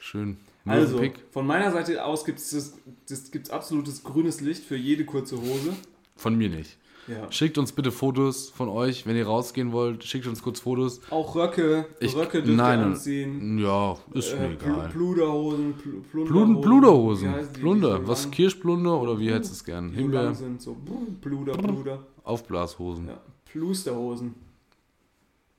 Schön. 0.00 0.38
Also, 0.66 1.02
von 1.30 1.46
meiner 1.46 1.70
Seite 1.70 2.02
aus 2.02 2.24
gibt 2.24 2.38
es 2.38 2.50
das, 2.50 2.78
das 3.08 3.30
gibt's 3.30 3.50
absolutes 3.50 4.02
grünes 4.02 4.40
Licht 4.40 4.64
für 4.64 4.76
jede 4.76 5.04
kurze 5.04 5.36
Hose. 5.38 5.76
Von 6.16 6.36
mir 6.36 6.48
nicht. 6.48 6.78
Ja. 7.06 7.30
Schickt 7.30 7.58
uns 7.58 7.72
bitte 7.72 7.92
Fotos 7.92 8.48
von 8.50 8.68
euch, 8.68 9.06
wenn 9.06 9.14
ihr 9.16 9.26
rausgehen 9.26 9.72
wollt. 9.72 10.04
Schickt 10.04 10.26
uns 10.26 10.42
kurz 10.42 10.60
Fotos. 10.60 11.00
Auch 11.10 11.34
Röcke, 11.34 11.86
Ich- 12.00 12.16
Röcke 12.16 12.42
dürft 12.42 12.56
nein, 12.56 12.78
ihr 12.80 12.86
anziehen. 12.86 13.58
Ja, 13.58 13.96
ist 14.14 14.32
mir 14.38 14.46
Äh, 14.46 14.48
Pl- 14.48 14.52
egal. 14.54 14.88
Pluderhosen, 14.88 15.74
Pl 15.74 15.90
Plun 16.10 16.26
Plunderhosen. 16.26 16.62
Pluderhosen. 16.62 17.52
Plunder. 17.52 18.08
Was? 18.08 18.30
Kirschplunder 18.30 19.00
oder 19.00 19.18
wie 19.18 19.28
du 19.28 19.36
es 19.36 19.64
gern? 19.64 19.90
die 19.90 19.96
Himbeer. 19.98 20.34
sind, 20.34 20.62
so 20.62 20.76
Pluder, 21.20 21.52
Pluder. 21.52 21.98
Aufblashosen. 22.22 23.08
Ja. 23.08 23.20
Plusterhosen. 23.44 24.34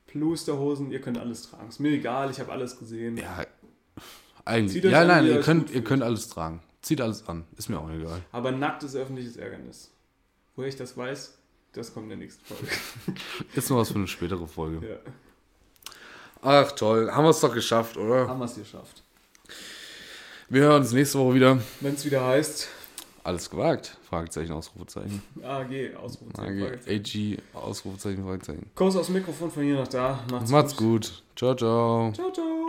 Plusterhosen, 0.06 0.90
ihr 0.90 1.00
könnt 1.00 1.18
alles 1.18 1.42
tragen. 1.50 1.68
Ist 1.68 1.80
mir 1.80 1.90
egal, 1.90 2.30
ich 2.30 2.40
habe 2.40 2.52
alles 2.52 2.78
gesehen. 2.78 3.16
Ja, 3.18 3.44
eigentlich. 4.44 4.82
Ja, 4.82 5.04
nein, 5.04 5.26
ihr 5.26 5.40
könnt, 5.40 5.70
ihr 5.70 5.82
könnt 5.82 6.02
alles 6.02 6.28
tragen. 6.28 6.60
Zieht 6.82 7.00
alles 7.00 7.26
an. 7.28 7.44
Ist 7.56 7.68
mir 7.68 7.78
auch 7.80 7.90
egal. 7.90 8.20
Aber 8.32 8.52
nackt 8.52 8.82
ist 8.84 8.94
öffentliches 8.94 9.36
Ärgernis. 9.36 9.90
Woher 10.56 10.68
ich 10.68 10.76
das 10.76 10.96
weiß, 10.96 11.34
das 11.72 11.92
kommt 11.92 12.04
in 12.04 12.10
der 12.10 12.18
nächsten 12.18 12.44
Folge. 12.44 12.66
Ist 13.54 13.70
noch 13.70 13.76
was 13.78 13.88
für 13.90 13.96
eine 13.96 14.08
spätere 14.08 14.46
Folge. 14.46 14.86
ja. 14.88 14.96
Ach 16.42 16.70
toll, 16.72 17.10
haben 17.10 17.24
wir 17.24 17.30
es 17.30 17.40
doch 17.40 17.52
geschafft, 17.52 17.96
oder? 17.96 18.28
Haben 18.28 18.38
wir 18.38 18.44
es 18.44 18.54
geschafft. 18.54 19.02
Wir 20.48 20.62
hören 20.62 20.82
uns 20.82 20.92
nächste 20.92 21.18
Woche 21.18 21.34
wieder. 21.34 21.58
Wenn 21.80 21.94
es 21.94 22.04
wieder 22.04 22.24
heißt, 22.24 22.68
Alles 23.24 23.50
gewagt? 23.50 23.96
Fragezeichen, 24.08 24.52
Ausrufezeichen. 24.52 25.20
AG, 25.42 25.96
Ausrufezeichen. 25.96 26.62
AG, 26.62 26.88
AG, 26.88 27.38
Ausrufezeichen, 27.54 28.24
Fragezeichen. 28.24 28.70
Kurs 28.76 28.94
aufs 28.96 29.08
Mikrofon 29.08 29.50
von 29.50 29.62
hier 29.64 29.74
nach 29.74 29.88
da. 29.88 30.24
Macht's, 30.30 30.50
Macht's 30.50 30.76
gut. 30.76 31.22
Ciao, 31.34 31.54
ciao. 31.56 32.12
Ciao, 32.14 32.30
ciao. 32.32 32.66